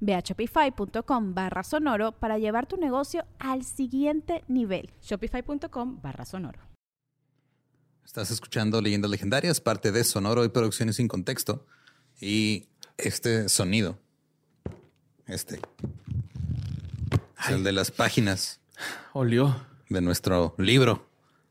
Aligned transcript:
Ve 0.00 0.14
a 0.14 0.20
shopify.com 0.20 1.34
barra 1.34 1.62
sonoro 1.62 2.12
para 2.12 2.38
llevar 2.38 2.66
tu 2.66 2.76
negocio 2.76 3.24
al 3.38 3.64
siguiente 3.64 4.44
nivel. 4.48 4.90
Shopify.com 5.02 6.00
barra 6.02 6.24
sonoro. 6.24 6.60
Estás 8.04 8.30
escuchando 8.30 8.80
Leyendas 8.80 9.10
Legendarias, 9.10 9.60
parte 9.60 9.92
de 9.92 10.02
Sonoro 10.02 10.42
y 10.44 10.48
Producciones 10.48 10.96
sin 10.96 11.08
Contexto. 11.08 11.66
Y 12.18 12.68
este 12.96 13.50
sonido, 13.50 13.98
este, 15.26 15.60
es 17.38 17.50
el 17.50 17.64
de 17.64 17.72
las 17.72 17.90
páginas. 17.90 18.60
Olió. 19.12 19.62
De 19.90 20.00
nuestro 20.00 20.54
libro. 20.56 21.06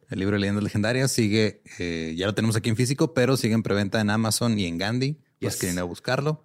El 0.10 0.20
libro 0.20 0.36
de 0.36 0.40
Leyendas 0.40 0.64
Legendarias 0.64 1.12
sigue, 1.12 1.62
eh, 1.78 2.16
ya 2.18 2.26
lo 2.26 2.34
tenemos 2.34 2.56
aquí 2.56 2.70
en 2.70 2.76
físico, 2.76 3.14
pero 3.14 3.38
sigue 3.38 3.54
en 3.54 3.62
preventa 3.62 4.02
en 4.02 4.10
Amazon 4.10 4.58
y 4.58 4.66
en 4.66 4.80
Gandhi. 4.80 5.14
Pues 5.40 5.54
yes. 5.54 5.60
quieren 5.60 5.76
ir 5.76 5.82
a 5.82 5.84
buscarlo. 5.84 6.44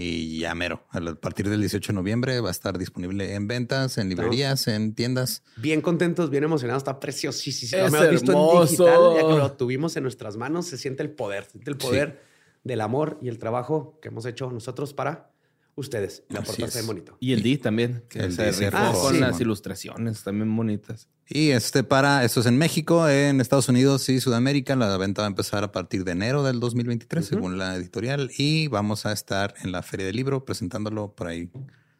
Y 0.00 0.38
ya 0.38 0.54
mero, 0.54 0.84
a 0.90 1.00
partir 1.16 1.48
del 1.48 1.58
18 1.58 1.88
de 1.92 1.96
noviembre 1.96 2.40
va 2.40 2.50
a 2.50 2.52
estar 2.52 2.78
disponible 2.78 3.34
en 3.34 3.48
ventas, 3.48 3.98
en 3.98 4.08
librerías, 4.08 4.68
en 4.68 4.94
tiendas. 4.94 5.42
Bien 5.56 5.80
contentos, 5.80 6.30
bien 6.30 6.44
emocionados, 6.44 6.82
está 6.82 7.00
preciosísimo. 7.00 7.82
Es 7.82 7.90
lo 7.90 7.98
hemos 7.98 8.10
visto 8.10 8.32
en 8.32 8.62
digital, 8.62 9.14
ya 9.16 9.20
que 9.22 9.34
lo 9.34 9.52
tuvimos 9.54 9.96
en 9.96 10.04
nuestras 10.04 10.36
manos, 10.36 10.66
se 10.66 10.78
siente 10.78 11.02
el 11.02 11.10
poder, 11.10 11.46
se 11.46 11.50
siente 11.50 11.72
el 11.72 11.76
poder 11.78 12.20
sí. 12.22 12.60
del 12.62 12.80
amor 12.80 13.18
y 13.20 13.28
el 13.28 13.38
trabajo 13.38 13.98
que 14.00 14.06
hemos 14.06 14.24
hecho 14.24 14.48
nosotros 14.52 14.94
para 14.94 15.32
ustedes. 15.74 16.22
La 16.28 16.42
portada 16.42 16.80
bonito. 16.82 17.16
Y 17.18 17.32
el 17.32 17.42
D 17.42 17.58
también, 17.58 18.04
que 18.08 18.20
el 18.20 18.32
se 18.32 18.52
D 18.52 18.70
ah, 18.72 18.92
con 18.94 19.14
sí, 19.14 19.18
las 19.18 19.32
man. 19.32 19.42
ilustraciones 19.42 20.22
también 20.22 20.56
bonitas. 20.56 21.08
Y 21.30 21.50
este 21.50 21.84
para, 21.84 22.24
esto 22.24 22.40
es 22.40 22.46
en 22.46 22.56
México, 22.56 23.06
en 23.06 23.40
Estados 23.40 23.68
Unidos 23.68 24.08
y 24.08 24.18
Sudamérica. 24.18 24.76
La 24.76 24.96
venta 24.96 25.22
va 25.22 25.26
a 25.26 25.30
empezar 25.30 25.62
a 25.62 25.72
partir 25.72 26.04
de 26.04 26.12
enero 26.12 26.42
del 26.42 26.58
2023, 26.58 27.22
uh 27.22 27.26
-huh. 27.26 27.28
según 27.28 27.58
la 27.58 27.76
editorial. 27.76 28.30
Y 28.38 28.68
vamos 28.68 29.04
a 29.04 29.12
estar 29.12 29.52
en 29.62 29.70
la 29.70 29.82
Feria 29.82 30.06
del 30.06 30.16
Libro 30.16 30.46
presentándolo 30.46 31.12
por 31.12 31.26
ahí. 31.26 31.50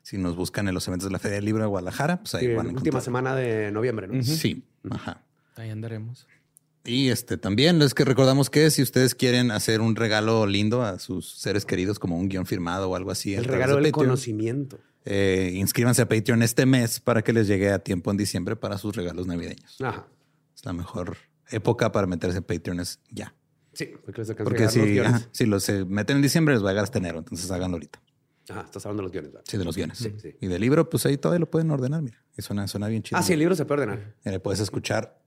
Si 0.03 0.17
nos 0.17 0.35
buscan 0.35 0.67
en 0.69 0.75
los 0.75 0.89
eventos 0.89 1.09
de 1.09 1.13
la 1.13 1.19
Feria 1.19 1.37
del 1.37 1.45
Libro 1.45 1.63
de 1.63 1.69
Guadalajara, 1.69 2.21
pues 2.21 2.35
ahí 2.37 2.47
sí, 2.47 2.55
van 2.55 2.71
a 2.71 2.73
Última 2.73 3.03
semana 3.03 3.35
de 3.35 3.71
noviembre, 3.71 4.09
¿no? 4.09 4.15
Uh 4.15 4.19
-huh. 4.19 4.23
Sí, 4.23 4.65
ajá. 4.89 5.23
Ahí 5.57 5.69
andaremos. 5.69 6.27
Y 6.85 7.11
este 7.11 7.37
también 7.37 7.83
es 7.83 7.93
que 7.93 8.07
recordamos 8.07 8.49
que 8.49 8.71
si 8.71 8.81
ustedes 8.81 9.15
quieren 9.15 9.51
hacer 9.51 9.83
un 9.83 9.95
regalo 9.95 10.47
lindo 10.47 10.83
a 10.83 10.99
sus 10.99 11.33
seres 11.33 11.67
queridos, 11.67 11.99
como 11.99 12.17
un 12.17 12.31
guion 12.31 12.47
firmado 12.47 12.89
o 12.89 12.97
algo 12.97 13.11
así, 13.11 13.35
el 13.35 13.45
regalo 13.45 13.75
del 13.75 13.91
Patreon, 13.91 14.07
conocimiento. 14.07 14.79
Eh, 15.11 15.53
inscríbanse 15.55 16.03
a 16.03 16.09
Patreon 16.09 16.43
este 16.43 16.67
mes 16.67 17.01
para 17.01 17.23
que 17.23 17.33
les 17.33 17.47
llegue 17.47 17.71
a 17.71 17.79
tiempo 17.79 18.11
en 18.11 18.19
diciembre 18.19 18.57
para 18.57 18.77
sus 18.77 18.95
regalos 18.95 19.27
navideños. 19.27 19.81
Ajá. 19.81 20.07
Es 20.55 20.67
la 20.67 20.75
mejor 20.75 21.17
época 21.49 21.91
para 21.91 22.07
meterse 22.07 22.37
en 22.37 22.45
Patreon 22.45 22.81
es 22.81 23.01
ya. 23.09 23.35
Sí, 23.73 23.91
porque, 24.05 24.21
les 24.21 24.35
porque 24.35 24.69
si, 24.69 24.99
ajá, 24.99 25.27
si 25.33 25.47
los 25.47 25.65
se 25.65 25.87
meten 25.87 26.17
en 26.17 26.23
diciembre 26.23 26.53
les 26.53 26.63
va 26.63 26.69
a 26.69 26.73
llegar 26.73 26.85
hasta 26.85 26.99
enero, 26.99 27.21
entonces 27.21 27.51
háganlo 27.51 27.77
ahorita. 27.77 28.03
Ajá, 28.51 28.61
estás 28.67 28.85
hablando 28.85 29.01
de 29.01 29.05
los 29.05 29.13
guiones. 29.13 29.33
¿verdad? 29.33 29.45
Sí, 29.49 29.57
de 29.57 29.65
los 29.65 29.77
guiones. 29.77 29.97
Sí, 29.97 30.13
sí. 30.21 30.37
Y 30.43 30.47
del 30.47 30.61
libro, 30.61 30.91
pues 30.91 31.07
ahí 31.07 31.17
todavía 31.17 31.41
lo 31.41 31.51
pueden 31.51 31.71
ordenar, 31.71 32.03
mira. 32.03 32.23
Y 32.37 32.43
suena, 32.43 32.69
suena 32.69 32.89
bien 32.89 33.03
chido. 33.03 33.19
Ah, 33.19 33.23
sí, 33.23 33.33
el 33.33 33.39
libro 33.39 33.57
se 33.57 33.65
puede 33.65 33.85
ordenar. 33.85 34.15
Mira, 34.27 34.39
puedes 34.41 34.61
escuchar 34.61 35.19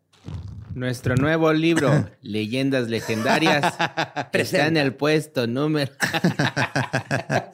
nuestro 0.73 1.15
nuevo 1.15 1.51
libro, 1.53 2.09
Leyendas 2.21 2.87
Legendarias, 2.87 3.73
está 4.33 4.67
en 4.67 4.77
el 4.77 4.93
puesto 4.93 5.47
número. 5.47 5.91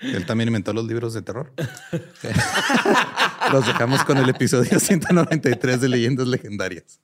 Él 0.00 0.26
también 0.26 0.48
inventó 0.48 0.72
los 0.72 0.86
libros 0.86 1.14
de 1.14 1.22
terror. 1.22 1.52
los 3.52 3.66
dejamos 3.66 4.04
con 4.04 4.18
el 4.18 4.28
episodio 4.28 4.78
193 4.78 5.80
de 5.80 5.88
Leyendas 5.88 6.28
Legendarias. 6.28 7.00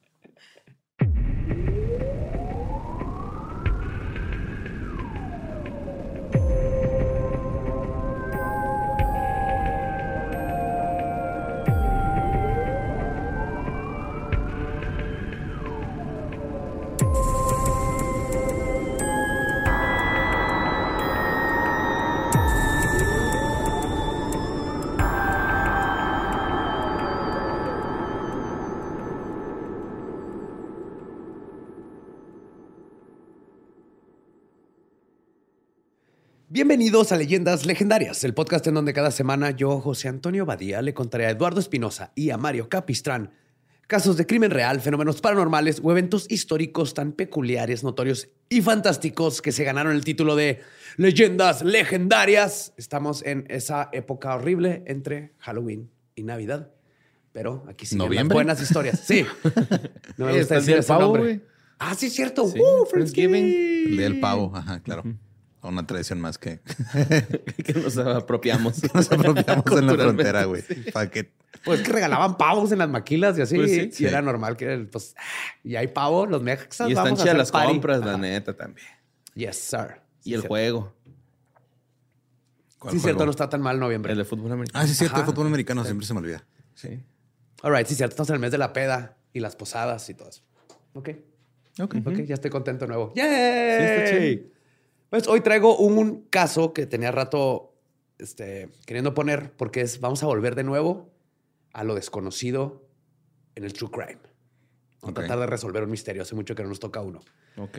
Bienvenidos 36.54 37.10
a 37.10 37.16
Leyendas 37.16 37.66
Legendarias, 37.66 38.22
el 38.22 38.32
podcast 38.32 38.64
en 38.68 38.74
donde 38.74 38.92
cada 38.92 39.10
semana 39.10 39.50
yo, 39.50 39.80
José 39.80 40.06
Antonio 40.06 40.46
Badía, 40.46 40.82
le 40.82 40.94
contaré 40.94 41.26
a 41.26 41.30
Eduardo 41.30 41.58
Espinosa 41.58 42.12
y 42.14 42.30
a 42.30 42.38
Mario 42.38 42.68
Capistrán 42.68 43.32
casos 43.88 44.16
de 44.16 44.24
crimen 44.24 44.52
real, 44.52 44.80
fenómenos 44.80 45.20
paranormales 45.20 45.80
o 45.82 45.90
eventos 45.90 46.26
históricos 46.30 46.94
tan 46.94 47.10
peculiares, 47.10 47.82
notorios 47.82 48.28
y 48.48 48.62
fantásticos 48.62 49.42
que 49.42 49.50
se 49.50 49.64
ganaron 49.64 49.96
el 49.96 50.04
título 50.04 50.36
de 50.36 50.60
Leyendas 50.96 51.64
Legendarias. 51.64 52.72
Estamos 52.76 53.24
en 53.24 53.46
esa 53.48 53.88
época 53.92 54.36
horrible 54.36 54.84
entre 54.86 55.32
Halloween 55.38 55.90
y 56.14 56.22
Navidad, 56.22 56.70
pero 57.32 57.64
aquí 57.68 57.84
sí 57.84 57.96
¿Noviembre? 57.96 58.36
las 58.36 58.44
buenas 58.44 58.62
historias. 58.62 59.00
Sí. 59.00 59.26
No 60.18 60.26
me 60.26 60.38
gusta 60.38 60.54
decir 60.54 60.76
el 60.76 60.84
pavo. 60.84 61.18
Ah, 61.80 61.96
sí, 61.96 62.06
es 62.06 62.12
cierto. 62.14 62.46
Sí, 62.46 62.60
Uh, 62.60 62.86
Friendsgiving. 62.86 63.44
El 63.88 63.96
del 63.96 64.20
pavo, 64.20 64.52
ajá, 64.54 64.78
claro. 64.78 65.02
Una 65.64 65.86
tradición 65.86 66.20
más 66.20 66.36
que 66.36 66.60
que 67.64 67.72
nos 67.74 67.96
apropiamos. 67.96 68.82
nos 68.94 69.10
apropiamos 69.10 69.64
en 69.78 69.86
la 69.86 69.94
frontera, 69.94 70.44
güey. 70.44 70.62
Fuck 70.62 71.16
it. 71.16 71.28
Pues 71.64 71.80
que 71.80 71.90
regalaban 71.92 72.36
pavos 72.36 72.70
en 72.72 72.78
las 72.80 72.88
maquilas 72.90 73.38
y 73.38 73.42
así. 73.42 73.56
Pues 73.56 73.70
sí, 73.70 73.80
y 73.80 73.92
sí. 73.92 74.04
era 74.04 74.20
normal 74.20 74.56
que, 74.56 74.76
pues, 74.90 75.14
y 75.62 75.76
hay 75.76 75.86
pavo, 75.88 76.26
los 76.26 76.42
mexas. 76.42 76.88
Y 76.88 76.92
están 76.92 77.04
vamos 77.04 77.20
a 77.20 77.22
chidas 77.22 77.28
hacer 77.28 77.38
las 77.38 77.50
party. 77.50 77.72
compras, 77.72 78.00
la 78.00 78.10
Ajá. 78.12 78.18
neta, 78.18 78.54
también. 78.54 78.86
Yes, 79.34 79.56
sir. 79.56 80.02
Y 80.22 80.34
el 80.34 80.42
sí, 80.42 80.48
juego. 80.48 80.94
¿Cuál 82.78 82.92
Sí, 82.92 82.98
juego? 83.00 83.02
cierto, 83.02 83.24
no 83.24 83.30
está 83.30 83.48
tan 83.48 83.62
mal 83.62 83.80
noviembre. 83.80 84.12
El 84.12 84.18
de 84.18 84.24
fútbol 84.26 84.52
americano. 84.52 84.82
Ah, 84.82 84.86
sí, 84.86 84.92
es 84.92 84.98
cierto. 84.98 85.16
Ajá. 85.16 85.24
Fútbol 85.24 85.46
americano 85.46 85.82
siempre 85.84 86.06
se 86.06 86.12
me 86.12 86.20
olvida. 86.20 86.44
Sí. 86.74 87.00
All 87.62 87.74
right, 87.74 87.86
sí, 87.86 87.94
cierto. 87.94 88.12
Estamos 88.12 88.28
en 88.28 88.34
el 88.34 88.40
mes 88.40 88.52
de 88.52 88.58
la 88.58 88.72
peda 88.74 89.16
y 89.32 89.40
las 89.40 89.56
posadas 89.56 90.08
y 90.10 90.14
todo 90.14 90.28
eso. 90.28 90.42
Ok. 90.92 91.08
Ok. 91.80 91.96
Ok, 92.04 92.14
ya 92.26 92.34
estoy 92.34 92.50
contento 92.50 92.84
de 92.84 92.88
nuevo. 92.88 93.12
¡Yay! 93.16 93.26
está 93.26 94.10
chido. 94.18 94.53
Pues 95.14 95.28
hoy 95.28 95.42
traigo 95.42 95.76
un 95.76 96.22
caso 96.28 96.72
que 96.72 96.86
tenía 96.86 97.12
rato 97.12 97.72
este, 98.18 98.70
queriendo 98.84 99.14
poner 99.14 99.52
porque 99.52 99.80
es, 99.80 100.00
vamos 100.00 100.24
a 100.24 100.26
volver 100.26 100.56
de 100.56 100.64
nuevo 100.64 101.14
a 101.72 101.84
lo 101.84 101.94
desconocido 101.94 102.88
en 103.54 103.62
el 103.62 103.72
true 103.74 103.92
crime. 103.92 104.18
Vamos 105.00 105.10
a 105.10 105.20
tratar 105.20 105.38
de 105.38 105.46
resolver 105.46 105.84
un 105.84 105.92
misterio. 105.92 106.22
Hace 106.22 106.34
mucho 106.34 106.56
que 106.56 106.64
no 106.64 106.70
nos 106.70 106.80
toca 106.80 107.00
uno. 107.00 107.20
Ok. 107.56 107.78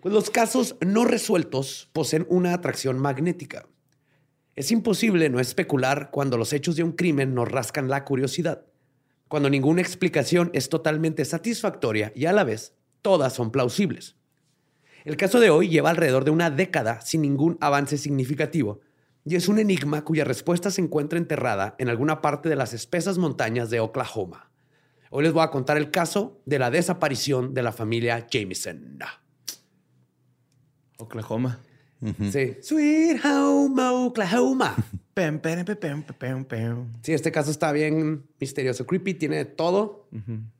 Pues 0.00 0.14
los 0.14 0.30
casos 0.30 0.76
no 0.80 1.04
resueltos 1.04 1.90
poseen 1.92 2.24
una 2.30 2.54
atracción 2.54 2.98
magnética. 2.98 3.68
Es 4.56 4.72
imposible 4.72 5.28
no 5.28 5.40
especular 5.40 6.10
cuando 6.10 6.38
los 6.38 6.54
hechos 6.54 6.76
de 6.76 6.84
un 6.84 6.92
crimen 6.92 7.34
nos 7.34 7.52
rascan 7.52 7.90
la 7.90 8.06
curiosidad, 8.06 8.64
cuando 9.28 9.50
ninguna 9.50 9.82
explicación 9.82 10.50
es 10.54 10.70
totalmente 10.70 11.26
satisfactoria 11.26 12.14
y 12.16 12.24
a 12.24 12.32
la 12.32 12.44
vez 12.44 12.72
todas 13.02 13.34
son 13.34 13.52
plausibles. 13.52 14.16
El 15.04 15.16
caso 15.16 15.40
de 15.40 15.50
hoy 15.50 15.68
lleva 15.68 15.90
alrededor 15.90 16.24
de 16.24 16.30
una 16.30 16.50
década 16.50 17.00
sin 17.00 17.22
ningún 17.22 17.58
avance 17.60 17.98
significativo 17.98 18.80
y 19.24 19.36
es 19.36 19.48
un 19.48 19.58
enigma 19.58 20.04
cuya 20.04 20.24
respuesta 20.24 20.70
se 20.70 20.80
encuentra 20.80 21.18
enterrada 21.18 21.74
en 21.78 21.88
alguna 21.88 22.20
parte 22.20 22.48
de 22.48 22.56
las 22.56 22.72
espesas 22.72 23.18
montañas 23.18 23.70
de 23.70 23.80
Oklahoma. 23.80 24.50
Hoy 25.10 25.24
les 25.24 25.32
voy 25.32 25.42
a 25.42 25.50
contar 25.50 25.76
el 25.76 25.90
caso 25.90 26.40
de 26.46 26.58
la 26.58 26.70
desaparición 26.70 27.54
de 27.54 27.62
la 27.62 27.72
familia 27.72 28.26
Jameson. 28.30 28.98
Oklahoma. 30.98 31.60
Sí. 32.30 32.56
Sweet 32.60 33.24
Home, 33.24 33.82
Oklahoma. 33.82 34.74
Sí, 37.02 37.12
este 37.12 37.30
caso 37.30 37.50
está 37.50 37.70
bien 37.70 38.24
misterioso. 38.40 38.86
Creepy 38.86 39.14
tiene 39.14 39.36
de 39.36 39.44
todo, 39.44 40.08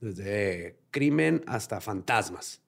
desde 0.00 0.78
crimen 0.90 1.42
hasta 1.46 1.80
fantasmas. 1.80 2.61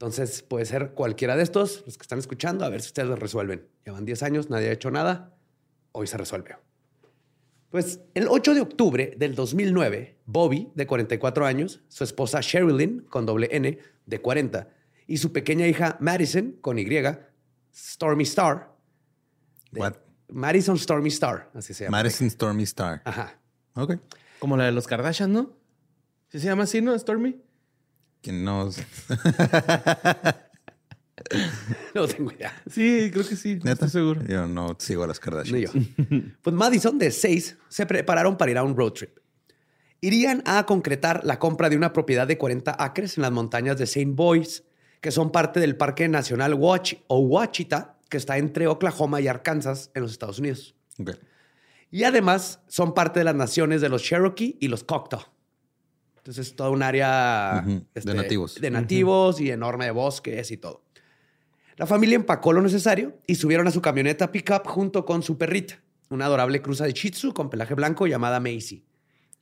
Entonces 0.00 0.40
puede 0.40 0.64
ser 0.64 0.92
cualquiera 0.92 1.36
de 1.36 1.42
estos, 1.42 1.82
los 1.84 1.98
que 1.98 2.02
están 2.02 2.18
escuchando, 2.18 2.64
a 2.64 2.70
ver 2.70 2.80
si 2.80 2.86
ustedes 2.86 3.06
lo 3.06 3.16
resuelven. 3.16 3.68
Llevan 3.84 4.06
10 4.06 4.22
años, 4.22 4.48
nadie 4.48 4.70
ha 4.70 4.72
hecho 4.72 4.90
nada, 4.90 5.36
hoy 5.92 6.06
se 6.06 6.16
resuelve. 6.16 6.56
Pues 7.68 8.00
el 8.14 8.26
8 8.26 8.54
de 8.54 8.62
octubre 8.62 9.14
del 9.18 9.34
2009, 9.34 10.16
Bobby, 10.24 10.72
de 10.74 10.86
44 10.86 11.44
años, 11.44 11.82
su 11.88 12.02
esposa 12.02 12.40
Sherilyn, 12.40 13.00
con 13.10 13.26
doble 13.26 13.50
N, 13.52 13.78
de 14.06 14.22
40, 14.22 14.70
y 15.06 15.18
su 15.18 15.34
pequeña 15.34 15.66
hija 15.66 15.98
Madison, 16.00 16.56
con 16.62 16.78
Y, 16.78 16.86
Stormy 17.70 18.22
Star. 18.22 18.74
What? 19.76 19.96
Madison 20.28 20.78
Stormy 20.78 21.10
Star, 21.10 21.50
así 21.52 21.74
se 21.74 21.84
llama. 21.84 21.98
Madison 21.98 22.30
Stormy 22.30 22.62
Star. 22.62 23.02
Ajá. 23.04 23.38
Ok. 23.74 23.96
Como 24.38 24.56
la 24.56 24.64
de 24.64 24.72
los 24.72 24.86
Kardashian, 24.86 25.30
¿no? 25.30 25.58
¿Sí 26.28 26.40
se 26.40 26.46
llama 26.46 26.62
así, 26.62 26.80
no? 26.80 26.98
Stormy. 26.98 27.38
Que 28.22 28.32
no. 28.32 28.70
No 31.94 32.08
tengo 32.08 32.32
idea. 32.32 32.52
Sí, 32.68 33.10
creo 33.12 33.26
que 33.26 33.36
sí. 33.36 33.56
Neta. 33.56 33.72
Estoy 33.72 33.90
seguro. 33.90 34.22
Yo 34.26 34.46
no 34.46 34.76
sigo 34.78 35.04
a 35.04 35.06
las 35.06 35.20
Kardashian. 35.20 35.54
Ni 35.56 35.66
yo. 35.66 36.22
Pues 36.42 36.56
Madison, 36.56 36.98
de 36.98 37.10
seis, 37.10 37.56
se 37.68 37.86
prepararon 37.86 38.36
para 38.36 38.50
ir 38.50 38.58
a 38.58 38.64
un 38.64 38.76
road 38.76 38.92
trip. 38.92 39.18
Irían 40.00 40.42
a 40.46 40.64
concretar 40.64 41.20
la 41.24 41.38
compra 41.38 41.68
de 41.68 41.76
una 41.76 41.92
propiedad 41.92 42.26
de 42.26 42.38
40 42.38 42.74
acres 42.82 43.18
en 43.18 43.22
las 43.22 43.32
montañas 43.32 43.76
de 43.76 43.84
St. 43.84 44.12
Boys, 44.14 44.64
que 45.00 45.10
son 45.10 45.30
parte 45.30 45.60
del 45.60 45.76
Parque 45.76 46.08
Nacional 46.08 46.54
Watch 46.54 46.94
o 47.06 47.18
Ouachita, 47.18 47.98
que 48.08 48.16
está 48.16 48.38
entre 48.38 48.66
Oklahoma 48.66 49.20
y 49.20 49.28
Arkansas 49.28 49.90
en 49.94 50.02
los 50.02 50.12
Estados 50.12 50.38
Unidos. 50.38 50.74
Y 51.90 52.04
además 52.04 52.60
son 52.66 52.94
parte 52.94 53.20
de 53.20 53.24
las 53.24 53.34
naciones 53.34 53.82
de 53.82 53.90
los 53.90 54.02
Cherokee 54.02 54.56
y 54.58 54.68
los 54.68 54.86
Choctaw. 54.86 55.20
Entonces, 56.30 56.54
toda 56.54 56.70
un 56.70 56.80
área 56.84 57.64
de 57.66 57.82
este, 57.92 58.14
nativos. 58.14 58.54
De 58.60 58.70
nativos 58.70 59.40
y 59.40 59.50
enorme 59.50 59.86
de 59.86 59.90
bosques 59.90 60.52
y 60.52 60.56
todo. 60.58 60.84
La 61.76 61.86
familia 61.86 62.14
empacó 62.14 62.52
lo 62.52 62.62
necesario 62.62 63.18
y 63.26 63.34
subieron 63.34 63.66
a 63.66 63.72
su 63.72 63.82
camioneta 63.82 64.30
pickup 64.30 64.64
junto 64.64 65.04
con 65.04 65.24
su 65.24 65.36
perrita, 65.36 65.80
una 66.08 66.26
adorable 66.26 66.62
cruza 66.62 66.84
de 66.84 66.92
Shih 66.92 67.10
Tzu 67.10 67.34
con 67.34 67.50
pelaje 67.50 67.74
blanco 67.74 68.06
llamada 68.06 68.38
Macy. 68.38 68.84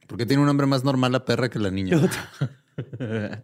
¿Por 0.07 0.17
qué 0.17 0.25
tiene 0.25 0.41
un 0.41 0.47
nombre 0.47 0.67
más 0.67 0.83
normal 0.83 1.13
la 1.13 1.27
perra 1.27 1.51
que 1.51 1.59
la 1.59 1.71
niña? 1.71 2.01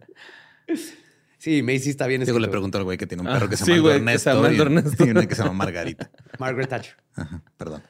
Sí, 1.37 1.63
Macy 1.63 1.91
está 1.91 2.07
bien 2.07 2.25
Digo, 2.25 2.39
le 2.39 2.49
pregunto 2.49 2.79
al 2.79 2.85
güey 2.85 2.97
que 2.97 3.07
tiene 3.07 3.21
un 3.23 3.29
Ah, 3.29 3.35
perro 3.35 3.51
que 3.51 3.59
se 3.59 3.67
sí, 3.67 3.73
llama 3.73 3.91
que 3.91 3.97
Ernesto, 3.97 4.31
se 4.31 4.37
llama 4.37 4.51
y, 4.55 4.59
Ernesto. 4.59 5.05
y 5.07 5.11
una 5.11 5.27
que 5.27 5.35
se 5.35 5.43
llama 5.43 5.53
Margarita. 5.53 6.11
Margaret 6.39 6.71
Thatcher. 6.71 6.97
Ajá, 7.17 7.43
perdón. 7.59 7.83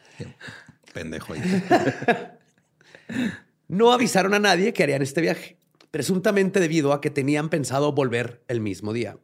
Pendejo. 0.93 1.35
No 3.69 3.93
avisaron 3.93 4.35
a 4.35 4.39
nadie 4.39 4.73
que 4.73 4.83
harían 4.83 5.03
este 5.03 5.21
viaje, 5.21 5.59
presuntamente 5.91 6.61
debido 6.61 6.93
a 6.93 7.01
que 7.01 7.11
tenían 7.11 7.49
pensado 7.49 7.93
volver 7.93 8.43
el 8.49 8.61
mismo 8.61 8.93
día. 8.93 9.17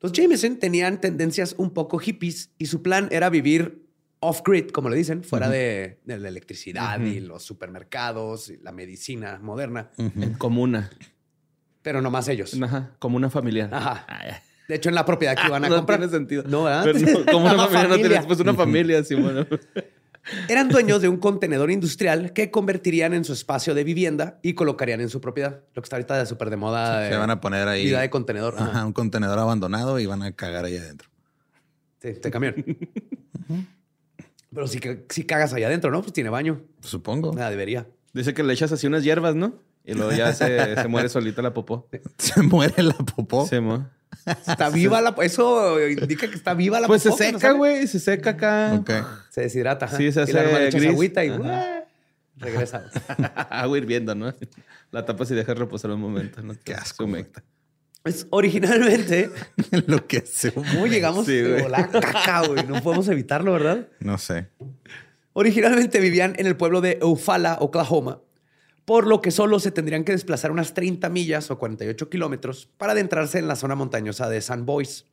Los 0.00 0.12
Jameson 0.12 0.56
tenían 0.58 1.00
tendencias 1.00 1.54
un 1.58 1.70
poco 1.70 1.98
hippies 1.98 2.50
y 2.58 2.66
su 2.66 2.82
plan 2.82 3.08
era 3.12 3.30
vivir 3.30 3.86
off-grid, 4.20 4.70
como 4.70 4.88
le 4.88 4.96
dicen, 4.96 5.22
fuera 5.24 5.48
de, 5.48 6.00
de 6.04 6.18
la 6.18 6.28
electricidad 6.28 7.00
y 7.00 7.20
los 7.20 7.42
supermercados 7.42 8.50
y 8.50 8.56
la 8.58 8.72
medicina 8.72 9.38
moderna, 9.42 9.90
En 9.98 10.34
comuna. 10.34 10.90
pero 11.82 12.00
no 12.02 12.10
más 12.10 12.28
ellos. 12.28 12.56
Ajá. 12.60 12.94
Comuna 12.98 13.30
familiar. 13.30 13.70
Ajá. 13.72 14.04
Ah. 14.08 14.40
De 14.68 14.76
hecho, 14.76 14.88
en 14.88 14.94
la 14.94 15.04
propiedad 15.04 15.36
que 15.36 15.46
iban 15.48 15.64
a 15.64 15.68
no 15.68 15.76
comprar. 15.76 15.98
tiene 15.98 16.12
sentido. 16.12 16.44
No, 16.46 16.64
¿verdad? 16.64 16.84
Pero 16.84 16.98
no, 17.00 17.26
como 17.32 17.46
una 17.46 17.56
familia, 17.66 17.82
no 17.82 17.88
familia. 17.88 18.08
tiene 18.08 18.26
pues 18.26 18.40
una 18.40 18.54
familia, 18.54 19.04
sí, 19.04 19.14
bueno. 19.16 19.46
Eran 20.48 20.68
dueños 20.68 21.02
de 21.02 21.08
un 21.08 21.16
contenedor 21.16 21.70
industrial 21.70 22.32
que 22.32 22.50
convertirían 22.50 23.12
en 23.12 23.24
su 23.24 23.32
espacio 23.32 23.74
de 23.74 23.82
vivienda 23.84 24.38
y 24.42 24.54
colocarían 24.54 25.00
en 25.00 25.08
su 25.08 25.20
propiedad. 25.20 25.60
Lo 25.74 25.82
que 25.82 25.86
está 25.86 25.96
ahorita 25.96 26.16
de 26.18 26.26
súper 26.26 26.48
de 26.50 26.56
moda. 26.56 27.04
Se 27.06 27.10
de 27.12 27.16
van 27.18 27.30
a 27.30 27.40
poner 27.40 27.66
ahí. 27.66 27.84
Vida 27.86 28.00
de 28.00 28.10
contenedor. 28.10 28.54
Ajá. 28.56 28.66
Ajá, 28.70 28.86
un 28.86 28.92
contenedor 28.92 29.38
abandonado 29.38 29.98
y 29.98 30.06
van 30.06 30.22
a 30.22 30.32
cagar 30.32 30.64
ahí 30.64 30.76
adentro. 30.76 31.08
Sí, 32.00 32.12
de 32.12 32.30
camión. 32.30 32.54
Pero 34.54 34.66
si, 34.66 34.80
si 35.08 35.24
cagas 35.24 35.52
allá 35.54 35.66
adentro, 35.66 35.90
¿no? 35.90 36.02
Pues 36.02 36.12
tiene 36.12 36.30
baño. 36.30 36.62
Supongo. 36.82 37.32
Nada, 37.32 37.50
debería. 37.50 37.86
Dice 38.12 38.34
que 38.34 38.42
le 38.42 38.52
echas 38.52 38.70
así 38.72 38.86
unas 38.86 39.02
hierbas, 39.02 39.34
¿no? 39.34 39.54
Y 39.84 39.94
luego 39.94 40.12
ya 40.12 40.32
se, 40.32 40.76
se 40.76 40.88
muere 40.88 41.08
solita 41.08 41.42
la 41.42 41.52
popó. 41.54 41.88
Se 42.18 42.42
muere 42.42 42.82
la 42.82 42.94
popó. 42.94 43.46
Se 43.46 43.60
mo- 43.60 43.88
Está 44.26 44.70
viva 44.70 45.00
la... 45.00 45.14
Eso 45.22 45.80
indica 45.88 46.28
que 46.28 46.36
está 46.36 46.54
viva 46.54 46.80
la 46.80 46.86
Pues 46.86 47.02
se 47.02 47.10
popó, 47.10 47.22
¿no 47.24 47.38
seca, 47.38 47.52
güey. 47.52 47.86
Se 47.86 47.98
seca 48.00 48.30
acá. 48.30 48.82
Se 49.30 49.42
deshidrata. 49.42 49.88
Sí, 49.88 50.12
se 50.12 50.20
Y 50.20 50.22
hace 50.22 50.32
la 50.32 50.42
le 50.44 50.68
echas 50.68 50.80
gris. 50.80 50.92
agüita 50.92 51.24
y 51.24 51.32
regresa. 52.36 52.90
Agua 53.50 53.78
hirviendo, 53.78 54.14
¿no? 54.14 54.32
La 54.90 55.04
tapas 55.04 55.30
y 55.30 55.34
dejas 55.34 55.56
reposar 55.58 55.90
un 55.90 56.00
momento, 56.00 56.42
¿no? 56.42 56.54
Qué 56.64 56.74
asco, 56.74 57.04
humecta. 57.04 57.42
Pues 58.02 58.26
originalmente... 58.30 59.30
Lo 59.86 60.06
que 60.06 60.22
se 60.22 60.52
¿Cómo 60.54 60.86
llegamos 60.86 61.24
Sí, 61.26 61.38
a 61.38 61.48
güey. 61.48 61.62
volar 61.62 61.90
caca, 61.90 62.46
güey? 62.46 62.64
No 62.66 62.82
podemos 62.82 63.06
evitarlo, 63.08 63.52
¿verdad? 63.52 63.88
No 64.00 64.18
sé. 64.18 64.48
Originalmente 65.34 66.00
vivían 66.00 66.34
en 66.36 66.46
el 66.46 66.56
pueblo 66.56 66.80
de 66.80 66.98
Eufaula, 67.00 67.56
Oklahoma, 67.60 68.20
por 68.84 69.06
lo 69.06 69.22
que 69.22 69.30
solo 69.30 69.60
se 69.60 69.70
tendrían 69.70 70.04
que 70.04 70.12
desplazar 70.12 70.50
unas 70.50 70.74
30 70.74 71.08
millas 71.08 71.50
o 71.50 71.58
48 71.58 72.10
kilómetros 72.10 72.68
para 72.76 72.92
adentrarse 72.92 73.38
en 73.38 73.48
la 73.48 73.56
zona 73.56 73.74
montañosa 73.74 74.28
de 74.28 74.40
San 74.40 74.66
Boys. 74.66 75.06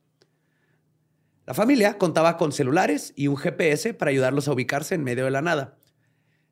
La 1.46 1.54
familia 1.54 1.98
contaba 1.98 2.36
con 2.36 2.52
celulares 2.52 3.12
y 3.16 3.28
un 3.28 3.36
GPS 3.36 3.94
para 3.94 4.10
ayudarlos 4.10 4.46
a 4.46 4.52
ubicarse 4.52 4.94
en 4.94 5.02
medio 5.02 5.24
de 5.24 5.30
la 5.30 5.42
nada. 5.42 5.79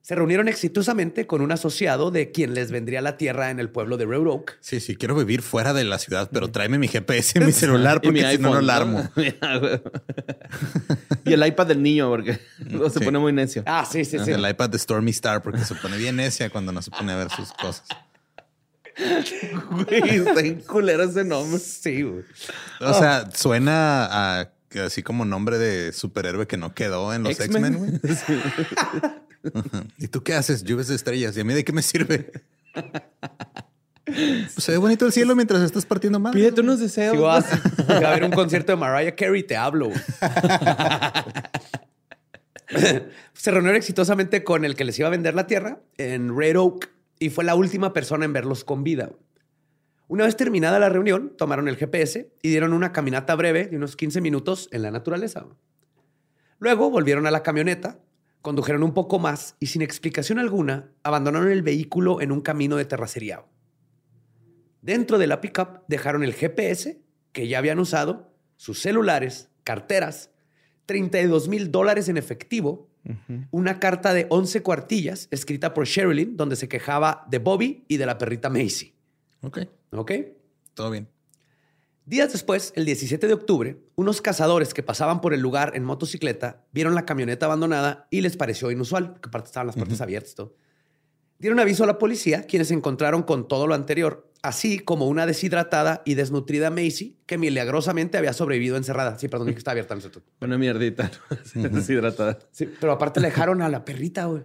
Se 0.08 0.14
reunieron 0.14 0.48
exitosamente 0.48 1.26
con 1.26 1.42
un 1.42 1.52
asociado 1.52 2.10
de 2.10 2.32
quien 2.32 2.54
les 2.54 2.70
vendría 2.70 3.02
la 3.02 3.18
tierra 3.18 3.50
en 3.50 3.60
el 3.60 3.68
pueblo 3.68 3.98
de 3.98 4.06
Road 4.06 4.26
Oak. 4.26 4.56
Sí, 4.62 4.80
sí, 4.80 4.96
quiero 4.96 5.14
vivir 5.14 5.42
fuera 5.42 5.74
de 5.74 5.84
la 5.84 5.98
ciudad, 5.98 6.30
pero 6.32 6.50
tráeme 6.50 6.78
mi 6.78 6.88
GPS 6.88 7.38
en 7.38 7.44
mi 7.44 7.52
celular 7.52 8.00
Y 8.02 8.10
mi 8.10 8.22
porque 8.22 8.36
si 8.36 8.42
no, 8.42 8.54
no 8.54 8.60
la 8.62 8.76
armo. 8.76 9.06
y 11.26 11.32
el 11.34 11.46
iPad 11.46 11.66
del 11.66 11.82
niño, 11.82 12.08
porque 12.08 12.40
luego 12.70 12.88
se 12.88 13.00
Sí. 13.00 13.04
pone 13.04 13.18
muy 13.18 13.34
necio. 13.34 13.62
Ah, 13.66 13.84
sí, 13.84 14.02
sí, 14.06 14.18
sí. 14.18 14.30
El 14.30 14.48
iPad 14.48 14.70
de 14.70 14.78
Stormy 14.78 15.10
Star 15.10 15.42
porque 15.42 15.62
se 15.62 15.74
pone 15.74 15.98
bien 15.98 16.16
necia 16.16 16.48
cuando 16.48 16.72
no 16.72 16.80
se 16.80 16.90
pone 16.90 17.12
a 17.12 17.16
ver 17.16 17.28
sus 17.28 17.52
cosas. 17.52 17.84
Güey, 19.70 20.10
está 20.26 20.40
bien 20.40 20.62
culero 20.62 21.02
ese 21.02 21.22
nombre. 21.22 21.58
Sí, 21.58 22.00
güey. 22.00 22.24
O 22.80 22.94
sea, 22.94 23.28
suena 23.34 24.38
a 24.40 24.50
así 24.82 25.02
como 25.02 25.26
nombre 25.26 25.58
de 25.58 25.92
superhéroe 25.92 26.46
que 26.46 26.56
no 26.56 26.72
quedó 26.72 27.12
en 27.12 27.24
los 27.24 27.38
X-Men. 27.38 27.74
X-Men, 27.74 28.00
güey. 28.00 29.27
¿Y 29.98 30.08
tú 30.08 30.22
qué 30.22 30.34
haces? 30.34 30.62
Lluvias 30.64 30.88
de 30.88 30.94
estrellas. 30.94 31.36
¿Y 31.36 31.40
a 31.40 31.44
mí 31.44 31.54
de 31.54 31.64
qué 31.64 31.72
me 31.72 31.82
sirve? 31.82 32.32
Pues 34.08 34.64
se 34.64 34.72
ve 34.72 34.78
bonito 34.78 35.04
el 35.04 35.12
cielo 35.12 35.36
mientras 35.36 35.60
estás 35.60 35.84
partiendo 35.84 36.18
más. 36.18 36.32
Pídete 36.32 36.62
unos 36.62 36.80
deseos. 36.80 37.14
Si 37.14 37.22
vas 37.22 37.46
a 37.88 38.10
ver 38.10 38.24
un 38.24 38.30
concierto 38.30 38.72
de 38.72 38.76
Mariah 38.76 39.14
Carey, 39.14 39.42
te 39.42 39.54
hablo. 39.54 39.90
Se 43.34 43.50
reunieron 43.50 43.76
exitosamente 43.76 44.44
con 44.44 44.64
el 44.64 44.76
que 44.76 44.84
les 44.84 44.98
iba 44.98 45.08
a 45.08 45.10
vender 45.10 45.34
la 45.34 45.46
tierra 45.46 45.80
en 45.98 46.34
Red 46.34 46.56
Oak 46.56 46.88
y 47.18 47.28
fue 47.28 47.44
la 47.44 47.54
última 47.54 47.92
persona 47.92 48.24
en 48.24 48.32
verlos 48.32 48.64
con 48.64 48.82
vida. 48.82 49.10
Una 50.06 50.24
vez 50.24 50.36
terminada 50.36 50.78
la 50.78 50.88
reunión, 50.88 51.34
tomaron 51.36 51.68
el 51.68 51.76
GPS 51.76 52.30
y 52.40 52.48
dieron 52.48 52.72
una 52.72 52.92
caminata 52.92 53.34
breve 53.34 53.66
de 53.66 53.76
unos 53.76 53.94
15 53.94 54.22
minutos 54.22 54.68
en 54.72 54.82
la 54.82 54.90
naturaleza. 54.90 55.44
Luego 56.58 56.90
volvieron 56.90 57.26
a 57.26 57.30
la 57.30 57.42
camioneta, 57.42 57.98
condujeron 58.42 58.82
un 58.82 58.94
poco 58.94 59.18
más 59.18 59.56
y 59.60 59.66
sin 59.66 59.82
explicación 59.82 60.38
alguna 60.38 60.90
abandonaron 61.02 61.50
el 61.50 61.62
vehículo 61.62 62.20
en 62.20 62.32
un 62.32 62.40
camino 62.40 62.76
de 62.76 62.84
terracería. 62.84 63.44
Dentro 64.82 65.18
de 65.18 65.26
la 65.26 65.40
pickup 65.40 65.82
dejaron 65.88 66.22
el 66.22 66.34
GPS 66.34 67.00
que 67.32 67.48
ya 67.48 67.58
habían 67.58 67.78
usado, 67.78 68.32
sus 68.56 68.80
celulares, 68.80 69.50
carteras, 69.64 70.30
32 70.86 71.48
mil 71.48 71.70
dólares 71.70 72.08
en 72.08 72.16
efectivo, 72.16 72.88
una 73.50 73.80
carta 73.80 74.12
de 74.12 74.26
11 74.28 74.62
cuartillas 74.62 75.28
escrita 75.30 75.72
por 75.72 75.86
Sherilyn 75.86 76.36
donde 76.36 76.56
se 76.56 76.68
quejaba 76.68 77.26
de 77.30 77.38
Bobby 77.38 77.84
y 77.88 77.96
de 77.96 78.06
la 78.06 78.18
perrita 78.18 78.50
Macy. 78.50 78.94
Ok, 79.42 79.60
¿Ok? 79.92 80.12
todo 80.74 80.90
bien. 80.90 81.08
Días 82.08 82.32
después, 82.32 82.72
el 82.74 82.86
17 82.86 83.26
de 83.26 83.34
octubre, 83.34 83.82
unos 83.94 84.22
cazadores 84.22 84.72
que 84.72 84.82
pasaban 84.82 85.20
por 85.20 85.34
el 85.34 85.40
lugar 85.40 85.72
en 85.74 85.84
motocicleta 85.84 86.64
vieron 86.72 86.94
la 86.94 87.04
camioneta 87.04 87.44
abandonada 87.44 88.08
y 88.10 88.22
les 88.22 88.34
pareció 88.38 88.70
inusual, 88.70 89.20
que 89.20 89.28
aparte 89.28 89.48
estaban 89.48 89.66
las 89.66 89.76
puertas 89.76 90.00
abiertas. 90.00 90.32
y 90.32 90.36
todo. 90.36 90.54
Dieron 91.38 91.60
aviso 91.60 91.84
a 91.84 91.86
la 91.86 91.98
policía, 91.98 92.44
quienes 92.44 92.68
se 92.68 92.74
encontraron 92.74 93.24
con 93.24 93.46
todo 93.46 93.66
lo 93.66 93.74
anterior, 93.74 94.32
así 94.40 94.78
como 94.78 95.06
una 95.06 95.26
deshidratada 95.26 96.00
y 96.06 96.14
desnutrida 96.14 96.70
Macy 96.70 97.18
que 97.26 97.36
milagrosamente 97.36 98.16
había 98.16 98.32
sobrevivido 98.32 98.78
encerrada. 98.78 99.18
Sí, 99.18 99.28
perdón, 99.28 99.48
que 99.48 99.58
está 99.58 99.72
abierta. 99.72 99.94
no 99.94 100.00
sé 100.00 100.08
tú. 100.08 100.22
Una 100.40 100.56
mierdita. 100.56 101.10
¿no? 101.56 101.68
Deshidratada. 101.68 102.38
Sí, 102.52 102.70
pero 102.80 102.92
aparte 102.92 103.20
le 103.20 103.26
dejaron 103.26 103.60
a 103.60 103.68
la 103.68 103.84
perrita, 103.84 104.24
güey. 104.24 104.44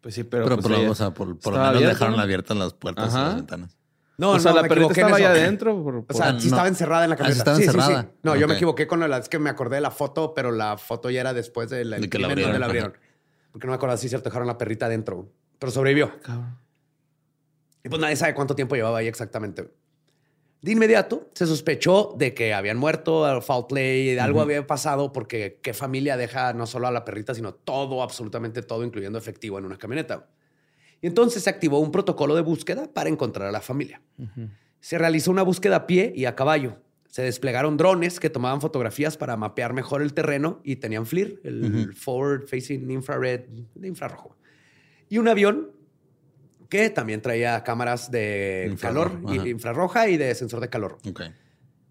Pues 0.00 0.14
sí, 0.14 0.22
pero. 0.22 0.44
Pero, 0.44 0.54
pues 0.54 0.62
por, 0.62 0.70
lo, 0.70 0.78
ella 0.78 0.90
o 0.92 0.94
sea, 0.94 1.12
por, 1.12 1.36
por 1.36 1.52
lo 1.52 1.58
estaba 1.58 1.72
menos 1.72 1.76
abierta, 1.78 1.94
dejaron 1.94 2.16
¿no? 2.16 2.22
abiertas 2.22 2.56
las 2.56 2.74
puertas 2.74 3.12
y 3.12 3.16
las 3.16 3.34
ventanas. 3.34 3.79
No, 4.20 4.32
o 4.32 4.38
sea, 4.38 4.50
no, 4.50 4.56
la 4.58 4.62
me 4.62 4.68
perrita 4.68 4.92
estaba 4.92 5.16
allá 5.16 5.30
adentro. 5.30 5.82
por- 5.82 6.04
O 6.08 6.12
sea, 6.12 6.26
sí 6.38 6.48
no. 6.48 6.54
estaba 6.54 6.68
encerrada 6.68 7.04
en 7.04 7.10
la 7.10 7.14
Ah, 7.14 7.18
sí 7.18 7.22
camioneta. 7.22 7.40
estaba 7.40 7.56
sí, 7.56 7.62
sí, 7.64 7.70
sí. 7.70 7.76
encerrada. 7.76 8.10
No, 8.22 8.36
yo 8.36 8.46
me 8.46 8.54
equivoqué 8.54 8.86
con 8.86 9.00
la... 9.00 9.16
Es 9.18 9.28
que 9.28 9.38
me 9.38 9.48
acordé 9.50 9.76
de 9.76 9.80
la 9.82 9.90
foto, 9.90 10.34
pero 10.34 10.52
la 10.52 10.76
foto 10.76 11.08
ya 11.10 11.20
era 11.22 11.32
después 11.32 11.70
del 11.70 11.92
el 11.94 12.02
De 12.02 12.08
que 12.10 12.18
la 12.18 12.28
crimen 12.28 12.44
donde 12.44 12.58
la 12.58 12.66
abrieron. 12.66 12.92
Porque 13.50 13.66
no 13.66 13.72
me 13.72 13.76
acuerdo 13.76 13.96
si 13.96 14.08
cierto 14.08 14.28
dejaron 14.28 14.46
la 14.46 14.58
perrita 14.58 14.86
adentro. 14.86 15.28
Pero 15.58 15.72
sobrevivió. 15.72 16.20
Cabrón. 16.20 16.58
Y 17.82 17.88
pues 17.88 18.00
nadie 18.00 18.14
sabe 18.16 18.34
cuánto 18.34 18.54
tiempo 18.54 18.76
llevaba 18.76 18.98
ahí 18.98 19.08
exactamente. 19.08 19.70
De 20.62 20.72
inmediato 20.72 21.30
se 21.32 21.46
sospechó 21.46 22.14
de 22.18 22.34
que 22.34 22.52
habían 22.52 22.76
muerto, 22.76 23.24
al 23.24 23.40
foul 23.42 23.66
play, 23.66 24.14
de 24.14 24.20
algo 24.20 24.42
había 24.42 24.66
pasado 24.66 25.10
porque 25.12 25.58
qué 25.62 25.72
familia 25.72 26.18
deja 26.18 26.52
no 26.52 26.66
solo 26.66 26.86
a 26.86 26.90
la 26.90 27.02
perrita, 27.06 27.34
sino 27.34 27.54
todo, 27.54 28.02
absolutamente 28.02 28.60
todo, 28.60 28.84
incluyendo 28.84 29.18
efectivo 29.18 29.58
en 29.58 29.64
una 29.64 29.78
camioneta. 29.78 30.26
Y 31.02 31.06
entonces 31.06 31.42
se 31.44 31.50
activó 31.50 31.78
un 31.80 31.90
protocolo 31.92 32.34
de 32.34 32.42
búsqueda 32.42 32.90
para 32.92 33.08
encontrar 33.08 33.48
a 33.48 33.52
la 33.52 33.60
familia. 33.60 34.02
Se 34.80 34.98
realizó 34.98 35.30
una 35.30 35.42
búsqueda 35.42 35.76
a 35.76 35.86
pie 35.86 36.12
y 36.14 36.24
a 36.26 36.34
caballo. 36.34 36.78
Se 37.08 37.22
desplegaron 37.22 37.76
drones 37.76 38.20
que 38.20 38.30
tomaban 38.30 38.60
fotografías 38.60 39.16
para 39.16 39.36
mapear 39.36 39.72
mejor 39.72 40.00
el 40.02 40.14
terreno 40.14 40.60
y 40.62 40.76
tenían 40.76 41.06
FLIR, 41.06 41.40
el 41.44 41.94
Forward 41.94 42.46
Facing 42.46 42.90
Infrared 42.90 43.40
de 43.74 43.88
infrarrojo. 43.88 44.36
Y 45.08 45.18
un 45.18 45.26
avión 45.26 45.72
que 46.68 46.88
también 46.90 47.20
traía 47.20 47.64
cámaras 47.64 48.10
de 48.12 48.76
calor, 48.80 49.20
y- 49.34 49.38
ajá. 49.38 49.48
infrarroja 49.48 50.08
y 50.08 50.16
de 50.16 50.34
sensor 50.36 50.60
de 50.60 50.68
calor. 50.68 50.98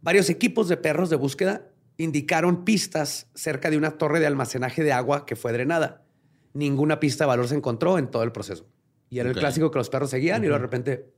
Varios 0.02 0.30
equipos 0.30 0.70
de 0.70 0.78
perros 0.78 1.10
de 1.10 1.18
búsqueda 1.18 1.68
indicaron 1.98 2.64
pistas 2.64 3.28
cerca 3.36 3.70
de 3.70 3.76
una 3.78 3.98
torre 3.98 4.22
de 4.22 4.28
almacenaje 4.28 4.84
de 4.84 4.94
agua 4.94 5.26
que 5.26 5.36
fue 5.36 5.52
drenada. 5.52 6.06
Ninguna 6.54 7.02
pista 7.02 7.26
de 7.26 7.28
valor 7.28 7.50
se 7.50 7.56
encontró 7.56 7.98
en 7.98 8.08
todo 8.10 8.24
el 8.24 8.32
proceso. 8.32 8.66
Y 9.10 9.20
era 9.20 9.30
el 9.30 9.36
clásico 9.36 9.72
que 9.72 9.80
los 9.80 9.90
perros 9.90 10.10
seguían 10.10 10.44
y 10.44 10.48
luego 10.48 10.60
de 10.60 10.64
repente 10.64 11.14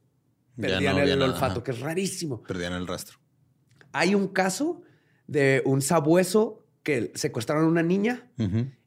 perdían 0.55 0.95
no 0.95 1.01
el 1.01 1.19
nada, 1.19 1.33
olfato, 1.33 1.53
ajá. 1.53 1.63
que 1.63 1.71
es 1.71 1.79
rarísimo. 1.79 2.41
Perdían 2.43 2.73
el 2.73 2.87
rastro. 2.87 3.19
Hay 3.91 4.15
un 4.15 4.27
caso 4.27 4.81
de 5.27 5.61
un 5.65 5.81
sabueso 5.81 6.65
que 6.83 7.11
secuestraron 7.15 7.65
a 7.65 7.67
una 7.67 7.83
niña. 7.83 8.29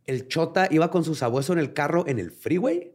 El 0.06 0.28
chota 0.28 0.68
iba 0.70 0.90
con 0.90 1.04
su 1.04 1.14
sabueso 1.14 1.52
en 1.52 1.58
el 1.58 1.72
carro 1.72 2.06
en 2.06 2.18
el 2.18 2.30
freeway 2.30 2.92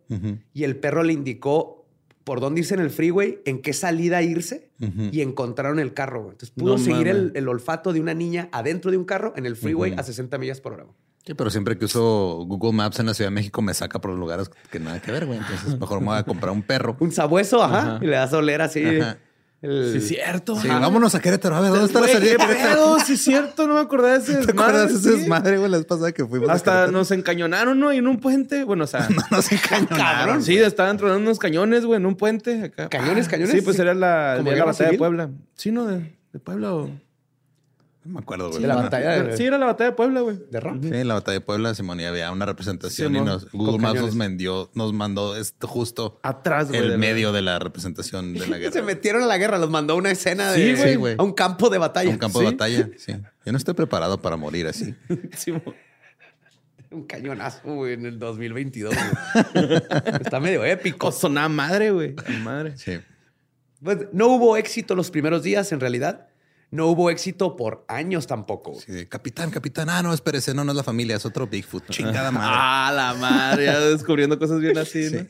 y 0.54 0.64
el 0.64 0.78
perro 0.78 1.04
le 1.04 1.14
indicó 1.14 1.80
por 2.24 2.42
dónde 2.42 2.62
irse 2.62 2.76
en 2.76 2.82
el 2.82 2.92
freeway, 2.92 3.40
en 3.46 3.62
qué 3.62 3.74
salida 3.74 4.22
irse 4.22 4.72
y 5.12 5.22
encontraron 5.22 5.80
el 5.80 5.94
carro. 5.94 6.32
Entonces 6.32 6.52
pudo 6.52 6.78
No 6.78 6.84
seguir 6.84 7.08
el, 7.08 7.32
el 7.36 7.48
olfato 7.48 7.94
de 7.94 8.02
una 8.02 8.14
niña 8.14 8.50
adentro 8.52 8.92
de 8.92 8.98
un 8.98 9.06
carro 9.06 9.34
en 9.36 9.46
el 9.46 9.56
freeway 9.56 9.94
a 9.98 10.04
60 10.04 10.38
millas 10.38 10.62
por 10.62 10.74
hora. 10.74 10.86
Sí, 11.30 11.36
pero 11.36 11.52
siempre 11.52 11.78
que 11.78 11.86
uso 11.86 12.44
Google 12.48 12.72
Maps 12.74 13.00
en 13.00 13.06
la 13.06 13.14
Ciudad 13.14 13.30
de 13.30 13.36
México 13.36 13.62
me 13.62 13.72
saca 13.76 14.02
por 14.02 14.10
los 14.10 14.20
lugares 14.20 14.50
que 14.72 14.80
nada 14.80 15.00
que 15.00 15.12
ver, 15.12 15.28
güey. 15.28 15.38
Entonces 15.38 15.80
mejor 15.80 16.00
me 16.00 16.08
voy 16.08 16.18
a 16.18 16.24
comprar 16.24 16.52
un 16.52 16.64
perro. 16.64 16.98
Un 17.00 17.12
sabueso, 17.12 17.62
ajá, 17.64 17.82
Ajá. 17.82 18.00
y 18.02 18.08
le 18.08 18.16
das 18.16 18.34
a 18.34 18.38
oler 18.38 18.64
así. 18.64 18.84
Ajá. 18.84 19.18
el- 19.62 19.92
Sí, 19.92 19.98
es 20.00 20.08
cierto. 20.08 20.56
Sí, 20.56 20.68
ajá. 20.70 20.80
vámonos 20.80 21.14
a 21.14 21.20
Querétaro. 21.20 21.56
A 21.56 21.60
ver, 21.62 21.70
¿dónde 21.70 21.86
está 21.86 22.02
la 22.02 22.08
salida 22.08 22.32
de 22.32 22.38
¿Qué 22.38 22.46
Querétaro? 22.48 22.98
Sí, 23.06 23.14
es 23.14 23.22
cierto. 23.22 23.68
No 23.68 23.76
me 23.76 23.82
acordaba 23.82 24.18
de 24.18 24.24
ese 24.24 24.38
¿Te 24.46 24.52
acuerdas 24.54 24.90
de 24.92 24.98
ese 25.12 25.20
desmadre, 25.20 25.60
güey, 25.60 25.70
la 25.70 25.78
vez 25.78 25.86
pasada 25.86 26.12
que 26.14 26.26
fuimos? 26.26 26.50
Hasta 26.50 26.88
nos 26.88 27.12
encañonaron, 27.12 27.80
¿no? 27.80 27.94
Y 27.94 27.98
en 27.98 28.08
un 28.08 28.20
puente. 28.20 28.64
Bueno, 28.64 28.86
o 28.86 28.88
sea. 28.88 29.08
No 29.16 29.22
nos 29.30 29.52
encañonaron. 29.52 30.42
Sí, 30.42 30.58
estaban 30.58 30.98
tronando 30.98 31.22
unos 31.22 31.38
cañones, 31.38 31.86
güey, 31.86 31.98
en 32.00 32.08
un 32.08 32.16
puente 32.16 32.64
acá. 32.64 32.90
¿Cañones, 32.90 33.28
Ah, 33.28 33.32
cañones? 33.32 33.52
Sí, 33.54 33.62
pues 33.62 33.78
era 33.78 33.94
la, 33.94 34.34
¿Como 34.38 34.40
el 34.40 34.44
día 34.46 34.54
de 34.54 34.60
la 34.62 34.66
batalla 34.66 34.90
de? 34.92 34.98
Puebla. 34.98 35.30
Sí, 35.54 35.72
¿no? 35.72 35.86
De, 35.86 36.18
de 36.34 36.40
Puebla 36.40 36.74
o... 36.74 36.90
No 38.06 38.14
me 38.14 38.20
acuerdo, 38.22 38.50
güey. 38.50 38.62
de 38.62 38.68
la 38.68 38.76
batalla 38.76 39.24
de, 39.24 39.36
Sí, 39.38 39.44
era 39.46 39.58
la 39.58 39.66
batalla 39.66 39.90
de 39.90 39.96
Puebla, 39.96 40.22
güey. 40.22 40.38
de 40.50 40.60
rock. 40.62 40.78
Sí, 40.84 41.04
la 41.04 41.14
batalla 41.16 41.34
de 41.40 41.42
Puebla, 41.42 41.76
Simón, 41.76 42.00
y 42.00 42.06
había 42.06 42.32
una 42.32 42.46
representación 42.46 43.16
y 43.16 43.20
nos, 43.22 43.52
Google 43.52 43.78
Maps 43.78 44.00
nos, 44.02 44.18
vendió, 44.18 44.70
nos 44.74 44.94
mandó 44.94 45.36
esto 45.36 45.68
justo 45.68 46.20
Atrás, 46.24 46.70
güey. 46.70 46.80
de 46.80 46.86
el 46.86 46.92
la- 46.94 46.98
medio 46.98 47.34
de 47.34 47.42
la 47.42 47.60
representación 47.60 48.34
de 48.34 48.48
la 48.48 48.58
guerra. 48.60 48.72
Se 48.72 48.82
metieron 48.82 49.22
a 49.24 49.26
la 49.26 49.38
guerra, 49.38 49.58
los 49.58 49.70
mandó 49.70 49.94
a 49.94 49.98
una 49.98 50.12
escena 50.12 50.54
Sí, 50.54 50.62
de 50.62 50.76
güey. 50.76 50.90
Sí, 50.92 50.96
güey. 50.96 51.16
a 51.18 51.24
un 51.24 51.34
campo 51.34 51.70
de 51.70 51.76
A 51.76 51.80
batalla. 51.82 52.10
un 52.10 52.18
campo 52.18 52.40
Sí. 52.40 52.46
de 52.46 52.52
batalla, 52.52 52.90
sí. 52.98 53.14
Yo 53.46 53.52
no 53.52 53.58
estoy 53.58 53.74
preparado 53.74 54.22
para 54.22 54.38
morir 54.38 54.68
así. 54.68 54.96
Sí, 55.38 55.54
Un 56.92 57.04
cañonazo, 57.06 57.62
güey, 57.76 57.94
en 57.94 58.06
el 58.06 58.18
2022. 58.18 58.96
güey. 58.96 59.76
Está 60.22 60.40
medio 60.40 60.64
épico. 60.66 61.12
Sonaba 61.12 61.50
madre, 61.50 61.92
güey. 61.92 62.16
a 62.26 62.32
Madre. 62.40 62.78
Sí. 62.78 62.94
Pues, 63.84 64.08
no 64.14 64.28
hubo 64.28 64.58
éxito 64.58 64.96
los 64.96 65.12
primeros 65.12 65.44
días, 65.44 65.72
en 65.72 65.80
realidad. 65.82 66.28
No 66.72 66.88
hubo 66.88 67.10
éxito 67.10 67.56
por 67.56 67.84
años 67.88 68.28
tampoco. 68.28 68.76
Sí, 68.80 69.06
capitán, 69.08 69.50
capitán. 69.50 69.90
Ah, 69.90 70.04
no, 70.04 70.14
espérese, 70.14 70.54
no, 70.54 70.64
no 70.64 70.72
es 70.72 70.78
la 70.78 70.84
familia, 70.84 71.16
es 71.16 71.26
otro 71.26 71.48
Bigfoot. 71.48 71.90
Chingada 71.90 72.30
madre. 72.32 72.48
Ah, 72.60 72.92
la 72.96 73.14
madre. 73.16 73.66
Ya 73.66 73.80
descubriendo 73.80 74.38
cosas 74.38 74.60
bien 74.62 74.78
así, 74.78 75.10
¿no? 75.12 75.26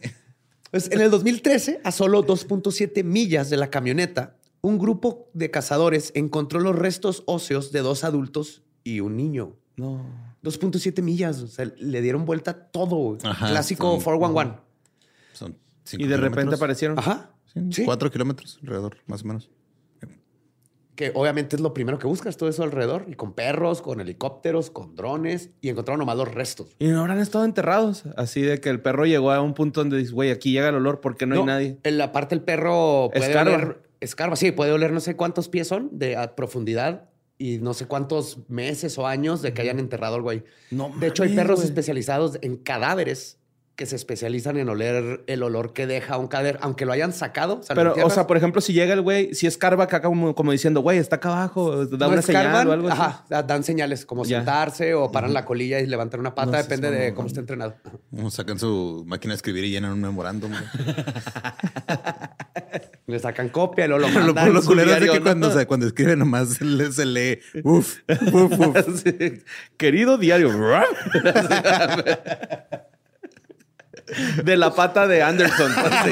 Pues 0.71 0.91
en 0.91 1.01
el 1.01 1.09
2013, 1.09 1.81
a 1.83 1.91
solo 1.91 2.25
2.7 2.25 3.03
millas 3.03 3.49
de 3.49 3.57
la 3.57 3.69
camioneta, 3.69 4.35
un 4.61 4.77
grupo 4.77 5.29
de 5.33 5.49
cazadores 5.49 6.11
encontró 6.13 6.59
los 6.59 6.75
restos 6.75 7.23
óseos 7.25 7.71
de 7.71 7.79
dos 7.79 8.03
adultos 8.03 8.61
y 8.83 8.99
un 8.99 9.15
niño. 9.15 9.55
No. 9.77 10.05
2.7 10.43 11.01
millas, 11.01 11.39
o 11.41 11.47
sea, 11.47 11.71
le 11.77 12.01
dieron 12.01 12.25
vuelta 12.25 12.53
todo. 12.69 13.17
Ajá, 13.23 13.47
Clásico 13.47 13.99
son- 14.01 14.19
411. 14.19 14.59
Son 15.33 15.57
cinco 15.85 16.03
Y 16.03 16.07
de 16.07 16.17
repente 16.17 16.55
aparecieron. 16.55 16.99
Ajá. 16.99 17.31
Sí, 17.53 17.59
Sí. 17.71 17.85
Cuatro 17.85 18.11
kilómetros 18.11 18.59
alrededor, 18.61 18.97
más 19.07 19.23
o 19.23 19.25
menos. 19.27 19.49
Que 20.99 21.13
obviamente 21.15 21.55
es 21.55 21.61
lo 21.61 21.73
primero 21.73 21.97
que 21.97 22.07
buscas, 22.07 22.35
todo 22.35 22.49
eso 22.49 22.61
alrededor. 22.61 23.05
Y 23.07 23.13
con 23.13 23.31
perros, 23.31 23.81
con 23.81 24.01
helicópteros, 24.01 24.69
con 24.69 24.95
drones. 24.95 25.49
Y 25.61 25.69
encontraron 25.69 25.99
nomás 25.99 26.17
los 26.17 26.27
restos. 26.27 26.75
Y 26.77 26.89
no 26.89 26.99
habrán 26.99 27.19
estado 27.19 27.45
enterrados. 27.45 28.03
Así 28.17 28.41
de 28.41 28.59
que 28.59 28.67
el 28.67 28.81
perro 28.81 29.05
llegó 29.05 29.31
a 29.31 29.39
un 29.39 29.53
punto 29.53 29.79
donde 29.79 29.95
dice, 29.95 30.11
güey, 30.11 30.29
aquí 30.29 30.51
llega 30.51 30.67
el 30.67 30.75
olor 30.75 30.99
porque 30.99 31.25
no, 31.25 31.35
hay 31.35 31.43
nadie. 31.45 31.77
En 31.83 31.97
la 31.97 32.11
parte 32.11 32.35
el 32.35 32.41
perro 32.41 33.11
puede 33.13 33.27
Escarba. 33.27 33.55
oler. 33.55 33.81
Escarba, 34.01 34.35
sí, 34.35 34.51
puede 34.51 34.73
oler 34.73 34.91
no 34.91 34.99
sé 34.99 35.15
cuántos 35.15 35.47
pies 35.47 35.69
son 35.69 35.89
de 35.93 36.17
a 36.17 36.35
profundidad 36.35 37.09
y 37.37 37.59
no 37.59 37.73
sé 37.73 37.85
cuántos 37.85 38.49
meses 38.49 38.97
o 38.97 39.07
años 39.07 39.41
de 39.41 39.53
que 39.53 39.61
hayan 39.61 39.79
enterrado 39.79 40.15
al 40.15 40.21
güey. 40.21 40.43
No 40.69 40.91
De 40.99 41.07
hecho, 41.07 41.23
hay 41.23 41.33
perros 41.33 41.63
especializados 41.63 42.39
en 42.41 42.57
cadáveres 42.57 43.38
que 43.79 43.85
se 43.85 43.95
especializan 43.95 44.57
en 44.57 44.67
oler 44.67 45.23
el 45.27 45.41
olor 45.41 45.71
que 45.71 45.87
deja 45.87 46.17
un 46.17 46.27
cadáver, 46.27 46.57
aunque 46.61 46.85
lo 46.85 46.91
hayan 46.91 47.13
sacado. 47.13 47.63
sea, 47.63 47.73
Pero, 47.77 47.93
o 48.03 48.09
sea, 48.09 48.27
por 48.27 48.35
ejemplo, 48.35 48.59
si 48.59 48.73
llega 48.73 48.93
el 48.93 48.99
güey, 48.99 49.33
si 49.33 49.47
escarba 49.47 49.85
acá 49.85 50.01
como, 50.01 50.35
como 50.35 50.51
diciendo, 50.51 50.81
güey, 50.81 50.97
está 50.97 51.15
acá 51.15 51.29
abajo, 51.29 51.85
da 51.85 52.07
no 52.07 52.11
una 52.13 52.21
señal 52.21 52.67
o 52.67 52.73
algo 52.73 52.89
así. 52.89 52.99
Ajá, 52.99 53.23
da- 53.29 53.41
dan 53.43 53.63
señales 53.63 54.05
como 54.05 54.25
Ya. 54.25 54.39
sentarse 54.39 54.93
o 54.95 55.09
paran 55.13 55.33
la 55.33 55.45
colilla 55.45 55.79
y 55.79 55.85
levantar 55.87 56.19
una 56.19 56.35
pata, 56.35 56.51
No 56.51 56.57
depende 56.57 56.91
de 56.91 57.13
cómo 57.13 57.27
esté 57.29 57.39
entrenado. 57.39 57.75
Sacan 58.31 58.59
su 58.59 59.05
máquina 59.07 59.31
de 59.31 59.35
escribir 59.37 59.63
y 59.63 59.69
llenan 59.71 59.93
un 59.93 60.01
memorándum. 60.01 60.51
Le 63.07 63.17
sacan 63.17 63.47
copia 63.49 63.85
y 63.85 63.87
luego 63.87 64.07
lo 64.07 64.09
lo, 64.09 64.33
mandan. 64.33 64.53
lo 64.53 64.61
culero 64.61 64.91
es 64.93 64.99
que 65.09 65.17
¿no? 65.19 65.23
cuando, 65.23 65.47
o 65.47 65.51
sea, 65.51 65.65
cuando 65.65 65.87
escribe 65.87 66.15
nomás 66.17 66.49
se, 66.49 66.65
le- 66.65 66.91
se 66.91 67.05
lee. 67.05 67.39
Uf, 67.63 67.99
uf, 68.33 68.59
uf. 68.59 68.77
Sí. 69.03 69.41
Querido 69.77 70.17
diario. 70.17 70.49
De 74.43 74.57
la 74.57 74.73
pata 74.73 75.07
de 75.07 75.21
Anderson. 75.21 75.71
Sí. 76.05 76.11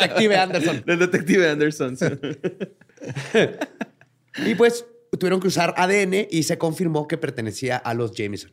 Detective 0.00 0.36
Anderson. 0.36 0.82
Del 0.86 0.98
detective 0.98 1.50
Anderson. 1.50 1.96
sí. 1.96 2.06
Y 4.44 4.54
pues 4.54 4.84
tuvieron 5.18 5.40
que 5.40 5.48
usar 5.48 5.74
ADN 5.76 6.26
y 6.30 6.42
se 6.42 6.58
confirmó 6.58 7.08
que 7.08 7.16
pertenecía 7.16 7.76
a 7.76 7.94
los 7.94 8.12
Jameson. 8.12 8.52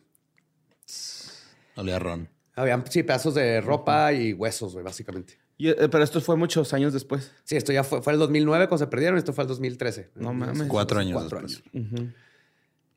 Olía 1.75 1.99
ron. 1.99 2.29
Habían, 2.55 2.83
sí, 2.89 3.03
pedazos 3.03 3.33
de 3.35 3.61
ropa 3.61 4.13
y 4.13 4.33
huesos, 4.33 4.73
güey, 4.73 4.85
básicamente. 4.85 5.39
Y, 5.57 5.69
eh, 5.69 5.75
pero 5.89 6.03
esto 6.03 6.21
fue 6.21 6.35
muchos 6.35 6.71
años 6.73 6.93
después. 6.93 7.31
Sí, 7.43 7.55
esto 7.55 7.71
ya 7.73 7.83
fue, 7.83 8.01
fue 8.01 8.13
el 8.13 8.19
2009 8.19 8.67
cuando 8.67 8.85
se 8.85 8.89
perdieron, 8.89 9.17
esto 9.17 9.33
fue 9.33 9.43
el 9.43 9.47
2013. 9.47 10.11
No 10.15 10.33
mames. 10.33 10.67
Cuatro 10.67 10.99
años 10.99 11.13
Cuatro 11.19 11.41
después. 11.41 11.63
años. 11.73 12.13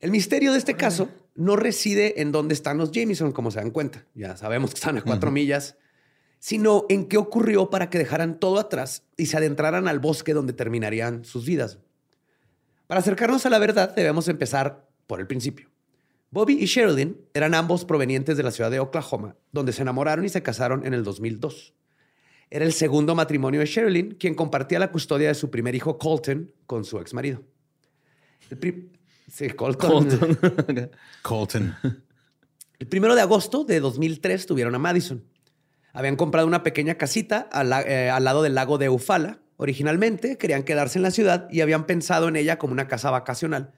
El 0.00 0.10
misterio 0.10 0.52
de 0.52 0.58
este 0.58 0.74
caso 0.74 1.08
no 1.34 1.56
reside 1.56 2.20
en 2.20 2.32
dónde 2.32 2.54
están 2.54 2.78
los 2.78 2.92
Jameson, 2.92 3.32
como 3.32 3.50
se 3.50 3.60
dan 3.60 3.70
cuenta. 3.70 4.04
Ya 4.14 4.36
sabemos 4.36 4.70
que 4.70 4.76
están 4.76 4.98
a 4.98 5.02
cuatro 5.02 5.30
millas, 5.30 5.76
sino 6.38 6.84
en 6.88 7.06
qué 7.06 7.16
ocurrió 7.16 7.70
para 7.70 7.90
que 7.90 7.98
dejaran 7.98 8.38
todo 8.38 8.58
atrás 8.58 9.04
y 9.16 9.26
se 9.26 9.36
adentraran 9.36 9.88
al 9.88 9.98
bosque 9.98 10.34
donde 10.34 10.52
terminarían 10.52 11.24
sus 11.24 11.46
vidas. 11.46 11.78
Para 12.86 13.00
acercarnos 13.00 13.46
a 13.46 13.50
la 13.50 13.58
verdad, 13.58 13.94
debemos 13.94 14.28
empezar 14.28 14.86
por 15.06 15.20
el 15.20 15.26
principio. 15.26 15.70
Bobby 16.30 16.58
y 16.60 16.66
Sherilyn 16.66 17.16
eran 17.34 17.54
ambos 17.54 17.84
provenientes 17.84 18.36
de 18.36 18.42
la 18.42 18.50
ciudad 18.50 18.70
de 18.70 18.80
Oklahoma, 18.80 19.36
donde 19.52 19.72
se 19.72 19.82
enamoraron 19.82 20.24
y 20.24 20.28
se 20.28 20.42
casaron 20.42 20.84
en 20.84 20.92
el 20.92 21.04
2002. 21.04 21.74
Era 22.50 22.64
el 22.64 22.72
segundo 22.72 23.14
matrimonio 23.14 23.60
de 23.60 23.66
Sherilyn, 23.66 24.12
quien 24.12 24.34
compartía 24.34 24.78
la 24.78 24.92
custodia 24.92 25.28
de 25.28 25.34
su 25.34 25.50
primer 25.50 25.74
hijo 25.74 25.98
Colton 25.98 26.52
con 26.66 26.84
su 26.84 26.98
exmarido. 26.98 27.42
El 28.50 28.58
sí, 29.28 29.50
Colton. 29.50 30.08
Colton. 31.22 31.76
El 32.78 32.86
primero 32.88 33.14
de 33.14 33.22
agosto 33.22 33.64
de 33.64 33.80
2003 33.80 34.46
tuvieron 34.46 34.74
a 34.74 34.78
Madison. 34.78 35.24
Habían 35.92 36.16
comprado 36.16 36.46
una 36.46 36.62
pequeña 36.62 36.96
casita 36.96 37.48
al, 37.52 37.70
la- 37.70 37.82
eh, 37.82 38.10
al 38.10 38.24
lado 38.24 38.42
del 38.42 38.54
lago 38.54 38.76
de 38.78 38.86
Eufala. 38.86 39.40
Originalmente 39.56 40.36
querían 40.36 40.62
quedarse 40.62 40.98
en 40.98 41.02
la 41.02 41.10
ciudad 41.10 41.48
y 41.50 41.62
habían 41.62 41.86
pensado 41.86 42.28
en 42.28 42.36
ella 42.36 42.58
como 42.58 42.72
una 42.74 42.88
casa 42.88 43.10
vacacional, 43.10 43.72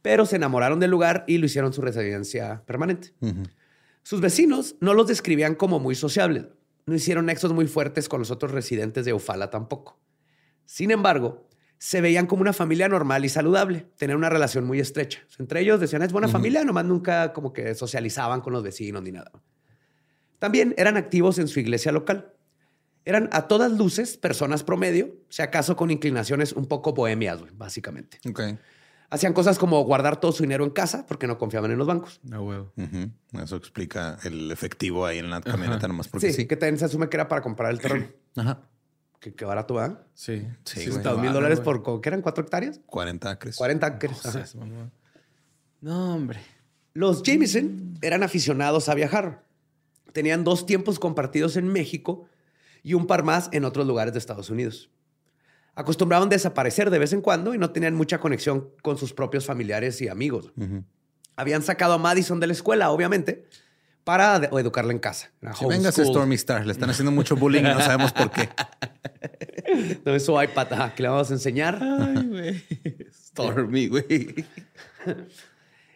pero 0.00 0.24
se 0.26 0.36
enamoraron 0.36 0.78
del 0.78 0.92
lugar 0.92 1.24
y 1.26 1.38
lo 1.38 1.46
hicieron 1.46 1.72
su 1.72 1.82
residencia 1.82 2.62
permanente. 2.66 3.12
Sus 4.04 4.20
vecinos 4.20 4.76
no 4.80 4.94
los 4.94 5.08
describían 5.08 5.56
como 5.56 5.80
muy 5.80 5.96
sociables. 5.96 6.44
no 6.86 6.94
hicieron 6.94 7.26
nexos 7.26 7.52
muy 7.52 7.66
fuertes 7.66 8.08
con 8.08 8.20
los 8.20 8.30
otros 8.30 8.52
residentes 8.52 9.04
de 9.04 9.10
Eufala 9.10 9.50
tampoco. 9.50 9.98
Sin 10.64 10.92
embargo, 10.92 11.48
se 11.78 12.00
veían 12.00 12.26
como 12.26 12.42
una 12.42 12.52
familia 12.52 12.88
normal 12.88 13.24
y 13.24 13.28
saludable, 13.28 13.86
tenían 13.96 14.18
una 14.18 14.30
relación 14.30 14.64
muy 14.64 14.80
estrecha. 14.80 15.20
Entre 15.38 15.60
ellos 15.60 15.78
decían, 15.80 16.02
es 16.02 16.12
buena 16.12 16.28
familia, 16.28 16.64
nomás 16.64 16.84
nunca 16.84 17.32
como 17.32 17.52
que 17.52 17.74
socializaban 17.74 18.40
con 18.40 18.52
los 18.52 18.62
vecinos 18.62 19.02
ni 19.02 19.12
nada. 19.12 19.30
También 20.38 20.74
eran 20.76 20.96
activos 20.96 21.38
en 21.38 21.48
su 21.48 21.60
iglesia 21.60 21.92
local. 21.92 22.32
Eran 23.04 23.28
a 23.32 23.46
todas 23.46 23.70
luces 23.72 24.16
personas 24.16 24.64
promedio, 24.64 25.14
si 25.28 25.42
acaso 25.42 25.76
con 25.76 25.90
inclinaciones 25.90 26.52
un 26.52 26.66
poco 26.66 26.92
bohemias, 26.92 27.40
básicamente. 27.56 28.18
Ok. 28.28 28.40
Hacían 29.08 29.32
cosas 29.32 29.58
como 29.58 29.84
guardar 29.84 30.18
todo 30.18 30.32
su 30.32 30.42
dinero 30.42 30.64
en 30.64 30.70
casa 30.70 31.06
porque 31.06 31.28
no 31.28 31.38
confiaban 31.38 31.70
en 31.70 31.78
los 31.78 31.86
bancos. 31.86 32.18
No 32.24 32.42
huevo. 32.42 32.72
Eso 33.40 33.56
explica 33.56 34.18
el 34.24 34.50
efectivo 34.50 35.06
ahí 35.06 35.18
en 35.18 35.30
la 35.30 35.40
camioneta, 35.40 35.86
nomás 35.86 36.08
porque 36.08 36.26
Sí, 36.26 36.32
sí. 36.32 36.46
que 36.48 36.56
también 36.56 36.78
se 36.78 36.86
asume 36.86 37.08
que 37.08 37.16
era 37.16 37.28
para 37.28 37.40
comprar 37.42 37.70
el 37.70 37.78
terreno. 37.78 38.08
Ajá. 38.34 38.62
Que, 39.20 39.34
que 39.34 39.44
barato, 39.44 39.74
¿verdad? 39.74 40.00
Sí. 40.14 40.46
Sí, 40.64 40.80
Sí, 40.80 40.86
güey. 40.86 40.96
está 40.98 41.10
mil 41.10 41.18
barato, 41.20 41.34
dólares 41.34 41.60
por, 41.60 42.00
¿qué 42.00 42.08
eran? 42.08 42.22
¿Cuatro 42.22 42.44
hectáreas? 42.44 42.80
40 42.86 43.30
acres. 43.30 43.56
40 43.56 43.86
acres. 43.86 44.22
No 45.80 45.92
Ajá. 45.92 46.14
hombre. 46.14 46.40
Los 46.94 47.22
Jameson 47.22 47.98
eran 48.02 48.22
aficionados 48.22 48.88
a 48.88 48.94
viajar. 48.94 49.44
Tenían 50.12 50.44
dos 50.44 50.64
tiempos 50.64 50.98
compartidos 50.98 51.56
en 51.56 51.68
México 51.68 52.26
y 52.82 52.94
un 52.94 53.06
par 53.06 53.22
más 53.22 53.48
en 53.52 53.64
otros 53.64 53.86
lugares 53.86 54.12
de 54.14 54.18
Estados 54.18 54.48
Unidos. 54.48 54.90
Acostumbraban 55.74 56.30
desaparecer 56.30 56.88
de 56.90 56.98
vez 56.98 57.12
en 57.12 57.20
cuando 57.20 57.52
y 57.54 57.58
no 57.58 57.70
tenían 57.70 57.94
mucha 57.94 58.18
conexión 58.18 58.70
con 58.82 58.96
sus 58.96 59.12
propios 59.12 59.44
familiares 59.44 60.00
y 60.00 60.08
amigos. 60.08 60.52
Ujú. 60.56 60.84
Habían 61.36 61.62
sacado 61.62 61.92
a 61.92 61.98
Madison 61.98 62.40
de 62.40 62.46
la 62.46 62.54
escuela, 62.54 62.90
obviamente, 62.90 63.46
para 64.06 64.38
de- 64.38 64.46
educarla 64.60 64.92
en 64.92 65.00
casa. 65.00 65.32
Si 65.58 65.66
vengas. 65.66 65.96
Stormy 65.96 66.36
Star, 66.36 66.64
le 66.64 66.70
están 66.70 66.88
haciendo 66.88 67.10
mucho 67.10 67.34
bullying 67.34 67.62
y 67.62 67.64
no 67.64 67.80
sabemos 67.80 68.12
por 68.12 68.30
qué. 68.30 68.48
Entonces 69.66 70.24
su 70.24 70.40
iPad, 70.40 70.72
ajá, 70.72 70.94
que 70.94 71.02
le 71.02 71.08
vamos 71.08 71.28
a 71.28 71.34
enseñar. 71.34 71.80
Ay, 71.82 72.24
güey. 72.24 72.64
Stormy, 73.12 73.88
güey. 73.88 74.46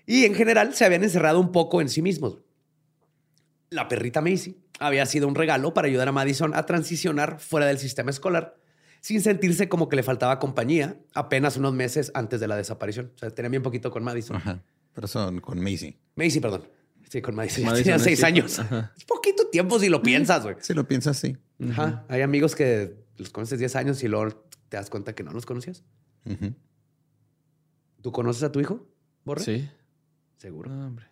Y 0.07 0.25
en 0.25 0.35
general 0.35 0.75
se 0.75 0.85
habían 0.85 1.05
encerrado 1.05 1.39
un 1.39 1.53
poco 1.53 1.81
en 1.81 1.89
sí 1.89 2.03
mismos. 2.03 2.39
La 3.71 3.87
perrita 3.87 4.21
Macy 4.21 4.59
había 4.81 5.07
sido 5.07 5.29
un 5.29 5.37
regalo 5.37 5.73
para 5.73 5.87
ayudar 5.87 6.09
a 6.09 6.13
Madison 6.13 6.53
a 6.57 6.67
transicionar 6.67 7.39
fuera 7.39 7.67
del 7.67 7.79
sistema 7.79 8.11
escolar 8.11 8.57
sin 9.01 9.23
sentirse 9.23 9.69
como 9.69 9.89
que 9.89 9.95
le 9.95 10.03
faltaba 10.03 10.41
compañía 10.41 10.97
apenas 11.15 11.57
unos 11.57 11.75
meses 11.75 12.11
antes 12.15 12.41
de 12.41 12.49
la 12.49 12.57
desaparición. 12.57 13.13
O 13.15 13.19
sea, 13.19 13.31
tenía 13.31 13.51
bien 13.51 13.63
poquito 13.63 13.93
con 13.93 14.03
Madison. 14.03 14.37
Ajá. 14.37 14.65
Pero 14.95 15.07
son 15.07 15.41
con 15.41 15.61
Macy. 15.61 15.97
Macy, 16.17 16.41
perdón. 16.41 16.65
Sí, 17.11 17.21
con 17.21 17.35
Madison. 17.35 17.65
Madison 17.65 17.83
Tenía 17.83 17.99
seis 17.99 18.21
sí. 18.21 18.25
años. 18.25 18.59
Ajá. 18.61 18.93
Es 18.97 19.05
poquito 19.05 19.49
tiempo 19.49 19.81
si 19.81 19.89
lo 19.89 20.01
piensas, 20.01 20.45
güey. 20.45 20.55
Si 20.61 20.75
lo 20.75 20.87
piensas 20.87 21.17
así. 21.19 21.37
Ajá. 21.71 22.05
Hay 22.09 22.21
amigos 22.23 22.55
que 22.55 22.95
los 23.17 23.31
conoces 23.31 23.59
10 23.59 23.75
años 23.75 24.03
y 24.05 24.09
luego 24.09 24.47
te 24.69 24.77
das 24.77 24.91
cuenta 24.91 25.13
que 25.13 25.25
no 25.25 25.33
los 25.33 25.45
conocías. 25.45 25.83
Ujú. 26.25 26.55
¿Tú 28.01 28.13
conoces 28.13 28.45
a 28.45 28.53
tu 28.53 28.61
hijo, 28.61 28.87
Borre? 29.25 29.43
Sí. 29.43 29.69
Seguro. 30.37 30.71
No, 30.71 30.87
hombre. 30.87 31.07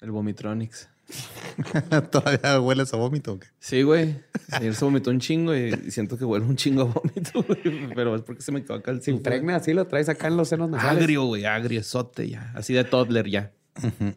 El 0.00 0.12
Vomitronics. 0.12 0.88
¿Todavía 2.12 2.60
hueles 2.60 2.94
a 2.94 2.96
vómito 2.96 3.38
qué? 3.40 3.48
Sí, 3.58 3.82
güey. 3.82 4.22
Ayer 4.52 4.76
se 4.76 4.84
vomitó 4.84 5.10
un 5.10 5.18
chingo 5.18 5.56
y 5.56 5.90
siento 5.90 6.16
que 6.16 6.24
huele 6.24 6.46
un 6.46 6.54
chingo 6.54 6.82
a 6.82 6.84
vómito, 6.84 7.42
güey. 7.42 7.92
Pero 7.92 8.14
es 8.14 8.22
porque 8.22 8.42
se 8.42 8.52
me 8.52 8.62
quedó 8.62 8.74
acá 8.74 8.92
el 8.92 9.02
Se 9.02 9.10
impregna 9.10 9.56
así, 9.56 9.74
lo 9.74 9.88
traes 9.88 10.08
acá 10.08 10.28
en 10.28 10.36
los 10.36 10.48
senos 10.48 10.70
nasales. 10.70 11.02
Agrio, 11.02 11.24
güey. 11.24 11.46
Agrio, 11.46 11.82
sote 11.82 12.28
ya. 12.28 12.52
Así 12.54 12.74
de 12.74 12.84
toddler 12.84 13.28
ya. 13.28 13.52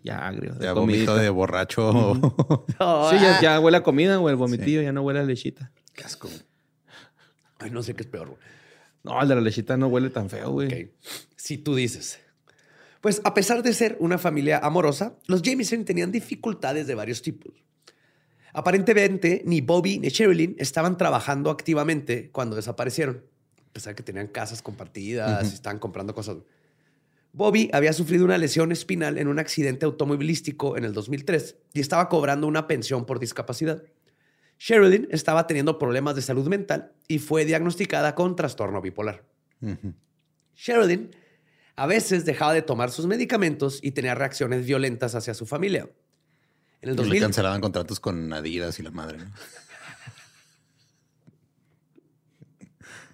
Ya 0.04 0.28
agrio. 0.28 0.54
De 0.54 0.66
Ya 0.66 0.74
vómito 0.74 1.16
de 1.16 1.30
borracho. 1.30 2.14
No, 2.80 3.10
Sí, 3.10 3.16
ya, 3.20 3.42
ya 3.42 3.60
huele 3.60 3.78
a 3.78 3.84
comida, 3.84 4.18
güey. 4.18 4.32
El 4.34 4.38
vomitillo 4.38 4.82
ya 4.82 4.92
no 4.92 5.02
huele 5.02 5.20
a 5.20 5.24
lechita. 5.24 5.72
Qué 5.96 6.04
asco. 6.04 6.30
Ay, 7.60 7.72
no 7.72 7.82
sé 7.82 7.96
qué 7.96 8.04
es 8.04 8.08
peor. 8.10 8.28
güey. 8.28 8.40
No, 9.04 9.22
el 9.22 9.28
de 9.28 9.36
la 9.36 9.42
lechita 9.42 9.78
no 9.78 9.88
huele 9.88 10.10
tan 10.10 10.30
feo, 10.30 10.52
güey. 10.52 10.68
Ok. 10.68 10.90
Si 11.36 11.58
tú 11.58 11.76
dices. 11.76 12.20
Pues 13.02 13.22
a 13.24 13.34
pesar 13.34 13.64
de 13.64 13.74
ser 13.74 13.96
una 14.00 14.18
familia 14.18 14.60
amorosa, 14.60 15.16
los 15.28 15.42
Jameson 15.42 15.86
tenían 15.86 16.12
dificultades 16.12 16.88
de 16.88 16.96
varios 16.96 17.22
tipos. 17.22 17.54
Aparentemente, 18.54 19.44
ni 19.46 19.62
Bobby 19.62 20.00
ni 20.00 20.10
Sherilyn 20.10 20.56
estaban 20.58 20.98
trabajando 20.98 21.50
activamente 21.52 22.32
cuando 22.32 22.56
desaparecieron, 22.56 23.24
a 23.70 23.74
pesar 23.74 23.94
que 23.96 24.04
tenían 24.04 24.28
casas 24.28 24.62
compartidas 24.62 25.52
y 25.52 25.54
estaban 25.56 25.80
comprando 25.80 26.16
cosas. 26.16 26.38
Bobby 27.34 27.70
había 27.74 27.94
sufrido 27.94 28.26
una 28.26 28.38
lesión 28.38 28.72
espinal 28.72 29.18
en 29.18 29.28
un 29.28 29.40
accidente 29.40 29.86
automovilístico 29.86 30.78
en 30.78 30.86
el 30.86 30.94
2003 30.94 31.56
y 31.74 31.80
estaba 31.80 32.10
cobrando 32.10 32.48
una 32.48 32.68
pensión 32.68 33.06
por 33.06 33.20
discapacidad. 33.20 33.84
Sherilyn 34.60 35.08
estaba 35.12 35.46
teniendo 35.46 35.78
problemas 35.78 36.16
de 36.16 36.24
salud 36.24 36.48
mental 36.48 36.94
y 37.08 37.20
fue 37.20 37.46
diagnosticada 37.46 38.16
con 38.16 38.36
trastorno 38.36 38.82
bipolar. 38.82 39.24
Ujú. 39.62 39.94
Sherilyn 40.56 41.12
a 41.76 41.86
veces 41.86 42.26
dejaba 42.26 42.54
de 42.54 42.64
tomar 42.64 42.90
sus 42.90 43.06
medicamentos 43.06 43.80
y 43.84 43.92
tenía 43.92 44.16
reacciones 44.16 44.66
violentas 44.66 45.14
hacia 45.14 45.36
su 45.36 45.46
familia. 45.46 45.88
En 46.82 46.90
el 46.90 46.96
Y 46.96 46.98
le 46.98 47.04
2000, 47.04 47.22
cancelaban 47.22 47.62
contratos 47.62 48.00
con 48.00 48.34
Adidas 48.34 48.80
y 48.80 48.84
la 48.84 48.92
madre. 48.92 49.20
¿no? 49.20 49.32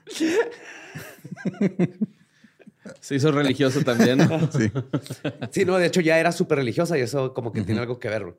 Se 3.00 3.15
hizo 3.15 3.32
religioso 3.32 3.82
también. 3.82 4.17
¿no? 4.19 4.50
Sí. 4.52 4.72
sí, 5.52 5.65
no, 5.65 5.78
de 5.78 5.86
hecho 5.88 6.02
ya 6.02 6.19
era 6.19 6.32
súper 6.32 6.58
religiosa 6.60 6.98
y 6.98 7.02
eso 7.02 7.34
como 7.34 7.52
que 7.52 7.62
tiene 7.62 7.80
algo 7.82 8.00
que 8.00 8.10
ver. 8.10 8.36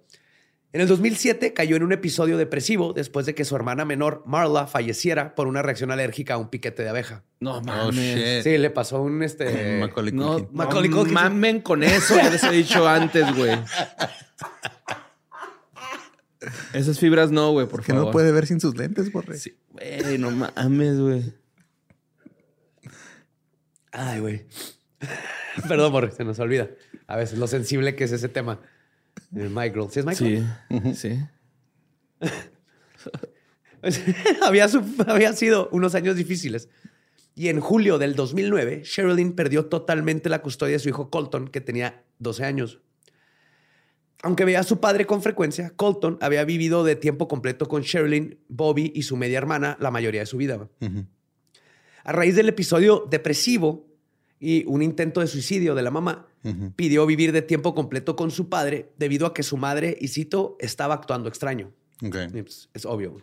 En 0.72 0.80
el 0.80 0.88
2007 0.88 1.52
cayó 1.52 1.76
en 1.76 1.84
un 1.84 1.92
episodio 1.92 2.36
depresivo 2.36 2.92
después 2.92 3.26
de 3.26 3.34
que 3.36 3.44
su 3.44 3.54
hermana 3.54 3.84
menor, 3.84 4.24
Marla, 4.26 4.66
falleciera 4.66 5.36
por 5.36 5.46
una 5.46 5.62
reacción 5.62 5.92
alérgica 5.92 6.34
a 6.34 6.38
un 6.38 6.48
piquete 6.50 6.82
de 6.82 6.88
abeja. 6.88 7.22
No 7.38 7.58
Oh, 7.58 7.62
mames. 7.62 8.42
Sí, 8.42 8.58
le 8.58 8.70
pasó 8.70 9.00
un 9.00 9.22
este. 9.22 9.78
Macaulay 9.78 10.12
No, 10.12 10.48
Macaulay 10.52 10.90
mamen 10.90 11.60
con 11.60 11.84
eso, 11.84 12.16
ya 12.16 12.28
les 12.28 12.42
he 12.42 12.50
dicho 12.50 12.88
antes, 12.88 13.24
güey. 13.36 13.56
Esas 16.72 16.98
fibras 16.98 17.30
no, 17.30 17.52
güey, 17.52 17.66
por 17.66 17.80
Que 17.82 17.92
favor. 17.92 18.06
no 18.06 18.10
puede 18.10 18.32
ver 18.32 18.46
sin 18.46 18.60
sus 18.60 18.76
lentes, 18.76 19.10
borre. 19.12 19.38
Sí, 19.38 19.56
güey, 19.70 20.18
no 20.18 20.30
mames, 20.30 20.98
güey. 20.98 21.32
Ay, 23.94 24.20
güey. 24.20 24.44
Perdón, 25.68 25.92
Borre, 25.92 26.10
se 26.10 26.24
nos 26.24 26.38
olvida. 26.40 26.68
A 27.06 27.16
veces 27.16 27.38
lo 27.38 27.46
sensible 27.46 27.94
que 27.94 28.04
es 28.04 28.12
ese 28.12 28.28
tema. 28.28 28.60
El 29.34 29.50
Michael. 29.50 29.86
¿Sí 29.90 30.00
es 30.00 30.04
Michael? 30.04 30.44
Sí, 30.68 30.94
sí. 30.94 31.18
había, 34.42 35.32
sido 35.32 35.68
unos 35.70 35.94
años 35.94 36.16
difíciles. 36.16 36.68
Y 37.36 37.48
en 37.48 37.60
julio 37.60 37.98
del 37.98 38.16
2009, 38.16 38.82
Sherilyn 38.84 39.34
perdió 39.34 39.66
totalmente 39.66 40.28
la 40.28 40.42
custodia 40.42 40.74
de 40.74 40.78
su 40.80 40.88
hijo 40.88 41.10
Colton, 41.10 41.48
que 41.48 41.60
tenía 41.60 42.02
12 42.18 42.44
años. 42.44 42.80
Aunque 44.22 44.44
veía 44.44 44.60
a 44.60 44.64
su 44.64 44.80
padre 44.80 45.06
con 45.06 45.22
frecuencia, 45.22 45.72
Colton 45.76 46.18
había 46.20 46.44
vivido 46.44 46.82
de 46.82 46.96
tiempo 46.96 47.28
completo 47.28 47.68
con 47.68 47.82
Sherilyn, 47.82 48.40
Bobby 48.48 48.90
y 48.94 49.02
su 49.02 49.16
media 49.16 49.38
hermana 49.38 49.76
la 49.80 49.90
mayoría 49.90 50.20
de 50.20 50.26
su 50.26 50.38
vida. 50.38 50.68
A 52.04 52.12
raíz 52.12 52.36
del 52.36 52.48
episodio 52.48 53.06
depresivo 53.10 53.86
y 54.38 54.64
un 54.66 54.82
intento 54.82 55.20
de 55.20 55.26
suicidio 55.26 55.74
de 55.74 55.82
la 55.82 55.90
mamá, 55.90 56.28
pidió 56.76 57.06
vivir 57.06 57.32
de 57.32 57.40
tiempo 57.40 57.74
completo 57.74 58.14
con 58.14 58.30
su 58.30 58.50
padre 58.50 58.90
debido 58.98 59.26
a 59.26 59.32
que 59.32 59.42
su 59.42 59.56
madre, 59.56 59.96
y 59.98 60.08
cito, 60.08 60.58
estaba 60.60 60.92
actuando 60.92 61.30
extraño. 61.30 61.72
Ok. 62.04 62.16
Y, 62.34 62.42
pues, 62.42 62.68
es 62.74 62.84
obvio. 62.84 63.16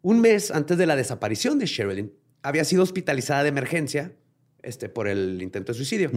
Un 0.00 0.20
mes 0.20 0.50
antes 0.50 0.78
de 0.78 0.86
la 0.86 0.96
desaparición 0.96 1.58
de 1.58 1.66
Sherilyn, 1.66 2.12
había 2.42 2.64
sido 2.64 2.82
hospitalizada 2.82 3.42
de 3.42 3.50
emergencia 3.50 4.16
este, 4.62 4.88
por 4.88 5.06
el 5.06 5.42
intento 5.42 5.72
de 5.72 5.76
suicidio. 5.76 6.10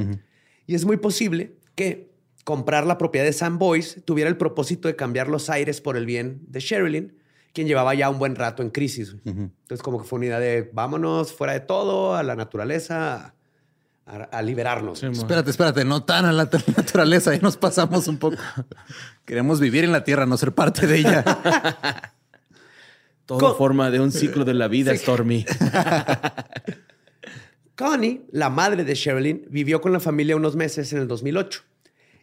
Y 0.65 0.75
es 0.75 0.85
muy 0.85 0.95
posible 0.95 1.57
que 1.75 2.11
comprar 2.45 2.85
la 2.85 2.97
propiedad 2.97 3.25
de 3.25 3.33
Sam 3.33 3.59
Boyce 3.59 3.99
tuviera 3.99 4.29
el 4.29 4.37
propósito 4.37 4.87
de 4.87 4.95
cambiar 4.95 5.27
los 5.27 5.49
aires 5.49 5.81
por 5.81 5.97
el 5.97 6.05
bien 6.05 6.41
de 6.47 6.61
Sherilyn, 6.61 7.17
quien 7.53 7.67
llevaba 7.67 7.93
ya 7.93 8.09
un 8.09 8.19
buen 8.19 8.35
rato 8.35 8.63
en 8.63 8.69
crisis. 8.69 9.15
Entonces, 9.25 9.81
como 9.81 10.01
que 10.01 10.07
fue 10.07 10.17
una 10.17 10.27
idea 10.27 10.39
de 10.39 10.69
vámonos 10.73 11.33
fuera 11.33 11.53
de 11.53 11.59
todo, 11.61 12.15
a 12.15 12.23
la 12.23 12.35
naturaleza, 12.35 13.33
a, 14.05 14.13
a 14.23 14.41
liberarnos. 14.41 14.99
Sí. 14.99 15.07
Espérate, 15.07 15.49
espérate, 15.49 15.85
no 15.85 16.03
tan 16.03 16.25
a 16.25 16.31
la 16.31 16.49
naturaleza, 16.77 17.31
ahí 17.31 17.39
nos 17.41 17.57
pasamos 17.57 18.07
un 18.07 18.17
poco. 18.17 18.37
Queremos 19.25 19.59
vivir 19.59 19.83
en 19.83 19.91
la 19.91 20.03
tierra, 20.03 20.25
no 20.25 20.37
ser 20.37 20.53
parte 20.53 20.87
de 20.87 20.97
ella. 20.97 21.23
Todo 23.25 23.55
forma 23.55 23.91
de 23.91 23.99
un 23.99 24.11
ciclo 24.11 24.43
de 24.43 24.53
la 24.53 24.67
vida, 24.67 24.95
Stormy. 24.95 25.45
Connie, 27.75 28.25
la 28.31 28.49
madre 28.49 28.83
de 28.83 28.93
Sherilyn, 28.93 29.45
vivió 29.49 29.79
con 29.79 29.93
la 29.93 30.01
familia 30.01 30.35
unos 30.35 30.55
meses 30.55 30.91
en 30.91 30.99
el 30.99 31.07
2008 31.07 31.63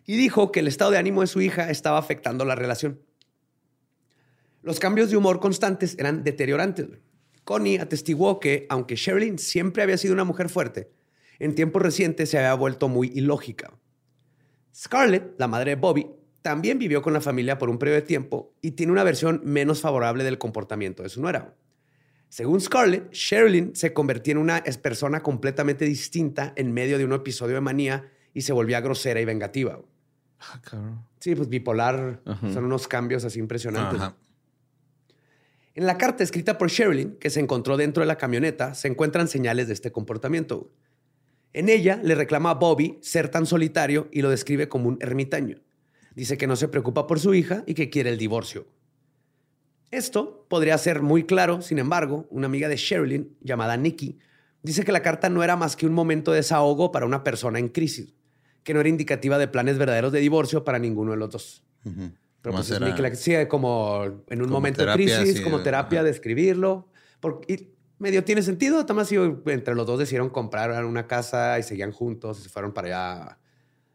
y 0.04 0.16
dijo 0.16 0.52
que 0.52 0.60
el 0.60 0.68
estado 0.68 0.90
de 0.90 0.98
ánimo 0.98 1.20
de 1.20 1.26
su 1.26 1.40
hija 1.40 1.70
estaba 1.70 1.98
afectando 1.98 2.44
la 2.44 2.54
relación. 2.54 3.00
Los 4.62 4.80
cambios 4.80 5.10
de 5.10 5.16
humor 5.16 5.40
constantes 5.40 5.96
eran 5.98 6.24
deteriorantes. 6.24 6.88
Connie 7.44 7.78
atestiguó 7.78 8.40
que, 8.40 8.66
aunque 8.68 8.96
Sherilyn 8.96 9.38
siempre 9.38 9.82
había 9.82 9.96
sido 9.96 10.14
una 10.14 10.24
mujer 10.24 10.48
fuerte, 10.48 10.90
en 11.38 11.54
tiempos 11.54 11.80
recientes 11.80 12.30
se 12.30 12.38
había 12.38 12.54
vuelto 12.54 12.88
muy 12.88 13.08
ilógica. 13.14 13.72
Scarlett, 14.74 15.34
la 15.38 15.48
madre 15.48 15.70
de 15.70 15.80
Bobby, 15.80 16.06
también 16.42 16.78
vivió 16.78 17.02
con 17.02 17.12
la 17.12 17.20
familia 17.20 17.58
por 17.58 17.70
un 17.70 17.78
periodo 17.78 18.00
de 18.00 18.06
tiempo 18.06 18.54
y 18.60 18.72
tiene 18.72 18.92
una 18.92 19.04
versión 19.04 19.40
menos 19.44 19.80
favorable 19.80 20.24
del 20.24 20.38
comportamiento 20.38 21.02
de 21.02 21.08
su 21.08 21.20
nuera. 21.20 21.54
Según 22.28 22.60
Scarlett, 22.60 23.10
Sherilyn 23.12 23.74
se 23.74 23.92
convirtió 23.92 24.32
en 24.32 24.38
una 24.38 24.62
persona 24.82 25.22
completamente 25.22 25.84
distinta 25.84 26.52
en 26.56 26.72
medio 26.72 26.98
de 26.98 27.04
un 27.04 27.12
episodio 27.12 27.54
de 27.54 27.60
manía 27.60 28.10
y 28.34 28.42
se 28.42 28.52
volvía 28.52 28.80
grosera 28.80 29.20
y 29.20 29.24
vengativa. 29.24 29.80
Ah. 30.40 30.60
Sí, 31.18 31.34
pues 31.34 31.48
bipolar 31.48 32.20
son 32.52 32.64
unos 32.64 32.86
cambios 32.86 33.24
así 33.24 33.38
impresionantes. 33.38 34.00
En 35.74 35.86
la 35.86 35.98
carta 35.98 36.24
escrita 36.24 36.58
por 36.58 36.70
Sherilyn, 36.70 37.16
que 37.18 37.30
se 37.30 37.40
encontró 37.40 37.76
dentro 37.76 38.02
de 38.02 38.06
la 38.06 38.18
camioneta, 38.18 38.74
se 38.74 38.88
encuentran 38.88 39.28
señales 39.28 39.68
de 39.68 39.74
este 39.74 39.92
comportamiento. 39.92 40.72
En 41.52 41.68
ella 41.68 42.00
le 42.02 42.14
reclama 42.14 42.50
a 42.50 42.54
Bobby 42.54 42.98
ser 43.00 43.28
tan 43.28 43.46
solitario 43.46 44.08
y 44.12 44.22
lo 44.22 44.30
describe 44.30 44.68
como 44.68 44.88
un 44.88 44.98
ermitaño. 45.00 45.60
Dice 46.14 46.36
que 46.36 46.46
no 46.46 46.56
se 46.56 46.68
preocupa 46.68 47.06
por 47.06 47.20
su 47.20 47.34
hija 47.34 47.62
y 47.66 47.74
que 47.74 47.90
quiere 47.90 48.10
el 48.10 48.18
divorcio. 48.18 48.66
Esto 49.90 50.46
podría 50.48 50.76
ser 50.76 51.00
muy 51.00 51.24
claro, 51.24 51.62
sin 51.62 51.78
embargo, 51.78 52.26
una 52.30 52.46
amiga 52.46 52.68
de 52.68 52.76
Sherilyn, 52.76 53.36
llamada 53.40 53.76
Nikki, 53.76 54.18
dice 54.62 54.84
que 54.84 54.92
la 54.92 55.02
carta 55.02 55.30
no 55.30 55.42
era 55.42 55.56
más 55.56 55.76
que 55.76 55.86
un 55.86 55.94
momento 55.94 56.32
de 56.32 56.38
desahogo 56.38 56.92
para 56.92 57.06
una 57.06 57.24
persona 57.24 57.58
en 57.58 57.68
crisis, 57.68 58.14
que 58.64 58.74
no 58.74 58.80
era 58.80 58.88
indicativa 58.88 59.38
de 59.38 59.48
planes 59.48 59.78
verdaderos 59.78 60.12
de 60.12 60.20
divorcio 60.20 60.64
para 60.64 60.78
ninguno 60.78 61.12
de 61.12 61.16
los 61.16 61.30
dos. 61.30 61.64
Pero 62.42 62.54
pues 62.54 62.80
Nikki 62.80 63.02
la- 63.02 63.14
sí, 63.14 63.32
como 63.48 64.04
en 64.04 64.40
un 64.40 64.46
Como 64.46 64.50
momento 64.58 64.80
de 64.82 64.86
terapia, 64.86 65.18
crisis, 65.20 65.38
sí, 65.38 65.42
como 65.42 65.60
terapia 65.62 66.00
ajá. 66.00 66.04
de 66.04 66.10
escribirlo. 66.10 66.88
Porque, 67.20 67.52
y 67.52 67.74
medio 67.98 68.22
tiene 68.24 68.42
sentido. 68.42 68.86
Tomás 68.86 69.10
y 69.10 69.16
yo, 69.16 69.42
entre 69.46 69.74
los 69.74 69.86
dos 69.86 69.98
decidieron 69.98 70.30
comprar 70.30 70.84
una 70.84 71.06
casa 71.06 71.58
y 71.58 71.62
seguían 71.64 71.90
juntos 71.92 72.38
y 72.38 72.42
se 72.42 72.48
fueron 72.48 72.72
para 72.72 72.86
allá 72.88 73.38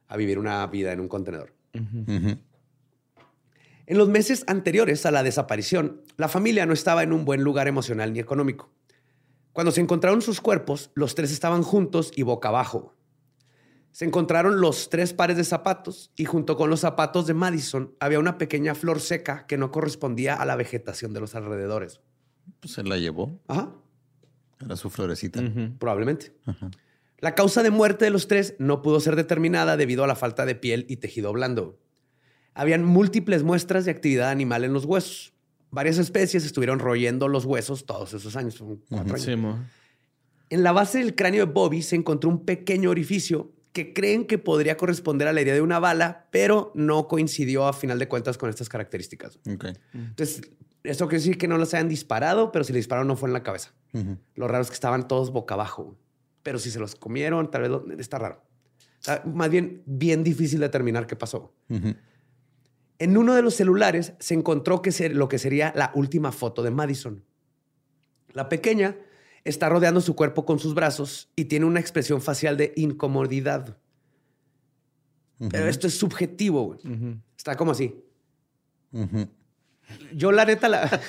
a 0.07 0.17
vivir 0.17 0.37
una 0.39 0.67
vida 0.67 0.91
en 0.91 0.99
un 0.99 1.07
contenedor. 1.07 1.53
En 3.85 3.97
los 3.97 4.07
meses 4.09 4.43
anteriores 4.47 5.05
a 5.05 5.11
la 5.11 5.23
desaparición, 5.23 6.01
la 6.17 6.27
familia 6.29 6.65
no 6.65 6.73
estaba 6.73 7.03
en 7.03 7.11
un 7.11 7.25
buen 7.25 7.43
lugar 7.43 7.67
emocional 7.67 8.13
ni 8.13 8.19
económico. 8.19 8.71
Cuando 9.51 9.71
se 9.71 9.81
encontraron 9.81 10.21
sus 10.21 10.41
cuerpos, 10.41 10.91
los 10.95 11.15
tres 11.15 11.31
estaban 11.31 11.63
juntos 11.63 12.11
y 12.15 12.23
boca 12.23 12.49
abajo. 12.49 12.92
Se 13.93 14.05
encontraron 14.05 14.59
los 14.59 14.89
tres 14.89 15.13
pares 15.13 15.37
de 15.37 15.43
zapatos 15.43 16.11
y 16.15 16.25
junto 16.25 16.57
con 16.57 16.71
los 16.71 16.79
zapatos 16.79 17.27
de 17.27 17.35
Madison 17.35 17.93
había 17.99 18.17
una 18.17 18.39
pequeña 18.39 18.73
flor 18.73 18.99
seca 18.99 19.45
que 19.45 19.55
no 19.55 19.71
correspondía 19.71 20.33
a 20.33 20.45
la 20.45 20.55
vegetación 20.55 21.13
de 21.13 21.19
los 21.19 21.35
alrededores. 21.35 22.01
Pues 22.59 22.73
se 22.73 22.83
la 22.83 22.97
llevó. 22.97 23.39
Ajá, 23.47 23.71
Era 24.59 24.75
su 24.77 24.89
florecita. 24.89 25.41
Probablemente. 25.77 26.35
Ajá. 26.47 26.71
La 27.19 27.35
causa 27.35 27.61
de 27.61 27.69
muerte 27.69 28.05
de 28.05 28.11
los 28.11 28.27
tres 28.27 28.55
no 28.57 28.81
pudo 28.81 28.99
ser 28.99 29.15
determinada 29.15 29.77
debido 29.77 30.03
a 30.03 30.07
la 30.07 30.15
falta 30.15 30.47
de 30.47 30.55
piel 30.55 30.87
y 30.89 30.97
tejido 30.97 31.31
blando. 31.31 31.79
Habían 32.55 32.83
múltiples 32.83 33.43
muestras 33.43 33.85
de 33.85 33.91
actividad 33.91 34.31
animal 34.31 34.63
en 34.63 34.73
los 34.73 34.85
huesos. 34.85 35.33
Varias 35.69 35.99
especies 35.99 36.45
estuvieron 36.45 36.79
royendo 36.79 37.27
los 37.27 37.45
huesos 37.45 37.85
todos 37.85 38.15
esos 38.15 38.35
años, 38.35 38.55
son 38.55 38.81
cuatro 38.89 39.13
años. 39.13 39.23
Sí. 39.23 39.35
En 40.49 40.63
la 40.63 40.71
base 40.71 40.97
del 40.97 41.13
cráneo 41.13 41.45
de 41.45 41.51
Bobby 41.51 41.83
se 41.83 41.95
encontró 41.95 42.31
un 42.31 42.43
pequeño 42.43 42.89
orificio 42.89 43.51
que 43.73 43.91
creen 43.93 44.25
que 44.25 44.37
podría 44.37 44.77
corresponder 44.77 45.27
a 45.27 45.33
la 45.33 45.41
herida 45.41 45.55
de 45.55 45.61
una 45.61 45.79
bala, 45.79 46.27
pero 46.31 46.71
no 46.75 47.07
coincidió 47.07 47.67
a 47.67 47.73
final 47.73 47.99
de 47.99 48.07
cuentas 48.07 48.37
con 48.37 48.49
estas 48.49 48.69
características. 48.69 49.39
Entonces, 49.93 50.51
eso 50.83 51.07
quiere 51.07 51.19
decir 51.23 51.37
que 51.37 51.47
no 51.47 51.57
los 51.57 51.73
hayan 51.73 51.89
disparado, 51.89 52.51
pero 52.51 52.63
si 52.63 52.71
le 52.73 52.77
dispararon 52.77 53.07
no 53.07 53.15
fue 53.15 53.29
en 53.29 53.33
la 53.33 53.41
cabeza. 53.43 53.73
Ujú. 53.93 54.17
Lo 54.35 54.47
raro 54.47 54.61
es 54.63 54.69
que 54.69 54.75
estaban 54.75 55.07
todos 55.07 55.31
boca 55.31 55.55
abajo. 55.55 55.97
Pero 56.43 56.59
si 56.59 56.69
se 56.71 56.79
los 56.79 56.95
comieron, 56.95 57.49
tal 57.49 57.61
vez 57.63 57.71
lo- 57.71 57.85
está 57.97 58.19
raro. 58.19 58.43
Más 59.25 59.49
bien, 59.49 59.81
bien 59.85 60.23
difícil 60.23 60.59
determinar 60.59 61.07
qué 61.07 61.15
pasó. 61.15 61.53
En 62.99 63.17
uno 63.17 63.33
de 63.33 63.41
los 63.41 63.55
celulares 63.55 64.13
se 64.19 64.33
encontró 64.33 64.81
que 64.81 64.91
ser- 64.91 65.15
lo 65.15 65.27
que 65.27 65.39
sería 65.39 65.73
la 65.75 65.91
última 65.95 66.31
foto 66.31 66.61
de 66.63 66.71
Madison. 66.71 67.23
La 68.33 68.49
pequeña 68.49 68.95
está 69.45 69.69
rodeando 69.69 70.01
su 70.01 70.15
cuerpo 70.15 70.45
con 70.45 70.59
sus 70.59 70.73
brazos 70.73 71.29
y 71.35 71.45
tiene 71.45 71.65
una 71.65 71.79
expresión 71.79 72.21
facial 72.21 72.57
de 72.57 72.73
incomodidad. 72.75 73.77
Pero 75.49 75.67
esto 75.67 75.87
es 75.87 75.97
subjetivo. 75.97 76.65
güey. 76.65 76.79
Está 77.37 77.55
como 77.57 77.71
así. 77.71 77.93
Yo 80.13 80.31
la 80.31 80.45
neta 80.45 80.69
la, 80.69 81.01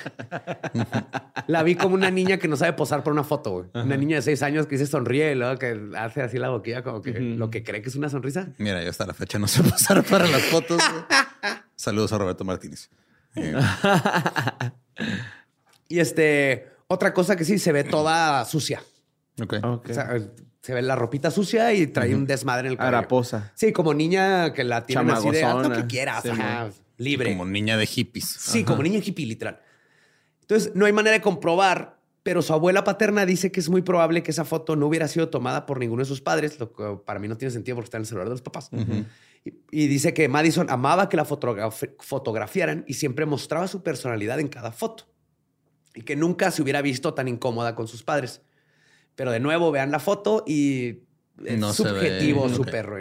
la 1.47 1.63
vi 1.63 1.75
como 1.75 1.95
una 1.95 2.11
niña 2.11 2.37
que 2.37 2.47
no 2.49 2.57
sabe 2.57 2.73
posar 2.73 3.03
por 3.03 3.13
una 3.13 3.23
foto. 3.23 3.51
güey. 3.51 3.69
Una 3.85 3.95
niña 3.95 4.17
de 4.17 4.21
seis 4.21 4.43
años 4.43 4.67
que 4.67 4.77
se 4.77 4.85
sonríe 4.85 5.31
y 5.31 5.35
luego 5.35 5.57
que 5.57 5.91
hace 5.97 6.21
así 6.21 6.37
la 6.37 6.49
boquilla 6.49 6.83
como 6.83 7.01
que 7.01 7.11
lo 7.19 7.49
que 7.49 7.63
cree 7.63 7.81
que 7.81 7.87
es 7.89 7.95
una 7.95 8.09
sonrisa. 8.09 8.49
Mira, 8.57 8.83
yo 8.83 8.89
hasta 8.89 9.05
la 9.07 9.13
fecha 9.13 9.39
no 9.39 9.47
sé 9.47 9.63
pasar 9.63 10.03
para 10.03 10.27
las 10.27 10.41
fotos. 10.43 10.81
Saludos 11.75 12.11
a 12.13 12.17
Roberto 12.17 12.43
Martínez. 12.43 12.89
Eh, 13.37 13.53
Y 15.89 15.99
este, 15.99 16.69
otra 16.87 17.13
cosa 17.13 17.35
que 17.35 17.45
sí, 17.45 17.57
se 17.59 17.71
ve 17.71 17.83
toda 17.83 18.45
sucia. 18.45 18.81
ok. 19.41 19.53
Ok. 19.63 19.89
O 19.89 19.93
sea, 19.93 20.17
se 20.61 20.73
ve 20.73 20.81
la 20.81 20.95
ropita 20.95 21.29
sucia 21.31 21.73
y 21.73 21.87
trae 21.87 22.15
un 22.15 22.25
desmadre 22.25 22.67
en 22.67 22.71
el 22.73 22.77
cabello. 22.77 22.97
Haraposa. 22.97 23.51
Sí, 23.55 23.71
como 23.71 23.93
niña 23.93 24.51
que 24.53 24.63
la 24.63 24.85
tienen 24.85 25.11
así 25.11 25.29
de 25.29 25.43
haz 25.43 25.67
lo 25.67 25.75
que 25.75 25.85
quieras. 25.85 26.23
Sí, 26.23 26.29
ajá, 26.29 26.69
libre. 26.97 27.31
Como 27.31 27.45
niña 27.45 27.77
de 27.77 27.85
hippies. 27.85 28.25
Sí, 28.25 28.63
como 28.63 28.81
niña 28.81 28.99
hippie, 29.03 29.25
literal. 29.27 29.59
Entonces, 30.41 30.71
no 30.75 30.85
hay 30.85 30.93
manera 30.93 31.15
de 31.15 31.21
comprobar, 31.21 31.99
pero 32.23 32.41
su 32.41 32.53
abuela 32.53 32.83
paterna 32.83 33.25
dice 33.27 33.51
que 33.51 33.59
es 33.59 33.69
muy 33.69 33.81
probable 33.83 34.23
que 34.23 34.31
esa 34.31 34.45
foto 34.45 34.75
no 34.75 34.87
hubiera 34.87 35.07
sido 35.07 35.29
tomada 35.29 35.65
por 35.67 35.79
ninguno 35.79 36.01
de 36.01 36.07
sus 36.07 36.21
padres, 36.21 36.59
lo 36.59 36.71
que 36.73 36.97
para 37.05 37.19
mí 37.19 37.27
no 37.27 37.37
tiene 37.37 37.51
sentido 37.51 37.75
porque 37.75 37.85
está 37.85 37.97
en 37.97 38.01
el 38.01 38.07
celular 38.07 38.27
de 38.27 38.31
los 38.31 38.41
papás. 38.41 38.69
y, 39.43 39.53
y 39.71 39.87
dice 39.87 40.13
que 40.15 40.27
Madison 40.27 40.67
amaba 40.71 41.09
que 41.09 41.17
la 41.17 41.25
fotograf- 41.25 41.93
fotografiaran 41.99 42.83
y 42.87 42.95
siempre 42.95 43.25
mostraba 43.27 43.67
su 43.67 43.83
personalidad 43.83 44.39
en 44.39 44.47
cada 44.47 44.71
foto. 44.71 45.05
Y 45.95 46.01
que 46.03 46.15
nunca 46.15 46.51
se 46.51 46.61
hubiera 46.61 46.81
visto 46.81 47.13
tan 47.13 47.27
incómoda 47.27 47.73
con 47.73 47.87
sus 47.87 48.03
padres. 48.03 48.41
Pero 49.15 49.31
de 49.31 49.39
nuevo, 49.39 49.71
vean 49.71 49.91
la 49.91 49.99
foto 49.99 50.43
y 50.45 51.03
es 51.43 51.57
No 51.57 51.71
se 51.73 51.83
ve, 51.83 51.89
subjetivo 51.89 52.49
su 52.49 52.61
ok. 52.63 52.69
perro. 52.69 52.97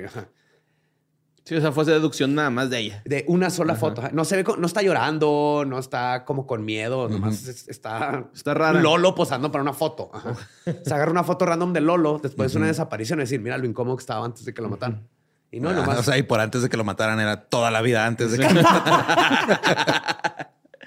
Sí, 1.45 1.55
o 1.57 1.61
sea, 1.61 1.73
fue 1.73 1.85
deducción 1.85 2.35
nada 2.35 2.49
más 2.49 2.71
de 2.71 2.79
ella. 2.79 3.03
De 3.05 3.25
una 3.29 3.51
sola 3.51 3.75
foto. 3.75 4.03
No 4.13 4.25
se 4.25 4.37
ve, 4.43 4.45
no 4.57 4.67
está 4.67 4.81
llorando, 4.81 5.65
no 5.67 5.79
está 5.79 6.25
como 6.25 6.47
con 6.47 6.65
miedo, 6.65 7.07
nomás 7.09 7.47
es- 7.47 7.69
está, 7.69 8.31
Está 8.35 8.55
rara. 8.55 8.81
Lolo 8.81 9.15
posando 9.15 9.51
para 9.53 9.61
una 9.61 9.75
foto. 9.75 10.11
ajá. 10.15 10.37
Se 10.65 10.95
agarra 10.95 11.11
una 11.11 11.23
foto 11.25 11.45
random 11.45 11.75
de 11.75 11.83
Lolo 11.83 12.19
después 12.23 12.53
de 12.53 12.59
una 12.59 12.69
desaparición 12.69 13.19
y 13.19 13.23
decir, 13.25 13.41
mira 13.41 13.59
lo 13.59 13.67
incómodo 13.67 13.97
que 13.97 14.01
estaba 14.03 14.25
antes 14.25 14.45
de 14.47 14.55
que 14.55 14.63
lo 14.63 14.71
mataran. 14.71 15.07
Y 15.51 15.61
no, 15.61 15.69
Ah, 15.69 15.75
nomás. 15.75 15.99
O 15.99 16.03
sea, 16.03 16.17
y 16.17 16.23
por 16.23 16.41
antes 16.41 16.63
de 16.63 16.69
que 16.71 16.77
lo 16.79 16.85
mataran 16.85 17.21
era 17.21 17.43
toda 17.45 17.71
la 17.71 17.83
vida 17.83 18.07
antes 18.07 18.31
de 18.33 18.39
que 18.39 18.47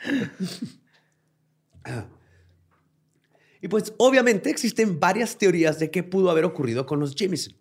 Y 3.61 3.67
pues 3.67 3.93
obviamente 3.97 4.49
existen 4.49 4.99
varias 4.99 5.37
teorías 5.37 5.79
de 5.79 5.89
qué 5.89 6.03
pudo 6.03 6.29
haber 6.29 6.45
ocurrido 6.45 6.85
con 6.85 6.99
los 6.99 7.15
Jameson. 7.15 7.53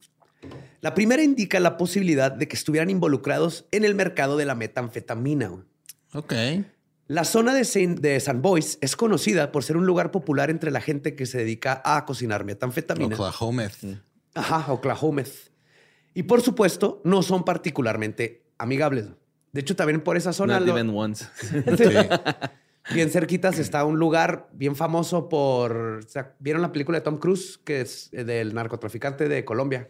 La 0.83 0.95
primera 0.95 1.23
indica 1.23 1.59
la 1.59 1.77
posibilidad 1.79 2.31
de 2.31 2.47
que 2.49 2.55
estuvieran 2.57 2.91
involucrados 2.91 3.65
en 3.73 3.85
el 3.85 3.95
mercado 3.95 4.37
de 4.37 4.45
la 4.45 4.55
metanfetamina. 4.55 5.53
Ok. 6.12 6.35
La 7.09 7.25
zona 7.25 7.55
de 7.55 7.65
San, 7.65 7.97
de 7.97 8.21
San 8.21 8.43
Boys 8.43 8.79
es 8.81 8.95
conocida 8.97 9.53
por 9.53 9.65
ser 9.65 9.77
un 9.77 9.87
lugar 9.87 10.11
popular 10.11 10.51
entre 10.51 10.71
la 10.71 10.81
gente 10.81 11.15
que 11.15 11.25
se 11.25 11.39
dedica 11.39 11.81
a 11.85 12.05
cocinar 12.05 12.45
metanfetamina. 12.45 13.15
Oklahoma. 13.15 13.69
Ajá, 14.35 14.73
Oklahoma. 14.73 15.23
Y 16.15 16.25
por 16.25 16.43
supuesto, 16.43 17.01
no 17.05 17.23
son 17.23 17.45
particularmente 17.45 18.45
amigables. 18.59 19.07
De 19.53 19.61
hecho, 19.61 19.77
también 19.77 20.03
por 20.03 20.17
esa 20.17 20.33
zona, 20.33 20.59
Not 20.61 20.69
lo- 20.69 20.75
even 20.79 20.91
once. 20.95 21.25
Sí. 21.77 21.85
Bien 22.92 23.11
cerquitas, 23.11 23.59
está 23.59 23.85
un 23.85 23.99
lugar 23.99 24.49
bien 24.53 24.77
famoso 24.77 25.29
por... 25.29 26.01
o 26.05 26.09
sea, 26.09 26.35
¿Vieron 26.38 26.62
la 26.62 26.72
película 26.72 26.99
de 26.99 27.03
Tom 27.05 27.18
Cruise, 27.18 27.59
que 27.64 27.81
es 27.81 28.09
eh, 28.12 28.25
del 28.25 28.55
narcotraficante 28.55 29.29
de 29.29 29.44
Colombia? 29.44 29.88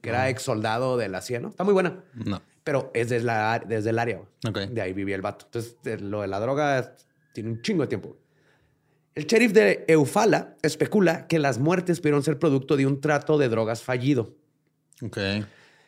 Que 0.00 0.10
era 0.10 0.28
ex 0.28 0.42
soldado 0.42 0.96
de 0.96 1.08
la 1.08 1.20
CIA, 1.20 1.40
¿no? 1.40 1.48
Está 1.48 1.64
muy 1.64 1.72
buena. 1.74 2.04
No. 2.14 2.40
Pero 2.62 2.90
es 2.94 3.08
desde, 3.08 3.24
la, 3.26 3.62
desde 3.66 3.90
el 3.90 3.98
área. 3.98 4.18
güey. 4.18 4.28
Ok. 4.66 4.72
De 4.72 4.80
ahí 4.80 4.92
vivía 4.92 5.16
el 5.16 5.22
vato. 5.22 5.46
Entonces, 5.46 5.76
de- 5.82 5.98
lo 5.98 6.20
de 6.22 6.28
la 6.28 6.38
droga 6.38 6.94
tiene 7.32 7.50
un 7.50 7.62
chingo 7.62 7.82
de 7.82 7.88
tiempo. 7.88 8.16
El 9.16 9.26
sheriff 9.26 9.52
de 9.52 9.84
Eufala 9.88 10.54
especula 10.62 11.26
que 11.26 11.40
las 11.40 11.58
muertes 11.58 11.98
pudieron 11.98 12.22
ser 12.22 12.38
producto 12.38 12.76
de 12.76 12.86
un 12.86 13.00
trato 13.00 13.38
de 13.38 13.48
drogas 13.48 13.82
fallido. 13.82 14.36
Ok. 15.02 15.18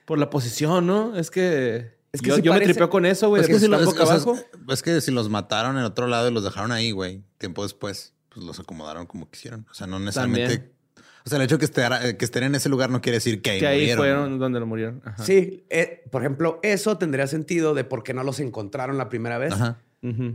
Por 0.06 0.18
la 0.18 0.28
posición, 0.30 0.86
¿no? 0.88 1.16
Es 1.16 1.30
que. 1.30 1.92
Es 2.12 2.20
que 2.22 2.28
yo 2.30 2.36
sí 2.36 2.42
yo 2.42 2.52
parece- 2.52 2.68
me 2.68 2.74
tripeo 2.74 2.90
con 2.90 3.06
eso, 3.06 3.28
güey. 3.28 3.42
Es 3.42 3.48
que, 3.48 3.58
si 3.60 3.68
lo 3.68 3.78
es- 3.78 3.84
boca 3.86 4.02
o 4.02 4.06
sea, 4.06 4.14
abajo. 4.16 4.36
es 4.68 4.82
que 4.82 5.00
si 5.00 5.10
los 5.12 5.28
mataron 5.28 5.78
en 5.78 5.84
otro 5.84 6.06
lado 6.08 6.28
y 6.28 6.32
los 6.32 6.42
dejaron 6.44 6.72
ahí, 6.72 6.90
güey, 6.90 7.22
tiempo 7.38 7.62
después, 7.62 8.14
pues 8.30 8.44
los 8.44 8.58
acomodaron 8.58 9.06
como 9.06 9.30
quisieron. 9.30 9.66
O 9.70 9.74
sea, 9.74 9.86
no 9.86 9.98
necesariamente. 10.00 10.56
También. 10.58 10.72
O 11.24 11.28
sea, 11.28 11.36
el 11.38 11.44
hecho 11.44 11.58
que, 11.58 11.66
esté- 11.66 12.16
que 12.16 12.24
estén 12.24 12.44
en 12.44 12.54
ese 12.54 12.68
lugar 12.70 12.88
no 12.90 13.00
quiere 13.02 13.16
decir 13.18 13.42
que 13.42 13.50
ahí 13.50 13.60
Que 13.60 13.66
ahí 13.66 13.78
murieron. 13.80 13.98
fueron 13.98 14.38
donde 14.38 14.58
lo 14.58 14.66
murieron. 14.66 15.02
Ajá. 15.04 15.22
Sí, 15.22 15.64
eh, 15.68 16.02
por 16.10 16.22
ejemplo, 16.22 16.58
eso 16.62 16.96
tendría 16.98 17.26
sentido 17.26 17.74
de 17.74 17.84
por 17.84 18.02
qué 18.02 18.14
no 18.14 18.24
los 18.24 18.40
encontraron 18.40 18.96
la 18.98 19.08
primera 19.08 19.36
vez. 19.38 19.52
Ajá. 19.52 19.78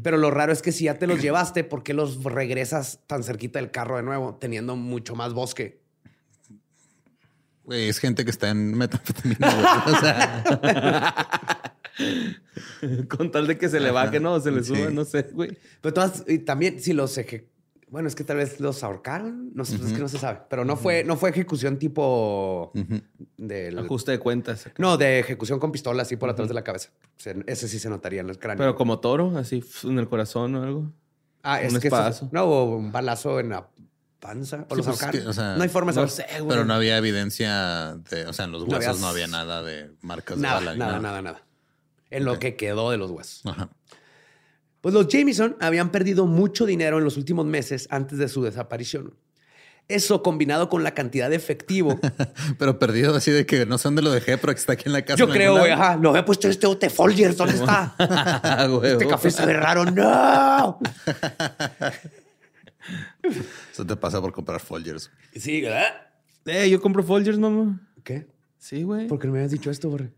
Pero 0.03 0.17
lo 0.17 0.29
raro 0.29 0.53
es 0.53 0.61
que 0.61 0.71
si 0.71 0.83
ya 0.83 0.99
te 0.99 1.07
los 1.07 1.19
llevaste, 1.23 1.63
¿por 1.63 1.81
qué 1.81 1.95
los 1.95 2.23
regresas 2.23 2.99
tan 3.07 3.23
cerquita 3.23 3.57
del 3.57 3.71
carro 3.71 3.97
de 3.97 4.03
nuevo, 4.03 4.35
teniendo 4.39 4.75
mucho 4.75 5.15
más 5.15 5.33
bosque? 5.33 5.81
Güey, 7.65 7.89
es 7.89 7.97
gente 7.99 8.23
que 8.25 8.31
está 8.31 8.49
en 8.49 8.77
metanfetamina. 8.77 9.83
O 9.87 9.99
sea, 9.99 10.43
Con 13.09 13.31
tal 13.31 13.47
de 13.47 13.57
que 13.57 13.69
se 13.69 13.79
le 13.79 13.91
baje, 13.91 14.19
¿no? 14.19 14.33
O 14.33 14.39
se 14.39 14.51
le 14.51 14.63
Sí. 14.63 14.75
suba, 14.75 14.89
no 14.91 15.05
sé, 15.05 15.23
güey. 15.33 15.57
Pero 15.81 15.93
todas, 15.93 16.23
y 16.27 16.39
también 16.39 16.79
si 16.81 16.93
los 16.93 17.17
eje... 17.17 17.47
Bueno, 17.89 18.07
es 18.09 18.15
que 18.15 18.23
tal 18.23 18.37
vez 18.37 18.59
los 18.59 18.83
ahorcaron. 18.83 19.51
No 19.53 19.63
sé, 19.63 19.75
es 19.75 19.93
que 19.93 19.99
no 19.99 20.07
se 20.09 20.17
sabe. 20.17 20.39
Pero 20.49 20.65
no 20.65 20.75
fue, 20.75 21.03
no 21.03 21.15
fue 21.15 21.29
ejecución 21.29 21.77
tipo 21.77 22.71
del... 23.37 23.77
Ajuste 23.79 24.11
de 24.11 24.19
cuentas. 24.19 24.67
No, 24.77 24.97
de 24.97 25.19
ejecución 25.19 25.59
con 25.59 25.71
pistola 25.71 26.01
así 26.01 26.17
por 26.17 26.29
atrás 26.29 26.47
de 26.49 26.53
la 26.55 26.63
cabeza. 26.63 26.89
Se- 27.15 27.43
ese 27.47 27.67
sí 27.69 27.79
se 27.79 27.89
notaría 27.89 28.21
en 28.21 28.29
el 28.29 28.37
cráneo. 28.39 28.57
Pero 28.57 28.75
como 28.75 28.99
toro, 28.99 29.37
así 29.37 29.63
en 29.83 29.97
el 29.99 30.09
corazón 30.09 30.55
o 30.55 30.63
algo. 30.63 30.91
ah, 31.43 31.61
es 31.61 31.73
un 31.73 31.79
que 31.79 31.87
eso- 31.87 32.27
no, 32.31 32.43
o 32.45 32.75
un 32.75 32.91
balazo 32.91 33.39
en 33.39 33.49
la 33.49 33.69
panza. 34.19 34.65
O 34.69 34.75
Sí, 34.75 34.77
los 34.77 34.85
pues, 34.85 34.87
ahorcaron. 34.87 35.11
que, 35.21 35.27
o 35.27 35.33
sea, 35.33 35.55
no 35.55 35.63
hay 35.63 35.69
forma 35.69 35.91
de 35.91 36.01
No 36.01 36.07
saber. 36.07 36.43
Pero 36.47 36.65
no 36.65 36.73
había 36.73 36.97
evidencia 36.97 37.95
de, 38.09 38.25
o 38.27 38.33
sea, 38.33 38.45
en 38.45 38.51
los 38.51 38.61
No 38.67 38.75
huesos 38.75 38.87
había- 38.95 39.01
no 39.01 39.07
había 39.07 39.27
nada 39.27 39.61
de 39.63 39.91
marcas 40.01 40.37
de 40.37 40.41
Nada, 40.43 40.55
bala. 40.55 40.73
ni 40.73 40.79
nada, 40.79 40.99
nada, 40.99 41.21
nada. 41.21 41.41
En 42.11 42.25
lo 42.25 42.39
que 42.39 42.55
quedó 42.55 42.91
de 42.91 42.97
los 42.97 43.11
huesos. 43.11 43.41
Ajá. 43.45 43.69
Pues 44.81 44.93
los 44.93 45.07
Jameson 45.07 45.57
habían 45.59 45.89
perdido 45.91 46.25
mucho 46.27 46.65
dinero 46.65 46.99
en 46.99 47.03
los 47.03 47.17
últimos 47.17 47.45
meses 47.45 47.87
antes 47.89 48.17
de 48.19 48.27
su 48.29 48.43
desaparición. 48.43 49.15
Eso 49.87 50.23
combinado 50.23 50.67
con 50.69 50.83
la 50.83 50.93
cantidad 50.95 51.29
de 51.29 51.35
efectivo. 51.35 51.99
Pero 52.59 52.79
perdido 52.79 53.15
así 53.15 53.29
de 53.31 53.45
que 53.45 53.65
no 53.67 53.77
sé 53.77 53.83
dónde 53.87 54.01
lo 54.01 54.11
dejé, 54.11 54.37
pero 54.39 54.51
que 54.53 54.59
está 54.59 54.73
aquí 54.73 54.83
en 54.87 54.93
la 54.93 55.03
casa. 55.03 55.17
Yo 55.17 55.29
creo, 55.29 55.57
güey, 55.59 55.71
ajá, 55.71 55.95
lo 55.97 56.09
había 56.09 56.25
puesto 56.25 56.47
este 56.47 56.65
bote 56.65 56.89
Folgers, 56.89 57.37
¿dónde 57.37 57.53
está? 57.57 57.93
Ah, 57.99 58.67
Este 58.83 59.07
café 59.07 59.29
sabe 59.29 59.53
raro, 59.53 59.85
no. 59.85 60.79
Eso 63.71 63.85
te 63.85 63.95
pasa 63.95 64.21
por 64.21 64.31
comprar 64.33 64.59
Folgers. 64.59 65.11
Sí, 65.35 65.61
¿verdad? 65.61 66.07
Eh, 66.45 66.69
yo 66.69 66.81
compro 66.81 67.03
Folgers, 67.03 67.37
mamá. 67.37 67.81
¿Qué? 68.03 68.27
Sí, 68.57 68.83
güey. 68.83 69.07
¿Por 69.07 69.19
qué 69.19 69.27
no 69.27 69.33
me 69.33 69.39
habías 69.39 69.51
dicho 69.51 69.69
esto, 69.71 69.89
Borre? 69.89 70.11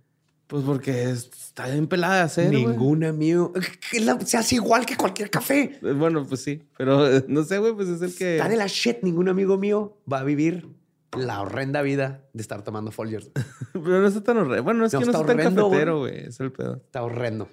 Pues 0.48 0.64
porque 0.64 1.10
está 1.12 1.68
bien 1.68 1.88
pelada 1.88 2.16
de 2.16 2.22
hacer. 2.22 2.50
Ninguna 2.52 3.12
mío. 3.12 3.52
Que 3.92 4.00
la- 4.00 4.20
se 4.22 4.38
hace 4.38 4.56
igual 4.56 4.86
que 4.86 4.96
cualquier 4.96 5.30
café. 5.30 5.78
Eh, 5.84 5.92
Bueno, 5.94 6.26
pues 6.26 6.42
sí. 6.42 6.64
Pero 6.78 7.06
no 7.28 7.44
sé, 7.44 7.58
güey, 7.58 7.74
pues 7.74 7.90
es 7.90 8.02
el 8.02 8.16
que... 8.16 8.38
Está 8.38 8.48
de 8.48 8.56
la 8.56 8.68
shit. 8.68 9.00
Ningún 9.04 9.28
amigo 9.28 9.58
mío 9.58 9.98
va 10.12 10.20
a 10.20 10.24
vivir 10.24 10.70
la 11.18 11.42
horrenda 11.42 11.82
vida 11.82 12.24
de 12.34 12.42
estar 12.42 12.62
tomando 12.64 12.92
Folgers. 12.92 13.30
Pero 13.74 14.02
no 14.02 14.08
está 14.08 14.24
tan 14.24 14.38
horrendo. 14.38 14.64
Bueno, 14.64 14.86
es 14.86 14.94
No, 14.94 15.00
que 15.00 15.06
no 15.06 15.12
está 15.12 15.22
está 15.22 15.36
tan 15.44 15.56
cafetero, 15.56 16.00
güey. 16.00 16.18
Es 16.28 16.40
el 16.40 16.52
pedo. 16.54 16.76
Está 16.78 17.04
horrendo. 17.04 17.50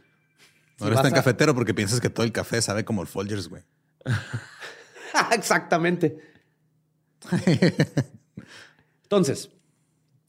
Si 0.79 0.88
vas 0.90 1.00
en 1.05 1.12
a- 1.12 1.16
cafetero 1.16 1.55
porque 1.55 1.74
piensas 1.74 2.00
que 2.00 2.11
todo 2.11 2.24
el 2.27 2.33
café 2.33 2.61
sabe 2.62 2.85
como 2.85 3.03
el 3.03 3.09
Folgers, 3.09 3.48
güey. 3.48 3.62
Exactamente. 5.33 6.18
Entonces, 9.05 9.50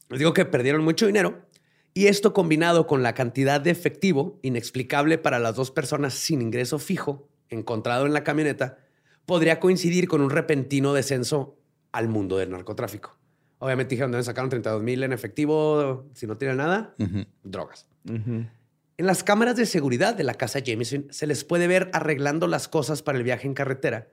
les 0.08 0.18
digo 0.18 0.32
que 0.32 0.44
perdieron 0.44 0.84
mucho 0.84 1.06
dinero 1.06 1.46
y 1.94 2.06
esto 2.06 2.32
combinado 2.32 2.86
con 2.86 3.02
la 3.02 3.14
cantidad 3.14 3.60
de 3.60 3.70
efectivo 3.70 4.38
inexplicable 4.42 5.18
para 5.18 5.38
las 5.38 5.56
dos 5.56 5.70
personas 5.70 6.14
sin 6.14 6.42
ingreso 6.42 6.78
fijo 6.78 7.28
encontrado 7.48 8.06
en 8.06 8.12
la 8.12 8.24
camioneta 8.24 8.78
podría 9.24 9.60
coincidir 9.60 10.08
con 10.08 10.20
un 10.20 10.30
repentino 10.30 10.92
descenso 10.92 11.58
al 11.92 12.08
mundo 12.08 12.36
del 12.36 12.50
narcotráfico. 12.50 13.18
Obviamente 13.58 13.94
dijeron, 13.94 14.12
deben 14.12 14.24
sacaron 14.24 14.50
32 14.50 14.82
mil 14.82 15.02
en 15.02 15.12
efectivo 15.12 16.06
si 16.14 16.26
no 16.26 16.36
tienen 16.36 16.58
nada, 16.58 16.94
drogas. 17.42 17.86
En 18.04 19.06
las 19.06 19.24
cámaras 19.24 19.56
de 19.56 19.66
seguridad 19.66 20.14
de 20.14 20.24
la 20.24 20.34
casa 20.34 20.60
Jameson 20.60 21.06
se 21.10 21.26
les 21.26 21.44
puede 21.44 21.66
ver 21.66 21.90
arreglando 21.92 22.46
las 22.46 22.68
cosas 22.68 23.02
para 23.02 23.18
el 23.18 23.24
viaje 23.24 23.46
en 23.46 23.54
carretera 23.54 24.08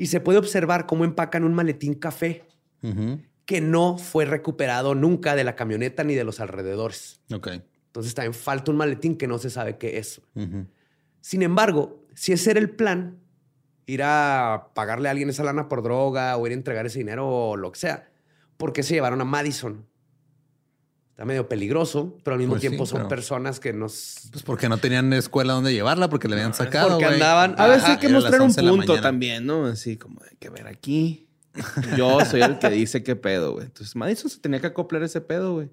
y 0.00 0.06
se 0.06 0.18
puede 0.18 0.38
observar 0.38 0.86
cómo 0.86 1.04
empacan 1.04 1.44
un 1.44 1.52
maletín 1.52 1.92
café 1.92 2.48
que 3.44 3.60
no 3.60 3.98
fue 3.98 4.24
recuperado 4.24 4.94
nunca 4.94 5.36
de 5.36 5.44
la 5.44 5.56
camioneta 5.56 6.04
ni 6.04 6.14
de 6.14 6.24
los 6.24 6.40
alrededores. 6.40 7.20
Entonces 7.84 8.14
también 8.14 8.32
falta 8.32 8.70
un 8.70 8.78
maletín 8.78 9.18
que 9.18 9.26
no 9.26 9.36
se 9.36 9.50
sabe 9.50 9.76
qué 9.76 9.98
es. 9.98 10.22
Sin 11.20 11.42
embargo, 11.42 12.02
si 12.14 12.32
ese 12.32 12.52
era 12.52 12.60
el 12.60 12.70
plan, 12.70 13.18
ir 13.84 14.00
a 14.02 14.70
pagarle 14.72 15.08
a 15.08 15.10
alguien 15.10 15.28
esa 15.28 15.44
lana 15.44 15.68
por 15.68 15.82
droga 15.82 16.34
o 16.38 16.46
ir 16.46 16.52
a 16.52 16.54
entregar 16.54 16.86
ese 16.86 17.00
dinero 17.00 17.28
o 17.28 17.56
lo 17.56 17.70
que 17.70 17.80
sea, 17.80 18.08
¿por 18.56 18.72
qué 18.72 18.82
se 18.82 18.94
llevaron 18.94 19.20
a 19.20 19.26
Madison? 19.26 19.84
Está 21.20 21.26
medio 21.26 21.50
peligroso, 21.50 22.16
pero 22.24 22.32
al 22.32 22.38
mismo 22.38 22.54
Pues 22.54 22.62
sí, 22.62 22.68
tiempo 22.68 22.86
son 22.86 23.00
pero- 23.00 23.08
personas 23.10 23.60
que 23.60 23.74
nos... 23.74 24.30
Pues 24.32 24.42
porque 24.42 24.70
no 24.70 24.78
tenían 24.78 25.12
escuela 25.12 25.52
donde 25.52 25.70
llevarla, 25.70 26.08
porque 26.08 26.28
le 26.28 26.36
habían 26.36 26.54
sacado. 26.54 26.92
porque 26.98 27.04
andaban- 27.04 27.56
A 27.58 27.66
veces 27.66 27.84
hay 27.90 27.98
que 27.98 28.08
mostrar 28.08 28.40
un 28.40 28.46
11 28.46 28.60
de 28.62 28.66
la 28.66 28.72
punto 28.72 29.00
también, 29.02 29.44
¿no? 29.44 29.66
Así 29.66 29.98
como 29.98 30.18
hay 30.22 30.34
que 30.38 30.48
ver 30.48 30.66
aquí. 30.66 31.28
Yo 31.94 32.24
soy 32.24 32.40
el 32.40 32.58
que 32.58 32.70
dice 32.70 33.02
qué 33.02 33.16
pedo, 33.16 33.52
güey. 33.52 33.66
Entonces, 33.66 33.94
Madison 33.96 34.30
se 34.30 34.38
tenía 34.40 34.60
que 34.62 34.68
acoplar 34.68 35.02
ese 35.02 35.20
pedo, 35.20 35.52
güey. 35.52 35.68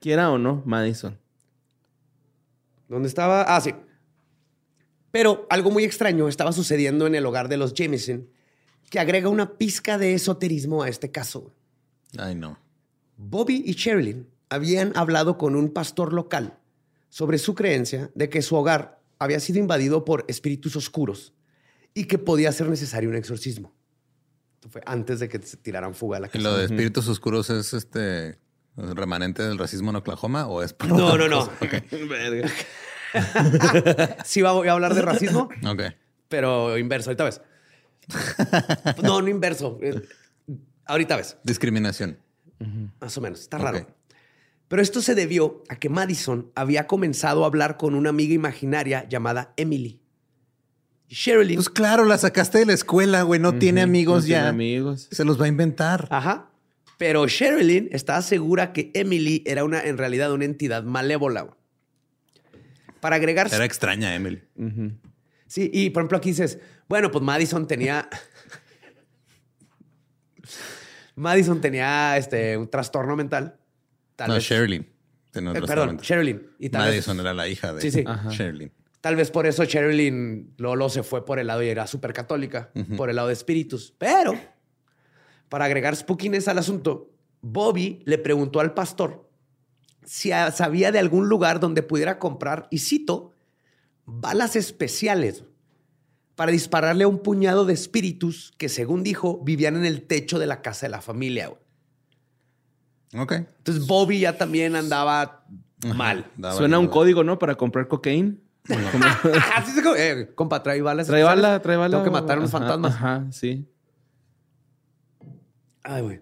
Quiera 0.00 0.30
o 0.30 0.38
no, 0.38 0.62
Madison. 0.64 1.18
¿Dónde 2.88 3.08
estaba? 3.08 3.42
Ah, 3.42 3.60
sí. 3.60 3.74
Pero 5.10 5.46
algo 5.50 5.70
muy 5.70 5.84
extraño 5.84 6.28
estaba 6.28 6.52
sucediendo 6.52 7.06
en 7.06 7.14
el 7.14 7.26
hogar 7.26 7.48
de 7.50 7.58
los 7.58 7.74
Jameson 7.74 8.26
que 8.88 9.00
agrega 9.00 9.28
una 9.28 9.58
pizca 9.58 9.98
de 9.98 10.14
esoterismo 10.14 10.82
a 10.82 10.88
este 10.88 11.10
caso. 11.10 11.52
Ay, 12.16 12.34
no. 12.36 12.58
Bobby 13.22 13.62
y 13.66 13.72
Sherilyn 13.74 14.26
habían 14.48 14.92
hablado 14.96 15.36
con 15.36 15.54
un 15.54 15.70
pastor 15.72 16.12
local 16.12 16.58
sobre 17.10 17.36
su 17.38 17.54
creencia 17.54 18.10
de 18.14 18.28
que 18.30 18.40
su 18.40 18.56
hogar 18.56 19.00
había 19.18 19.40
sido 19.40 19.58
invadido 19.58 20.04
por 20.04 20.24
espíritus 20.28 20.74
oscuros 20.76 21.34
y 21.92 22.04
que 22.06 22.18
podía 22.18 22.50
ser 22.52 22.68
necesario 22.70 23.10
un 23.10 23.16
exorcismo. 23.16 23.74
Esto 24.54 24.70
fue 24.70 24.80
antes 24.86 25.20
de 25.20 25.28
que 25.28 25.38
se 25.42 25.56
tiraran 25.58 25.94
fuga 25.94 26.16
a 26.16 26.20
la 26.20 26.26
¿Y 26.28 26.30
casa. 26.30 26.42
lo 26.42 26.56
de 26.56 26.64
espíritus 26.64 27.08
oscuros 27.08 27.50
es 27.50 27.74
este 27.74 28.38
remanente 28.76 29.42
del 29.42 29.58
racismo 29.58 29.90
en 29.90 29.96
Oklahoma 29.96 30.46
o 30.46 30.62
es 30.62 30.72
por 30.72 30.88
No, 30.88 31.16
no, 31.18 31.28
no. 31.28 31.50
Verga. 32.08 32.48
Sí, 34.24 34.40
voy 34.42 34.68
a 34.68 34.72
hablar 34.72 34.94
de 34.94 35.02
racismo, 35.02 35.48
Ok. 35.66 35.82
pero 36.28 36.78
inverso. 36.78 37.10
Ahorita 37.10 37.24
ves. 37.24 37.40
No, 39.02 39.20
no 39.20 39.28
inverso. 39.28 39.78
Eh, 39.82 40.00
Ahorita 40.86 41.16
ves. 41.16 41.36
Discriminación. 41.42 42.16
Más 43.00 43.16
o 43.16 43.20
menos. 43.20 43.40
Está 43.40 43.58
raro. 43.58 43.86
Pero 44.68 44.82
esto 44.82 45.00
se 45.02 45.14
debió 45.14 45.64
a 45.68 45.76
que 45.76 45.88
Madison 45.88 46.50
había 46.54 46.86
comenzado 46.86 47.42
a 47.42 47.46
hablar 47.46 47.76
con 47.76 47.94
una 47.94 48.10
amiga 48.10 48.34
imaginaria 48.34 49.08
llamada 49.08 49.52
Emily. 49.56 50.00
Sherilyn. 51.08 51.56
Pues 51.56 51.68
claro, 51.68 52.04
la 52.04 52.18
sacaste 52.18 52.58
de 52.58 52.66
la 52.66 52.72
escuela, 52.74 53.22
güey. 53.22 53.40
No 53.40 53.54
tiene 53.58 53.80
amigos 53.82 54.22
No 54.24 54.28
ya. 54.28 54.36
tiene 54.36 54.48
amigos. 54.48 55.08
Se 55.10 55.24
los 55.24 55.40
va 55.40 55.46
a 55.46 55.48
inventar. 55.48 56.06
Ajá. 56.10 56.50
Pero 56.98 57.26
Sherilyn 57.26 57.88
estaba 57.90 58.22
segura 58.22 58.72
que 58.72 58.90
Emily 58.94 59.42
era 59.46 59.64
una, 59.64 59.80
en 59.82 59.98
realidad 59.98 60.32
una 60.32 60.44
entidad 60.44 60.84
malévola. 60.84 61.40
güey. 61.42 61.54
Para 63.00 63.16
agregar. 63.16 63.48
Era 63.52 63.64
extraña, 63.64 64.14
Emily. 64.14 64.42
Sí, 65.46 65.68
y 65.72 65.90
por 65.90 66.02
ejemplo 66.02 66.18
aquí 66.18 66.28
dices, 66.28 66.58
bueno, 66.88 67.10
pues 67.10 67.24
Madison 67.24 67.66
tenía. 67.66 68.08
Madison 71.20 71.60
tenía 71.60 72.16
este, 72.16 72.56
un 72.56 72.68
trastorno 72.68 73.14
mental. 73.16 73.58
Tal 74.16 74.28
no, 74.28 74.34
vez- 74.34 74.44
Sherilyn. 74.44 74.88
Tenía 75.30 75.52
Eh, 75.52 75.62
perdón. 75.62 75.98
Sherilyn. 75.98 76.50
Y 76.58 76.70
tal 76.70 76.82
vez- 76.82 76.90
Madison 76.90 77.20
era 77.20 77.34
la 77.34 77.46
hija 77.48 77.72
de 77.72 77.80
Sí, 77.82 77.90
sí. 77.90 78.04
Sherilyn. 78.30 78.72
Tal 79.00 79.16
vez 79.16 79.30
por 79.30 79.46
eso 79.46 79.64
Sherilyn 79.64 80.54
Lolo 80.58 80.88
se 80.88 81.02
fue 81.02 81.24
por 81.24 81.38
el 81.38 81.46
lado 81.46 81.62
y 81.62 81.68
era 81.68 81.86
súper 81.86 82.12
católica, 82.12 82.70
por 82.96 83.08
el 83.10 83.16
lado 83.16 83.28
de 83.28 83.34
espíritus. 83.34 83.94
Pero, 83.96 84.34
para 85.48 85.64
agregar 85.66 85.94
spookiness 85.96 86.48
al 86.48 86.58
asunto, 86.58 87.10
Bobby 87.40 88.02
le 88.04 88.18
preguntó 88.18 88.60
al 88.60 88.74
pastor 88.74 89.26
si 90.04 90.30
sabía 90.52 90.90
de 90.92 90.98
algún 90.98 91.28
lugar 91.28 91.60
donde 91.60 91.82
pudiera 91.82 92.18
comprar, 92.18 92.66
y 92.70 92.78
cito, 92.78 93.32
balas 94.04 94.56
especiales 94.56 95.44
para 96.40 96.52
dispararle 96.52 97.04
a 97.04 97.06
un 97.06 97.18
puñado 97.18 97.66
de 97.66 97.74
espíritus 97.74 98.54
que, 98.56 98.70
según 98.70 99.02
dijo, 99.02 99.42
vivían 99.44 99.76
en 99.76 99.84
el 99.84 100.06
techo 100.06 100.38
de 100.38 100.46
la 100.46 100.62
casa 100.62 100.86
de 100.86 100.90
la 100.90 101.02
familia. 101.02 101.48
güey. 101.48 103.22
Ok. 103.22 103.32
Entonces, 103.32 103.86
Bobby 103.86 104.20
ya 104.20 104.38
también 104.38 104.74
andaba 104.74 105.44
mal. 105.94 106.30
Daba 106.38 106.54
Suena 106.54 106.78
un 106.78 106.88
código, 106.88 107.24
¿no? 107.24 107.38
Para 107.38 107.56
comprar 107.56 107.88
cocaína. 107.88 108.36
Así 109.54 109.72
se 109.72 109.82
eh, 109.98 110.34
compa, 110.34 110.62
trae 110.62 110.80
balas. 110.80 111.08
Trae 111.08 111.22
bala, 111.22 111.60
trae 111.60 111.76
bala. 111.76 111.98
Tengo 111.98 112.04
que 112.04 112.10
matar 112.10 112.36
a 112.36 112.38
unos 112.38 112.52
fantasmas. 112.52 112.94
Ajá, 112.94 113.26
sí. 113.32 113.68
Ay, 115.82 116.00
güey. 116.00 116.20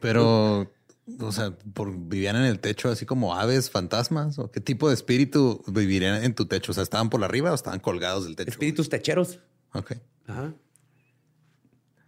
Pero, 0.00 0.72
o 1.20 1.32
sea, 1.32 1.52
por, 1.74 1.94
vivían 1.96 2.36
en 2.36 2.44
el 2.44 2.60
techo 2.60 2.88
así 2.90 3.04
como 3.06 3.34
aves, 3.34 3.70
fantasmas. 3.70 4.38
¿O 4.38 4.50
qué 4.50 4.60
tipo 4.60 4.88
de 4.88 4.94
espíritu 4.94 5.62
vivirían 5.66 6.24
en 6.24 6.34
tu 6.34 6.46
techo? 6.46 6.72
O 6.72 6.74
sea, 6.74 6.82
¿estaban 6.82 7.10
por 7.10 7.22
arriba 7.24 7.52
o 7.52 7.54
estaban 7.54 7.80
colgados 7.80 8.24
del 8.24 8.36
techo? 8.36 8.50
Espíritus 8.50 8.88
techeros. 8.88 9.40
Ok. 9.72 9.92
Ajá. 10.26 10.54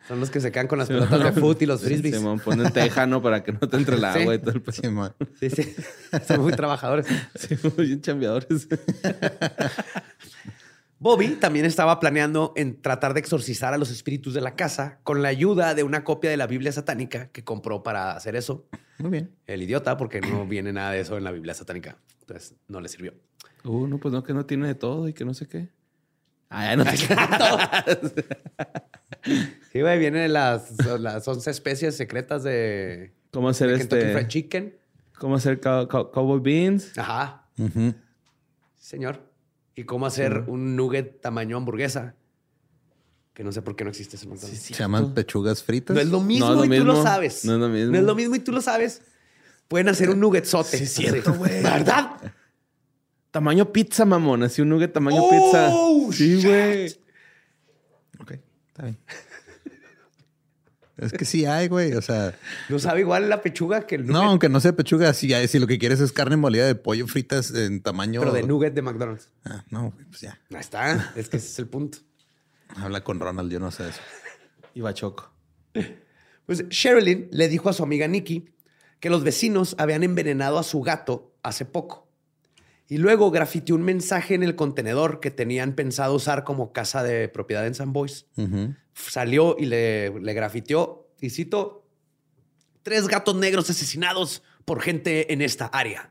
Son 0.08 0.20
los 0.20 0.30
que 0.30 0.40
se 0.40 0.52
quedan 0.52 0.68
con 0.68 0.78
las 0.78 0.86
pelotas 0.86 1.34
de 1.34 1.40
foot 1.40 1.60
y 1.62 1.66
los 1.66 1.82
frisbees. 1.82 2.14
Se 2.14 2.20
me 2.20 2.38
ponen 2.38 2.72
tejano 2.72 3.20
para 3.20 3.42
que 3.42 3.50
no 3.52 3.58
te 3.58 3.76
entre 3.76 3.96
el 3.96 4.00
Sí. 4.12 4.20
agua 4.20 4.34
y 4.36 4.38
todo 4.38 4.52
el. 4.52 4.62
Sí, 4.72 4.88
man. 4.88 5.12
Sí, 5.40 5.50
sí. 5.50 5.74
Son 6.28 6.42
muy 6.42 6.52
trabajadores. 6.52 7.06
Sí, 7.34 7.56
muy 7.76 7.86
bien 7.86 8.00
chambeadores. 8.00 8.68
Bobby 10.98 11.28
también 11.36 11.66
estaba 11.66 12.00
planeando 12.00 12.52
en 12.56 12.80
tratar 12.80 13.12
de 13.14 13.20
exorcizar 13.20 13.74
a 13.74 13.78
los 13.78 13.90
espíritus 13.90 14.32
de 14.34 14.40
la 14.40 14.56
casa 14.56 14.98
con 15.02 15.22
la 15.22 15.28
ayuda 15.28 15.74
de 15.74 15.82
una 15.82 16.04
copia 16.04 16.30
de 16.30 16.36
la 16.38 16.46
Biblia 16.46 16.72
satánica 16.72 17.28
que 17.28 17.44
compró 17.44 17.82
para 17.82 18.12
hacer 18.12 18.34
eso. 18.34 18.66
Muy 18.98 19.10
bien. 19.10 19.30
El 19.46 19.62
idiota, 19.62 19.96
porque 19.98 20.20
no 20.22 20.46
viene 20.46 20.72
nada 20.72 20.92
de 20.92 21.00
eso 21.00 21.18
en 21.18 21.24
la 21.24 21.32
Biblia 21.32 21.52
satánica. 21.54 21.98
Entonces 22.20 22.54
no 22.68 22.80
le 22.80 22.88
sirvió. 22.88 23.12
Uh, 23.64 23.86
no, 23.86 23.98
pues 23.98 24.12
no, 24.14 24.22
que 24.24 24.32
no 24.32 24.46
tiene 24.46 24.66
de 24.68 24.74
todo 24.74 25.06
y 25.08 25.12
que 25.12 25.24
no 25.24 25.34
sé 25.34 25.46
qué. 25.46 25.68
Ah, 26.48 26.64
ya 26.66 26.76
no 26.76 26.84
te 26.84 26.96
Sí, 29.72 29.80
güey, 29.80 29.98
vienen 29.98 30.32
las, 30.32 30.70
las 31.00 31.26
11 31.26 31.50
especies 31.50 31.96
secretas 31.96 32.44
de, 32.44 33.12
¿Cómo 33.32 33.48
hacer 33.48 33.68
de 33.68 33.74
este? 33.82 34.12
Fried 34.12 34.28
Chicken. 34.28 34.76
¿Cómo 35.18 35.34
hacer 35.34 35.60
cow- 35.60 35.88
cow- 35.88 36.10
cowboy 36.12 36.38
beans? 36.40 36.96
Ajá, 36.96 37.48
señor. 38.78 39.25
Y 39.76 39.84
cómo 39.84 40.06
hacer 40.06 40.44
un 40.46 40.74
nugget 40.74 41.20
tamaño 41.20 41.58
hamburguesa. 41.58 42.14
Que 43.34 43.44
no 43.44 43.52
sé 43.52 43.60
por 43.60 43.76
qué 43.76 43.84
no 43.84 43.90
existe 43.90 44.16
ese 44.16 44.26
montón. 44.26 44.48
Se 44.48 44.72
llaman 44.72 45.12
pechugas 45.12 45.62
fritas. 45.62 45.94
No 45.94 46.00
es 46.00 46.08
lo 46.08 46.22
mismo 46.22 46.46
No 46.46 46.64
es 46.64 46.68
lo 46.68 46.74
y 46.74 46.78
tú 46.78 46.84
lo 46.86 47.02
sabes. 47.02 47.44
No 47.44 47.52
es 47.54 47.60
lo 47.60 47.68
mismo. 47.68 47.92
No 47.92 47.98
es 47.98 48.04
lo 48.04 48.14
mismo 48.14 48.34
y 48.34 48.38
tú 48.40 48.52
lo 48.52 48.62
sabes. 48.62 49.02
Pueden 49.68 49.90
hacer 49.90 50.08
un 50.08 50.18
nuggetzote. 50.20 50.78
Sí, 50.78 50.84
es 50.84 50.92
cierto, 50.94 51.34
güey. 51.34 51.62
¿Verdad? 51.62 52.16
Tamaño 53.30 53.70
pizza, 53.70 54.06
mamón. 54.06 54.44
Así 54.44 54.62
un 54.62 54.70
nugget 54.70 54.94
tamaño 54.94 55.20
Oh, 55.20 55.30
pizza. 56.08 56.16
Sí, 56.16 56.42
güey. 56.42 56.86
Ok, 58.18 58.32
está 58.68 58.84
bien. 58.84 58.98
Es 60.96 61.12
que 61.12 61.24
sí 61.24 61.44
hay, 61.46 61.68
güey. 61.68 61.92
O 61.94 62.02
sea, 62.02 62.34
No 62.68 62.78
sabe 62.78 63.00
igual 63.00 63.28
la 63.28 63.42
pechuga 63.42 63.86
que 63.86 63.96
el 63.96 64.06
no, 64.06 64.12
nugget, 64.14 64.28
aunque 64.28 64.48
no 64.48 64.60
sea 64.60 64.74
pechuga, 64.74 65.12
sí 65.12 65.32
hay. 65.34 65.48
Si 65.48 65.58
lo 65.58 65.66
que 65.66 65.78
quieres 65.78 66.00
es 66.00 66.12
carne 66.12 66.36
molida 66.36 66.66
de 66.66 66.74
pollo 66.74 67.06
fritas 67.06 67.50
en 67.52 67.82
tamaño. 67.82 68.20
pero 68.20 68.32
de 68.32 68.42
nugget 68.42 68.74
de 68.74 68.82
McDonald's. 68.82 69.30
Ah, 69.44 69.64
no, 69.70 69.92
pues 70.08 70.20
ya. 70.22 70.40
Ahí 70.50 70.60
está. 70.60 71.12
Es 71.16 71.28
que 71.28 71.36
ese 71.36 71.48
es 71.48 71.58
el 71.58 71.68
punto. 71.68 71.98
Habla 72.76 73.02
con 73.04 73.20
Ronald, 73.20 73.50
yo 73.52 73.60
no 73.60 73.70
sé 73.70 73.88
eso. 73.88 74.00
Y 74.74 74.80
bachoco. 74.80 75.32
Pues 76.46 76.68
Sherilyn 76.68 77.28
le 77.32 77.48
dijo 77.48 77.68
a 77.68 77.72
su 77.72 77.82
amiga 77.82 78.06
Nikki 78.08 78.54
que 79.00 79.10
los 79.10 79.24
vecinos 79.24 79.74
habían 79.78 80.02
envenenado 80.02 80.58
a 80.58 80.62
su 80.62 80.80
gato 80.80 81.34
hace 81.42 81.64
poco. 81.64 82.05
Y 82.88 82.98
luego 82.98 83.30
grafiteó 83.30 83.74
un 83.74 83.82
mensaje 83.82 84.34
en 84.34 84.42
el 84.42 84.54
contenedor 84.54 85.18
que 85.18 85.30
tenían 85.30 85.74
pensado 85.74 86.14
usar 86.14 86.44
como 86.44 86.72
casa 86.72 87.02
de 87.02 87.28
propiedad 87.28 87.66
en 87.66 87.74
San 87.74 87.92
Boys. 87.92 88.26
Salió 88.94 89.56
y 89.58 89.66
le, 89.66 90.18
le 90.20 90.34
grafiteó, 90.34 91.08
y 91.20 91.30
cito, 91.30 91.84
tres 92.82 93.08
gatos 93.08 93.34
negros 93.34 93.68
asesinados 93.70 94.42
por 94.64 94.80
gente 94.80 95.32
en 95.32 95.42
esta 95.42 95.66
área. 95.66 96.10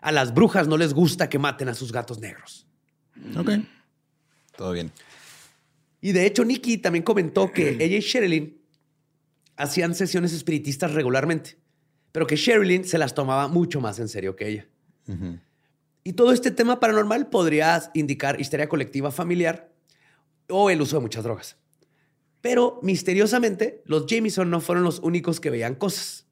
A 0.00 0.12
las 0.12 0.32
brujas 0.34 0.68
no 0.68 0.76
les 0.76 0.94
gusta 0.94 1.28
que 1.28 1.38
maten 1.38 1.68
a 1.68 1.74
sus 1.74 1.92
gatos 1.92 2.20
negros. 2.20 2.66
Ok. 3.36 3.50
Todo 4.56 4.72
bien. 4.72 4.92
Y 6.00 6.12
de 6.12 6.26
hecho, 6.26 6.44
Nikki 6.44 6.78
también 6.78 7.04
comentó 7.04 7.52
que 7.52 7.70
ella 7.80 7.96
y 7.96 8.00
Sherilyn 8.00 8.60
hacían 9.56 9.94
sesiones 9.94 10.32
espiritistas 10.32 10.92
regularmente, 10.92 11.56
pero 12.10 12.26
que 12.26 12.36
Sherilyn 12.36 12.84
se 12.84 12.98
las 12.98 13.14
tomaba 13.14 13.48
mucho 13.48 13.80
más 13.80 13.98
en 13.98 14.08
serio 14.08 14.36
que 14.36 14.48
ella. 14.48 14.68
Y 16.04 16.14
todo 16.14 16.32
este 16.32 16.50
tema 16.50 16.80
paranormal 16.80 17.28
podría 17.28 17.90
indicar 17.94 18.40
histeria 18.40 18.68
colectiva 18.68 19.10
familiar 19.10 19.72
o 20.48 20.70
el 20.70 20.80
uso 20.80 20.96
de 20.96 21.02
muchas 21.02 21.24
drogas. 21.24 21.56
Pero 22.40 22.80
misteriosamente, 22.82 23.82
los 23.86 24.06
Jameson 24.06 24.50
no 24.50 24.60
fueron 24.60 24.82
los 24.82 24.98
únicos 24.98 25.38
que 25.38 25.50
veían 25.50 25.76
cosas. 25.76 26.26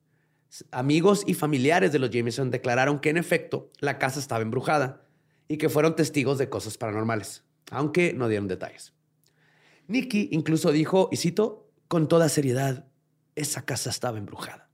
Amigos 0.72 1.22
y 1.26 1.34
familiares 1.34 1.92
de 1.92 2.00
los 2.00 2.10
Jameson 2.10 2.50
declararon 2.50 2.98
que 2.98 3.10
en 3.10 3.16
efecto 3.16 3.70
la 3.78 3.98
casa 3.98 4.18
estaba 4.18 4.42
embrujada 4.42 5.06
y 5.46 5.56
que 5.56 5.68
fueron 5.68 5.94
testigos 5.94 6.38
de 6.38 6.48
cosas 6.48 6.76
paranormales, 6.76 7.44
aunque 7.70 8.12
no 8.12 8.26
dieron 8.26 8.48
detalles. 8.48 8.92
Nicky 9.86 10.28
incluso 10.32 10.72
dijo, 10.72 11.08
y 11.12 11.16
cito, 11.16 11.70
con 11.86 12.08
toda 12.08 12.28
seriedad, 12.28 12.86
esa 13.36 13.64
casa 13.64 13.90
estaba 13.90 14.18
embrujada. 14.18 14.68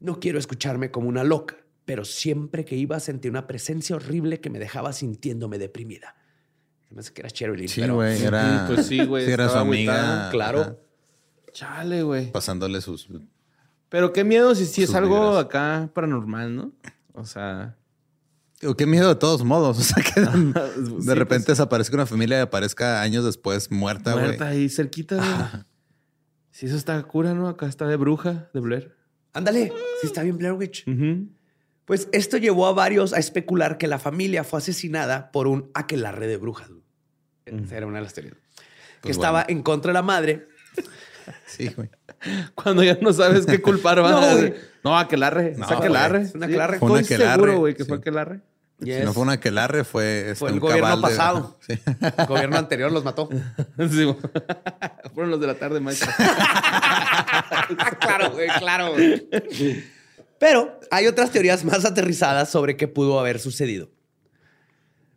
No 0.00 0.20
quiero 0.20 0.38
escucharme 0.38 0.90
como 0.90 1.08
una 1.08 1.24
loca, 1.24 1.56
pero 1.84 2.04
siempre 2.04 2.64
que 2.64 2.76
iba 2.76 2.98
sentí 3.00 3.28
una 3.28 3.46
presencia 3.46 3.96
horrible 3.96 4.40
que 4.40 4.50
me 4.50 4.58
dejaba 4.58 4.92
sintiéndome 4.92 5.58
deprimida. 5.58 6.16
Se 6.88 6.94
me 6.94 7.00
hace 7.00 7.12
que 7.12 7.22
era 7.22 7.28
Sherilyn, 7.28 7.68
Sí, 7.68 7.80
pero- 7.80 7.94
güey. 7.96 8.22
Era. 8.22 8.64
Pues 8.66 8.86
sí, 8.86 9.04
güey, 9.04 9.26
Sí, 9.26 9.32
era 9.32 9.48
su 9.48 9.58
amiga. 9.58 10.28
claro. 10.30 10.60
ajá, 10.60 10.76
Chale, 11.52 12.02
güey. 12.02 12.32
pasándole 12.32 12.80
sus. 12.80 13.08
Pero 13.88 14.12
qué 14.12 14.24
miedo 14.24 14.54
si 14.54 14.66
sí 14.66 14.82
es 14.82 14.94
algo 14.94 15.20
vibras. 15.30 15.44
acá 15.44 15.90
paranormal, 15.94 16.54
¿no? 16.56 16.72
O 17.12 17.24
sea, 17.24 17.76
Digo, 18.60 18.76
qué 18.76 18.86
miedo 18.86 19.08
de 19.08 19.14
todos 19.16 19.44
modos. 19.44 19.78
O 19.78 19.82
sea, 19.82 20.02
que 20.02 20.20
de 20.20 21.02
Sí, 21.02 21.08
repente 21.14 21.46
pues. 21.46 21.58
desaparezca 21.58 21.94
una 21.96 22.06
familia 22.06 22.38
y 22.38 22.40
aparezca 22.40 23.02
años 23.02 23.24
después 23.24 23.70
muerta, 23.70 24.12
güey. 24.14 24.24
muerta 24.24 24.48
ahí 24.48 24.68
cerquita, 24.68 25.16
güey. 25.16 25.62
Sí, 26.50 26.66
eso 26.66 26.76
está 26.76 27.00
cura, 27.02 27.34
¿no? 27.34 27.46
Acá 27.48 27.66
está 27.66 27.86
de 27.86 27.96
bruja, 27.96 28.48
de 28.54 28.60
Blair. 28.60 28.94
Ándale, 29.32 29.72
sí 30.00 30.06
está 30.06 30.22
bien 30.22 30.38
Blair 30.38 30.54
Witch. 30.54 30.86
Ujú. 30.88 31.28
Pues 31.84 32.08
esto 32.12 32.36
llevó 32.38 32.66
a 32.66 32.72
varios 32.72 33.12
a 33.12 33.18
especular 33.18 33.76
que 33.78 33.86
la 33.86 33.98
familia 33.98 34.42
fue 34.44 34.58
asesinada 34.58 35.30
por 35.32 35.46
un 35.46 35.70
aquelarre 35.74 36.26
de 36.26 36.36
brujas. 36.38 36.70
Esa 37.44 37.76
era 37.76 37.86
una 37.86 37.98
de 37.98 38.04
las 38.04 38.14
teorías. 38.14 38.34
que 38.34 39.00
Pues 39.02 39.16
estaba 39.16 39.44
bueno. 39.44 39.58
en 39.58 39.62
contra 39.62 39.90
de 39.90 39.94
la 39.94 40.02
madre. 40.02 40.48
Sí, 41.46 41.68
güey. 41.74 41.88
Cuando 42.54 42.82
ya 42.82 42.98
no 43.00 43.10
sabes 43.14 43.46
qué 43.46 43.62
culpar, 43.62 43.98
va. 44.04 44.10
No, 44.10 44.36
güey. 44.36 44.54
no 44.82 44.98
aquelarre. 44.98 45.54
No, 45.56 45.64
es 45.64 45.70
aquelarre. 45.72 46.22
es 46.22 46.34
un 46.34 46.42
aquelarre. 46.42 46.78
Fue 46.78 46.90
un 46.90 46.98
aquelarre, 46.98 47.32
seguro, 47.32 47.58
güey, 47.60 47.74
que 47.74 47.84
sí. 47.84 47.88
fue 47.88 47.96
aquelarre. 47.96 48.40
Si 48.82 48.90
no 49.02 49.14
fue 49.14 49.22
una 49.22 49.32
aquelarre, 49.34 49.84
fue, 49.84 50.20
este, 50.32 50.34
Fue 50.34 50.48
el 50.50 50.54
un 50.56 50.60
gobierno 50.60 50.82
cabal 50.84 51.00
de- 51.00 51.02
pasado. 51.08 51.58
Sí. 51.66 51.80
El 52.18 52.26
gobierno 52.26 52.58
anterior 52.58 52.92
los 52.92 53.04
mató. 53.04 53.30
Sí. 53.90 54.14
Fueron 55.14 55.30
los 55.30 55.40
de 55.40 55.46
la 55.46 55.54
tarde, 55.54 55.80
maestro. 55.80 56.10
claro, 58.00 58.30
güey, 58.32 58.48
claro. 58.58 58.92
güey. 58.92 59.28
Pero 60.38 60.78
hay 60.90 61.06
otras 61.06 61.30
teorías 61.30 61.64
más 61.64 61.84
aterrizadas 61.84 62.50
sobre 62.50 62.76
qué 62.76 62.88
pudo 62.88 63.18
haber 63.20 63.38
sucedido. 63.38 63.90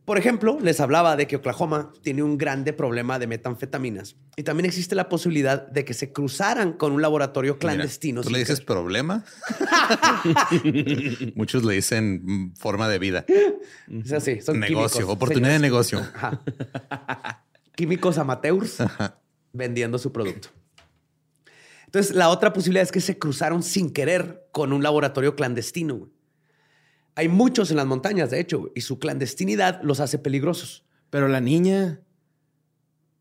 Por 0.08 0.18
ejemplo, 0.18 0.58
les 0.62 0.80
hablaba 0.80 1.18
de 1.18 1.28
que 1.28 1.36
Oklahoma 1.36 1.92
tiene 2.02 2.24
un 2.24 2.38
grande 2.38 2.72
problema 2.72 3.20
de 3.20 3.28
metanfetaminas 3.28 4.16
y 4.38 4.44
también 4.44 4.66
existe 4.66 4.96
la 4.96 5.10
posibilidad 5.10 5.68
de 5.68 5.84
que 5.84 5.94
se 5.94 6.14
cruzaran 6.14 6.72
con 6.72 6.94
un 6.94 7.02
laboratorio 7.02 7.56
Mira, 7.56 7.74
clandestino. 7.74 8.22
¿Tú 8.22 8.30
le 8.30 8.40
dices 8.40 8.62
querer. 8.62 8.68
problema? 8.68 9.26
Muchos 11.36 11.66
le 11.66 11.74
dicen 11.74 12.54
forma 12.56 12.88
de 12.88 13.00
vida. 13.00 13.26
Es 13.90 14.14
así, 14.14 14.40
son 14.40 14.62
negocio, 14.62 15.00
químicos, 15.00 15.14
oportunidad 15.14 15.52
de 15.52 15.60
negocio. 15.60 16.00
Ajá. 16.00 16.42
Químicos 17.76 18.18
amateurs 18.18 18.78
vendiendo 19.52 19.98
su 19.98 20.14
producto. 20.14 20.48
Entonces, 21.88 22.16
la 22.16 22.30
otra 22.30 22.54
posibilidad 22.54 22.84
es 22.84 22.92
que 22.92 23.02
se 23.02 23.18
cruzaron 23.18 23.64
sin 23.64 23.92
querer 23.92 24.46
con 24.52 24.72
un 24.74 24.84
laboratorio 24.84 25.36
clandestino. 25.36 25.96
güey. 25.96 26.12
Hay 27.16 27.30
muchos 27.30 27.72
en 27.72 27.78
las 27.78 27.86
montañas, 27.88 28.30
de 28.30 28.40
hecho, 28.40 28.60
güey, 28.60 28.72
y 28.76 28.82
su 28.82 29.00
clandestinidad 29.00 29.80
los 29.82 30.00
hace 30.00 30.20
peligrosos. 30.20 30.86
Pero 31.10 31.28
la 31.28 31.40
niña. 31.42 32.00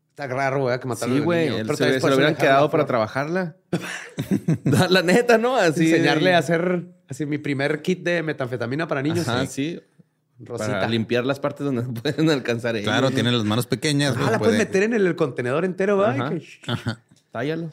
Está 0.09 0.27
raro, 0.27 0.61
güey, 0.61 0.79
que 0.79 0.87
mataron 0.87 1.13
Sí, 1.15 1.19
al 1.19 1.25
güey. 1.25 1.49
niño, 1.49 1.57
Se, 1.59 1.65
pero 1.85 1.99
se 2.01 2.07
lo 2.09 2.15
hubieran 2.15 2.35
quedado 2.35 2.65
la 2.65 2.71
para 2.71 2.85
trabajarla. 2.85 3.55
la, 4.65 4.87
la 4.89 5.01
neta, 5.01 5.37
¿no? 5.37 5.55
Así. 5.55 5.89
Enseñarle 5.89 6.33
a 6.35 6.39
hacer 6.39 6.87
así 7.07 7.25
mi 7.25 7.37
primer 7.37 7.81
kit 7.81 8.03
de 8.03 8.21
metanfetamina 8.23 8.87
para 8.87 9.01
niños. 9.01 9.27
Ajá, 9.27 9.45
sí. 9.45 9.75
sí. 9.77 9.81
Rosita. 10.45 10.71
Para 10.73 10.87
limpiar 10.89 11.25
las 11.25 11.39
partes 11.39 11.65
donde 11.65 11.81
pueden 12.01 12.29
alcanzar 12.29 12.75
ellos. 12.75 12.85
Claro, 12.87 13.09
tiene 13.11 13.31
las 13.31 13.43
manos 13.43 13.65
pequeñas. 13.65 14.13
Ah, 14.15 14.19
güey, 14.19 14.31
la 14.31 14.37
puedes 14.39 14.55
puede- 14.55 14.65
meter 14.65 14.83
en 14.83 14.93
el 14.93 15.15
contenedor 15.15 15.65
entero, 15.65 15.97
¿va? 15.97 16.11
Ajá. 16.67 17.01
Tállalo. 17.31 17.71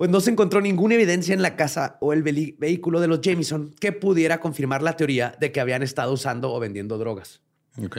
Pues 0.00 0.08
no 0.08 0.22
se 0.22 0.30
encontró 0.30 0.62
ninguna 0.62 0.94
evidencia 0.94 1.34
en 1.34 1.42
la 1.42 1.56
casa 1.56 1.98
o 2.00 2.14
el 2.14 2.22
vehículo 2.22 3.02
de 3.02 3.06
los 3.06 3.20
Jameson 3.20 3.74
que 3.78 3.92
pudiera 3.92 4.40
confirmar 4.40 4.80
la 4.80 4.96
teoría 4.96 5.36
de 5.38 5.52
que 5.52 5.60
habían 5.60 5.82
estado 5.82 6.14
usando 6.14 6.54
o 6.54 6.58
vendiendo 6.58 6.96
drogas. 6.96 7.42
Ok. 7.76 7.98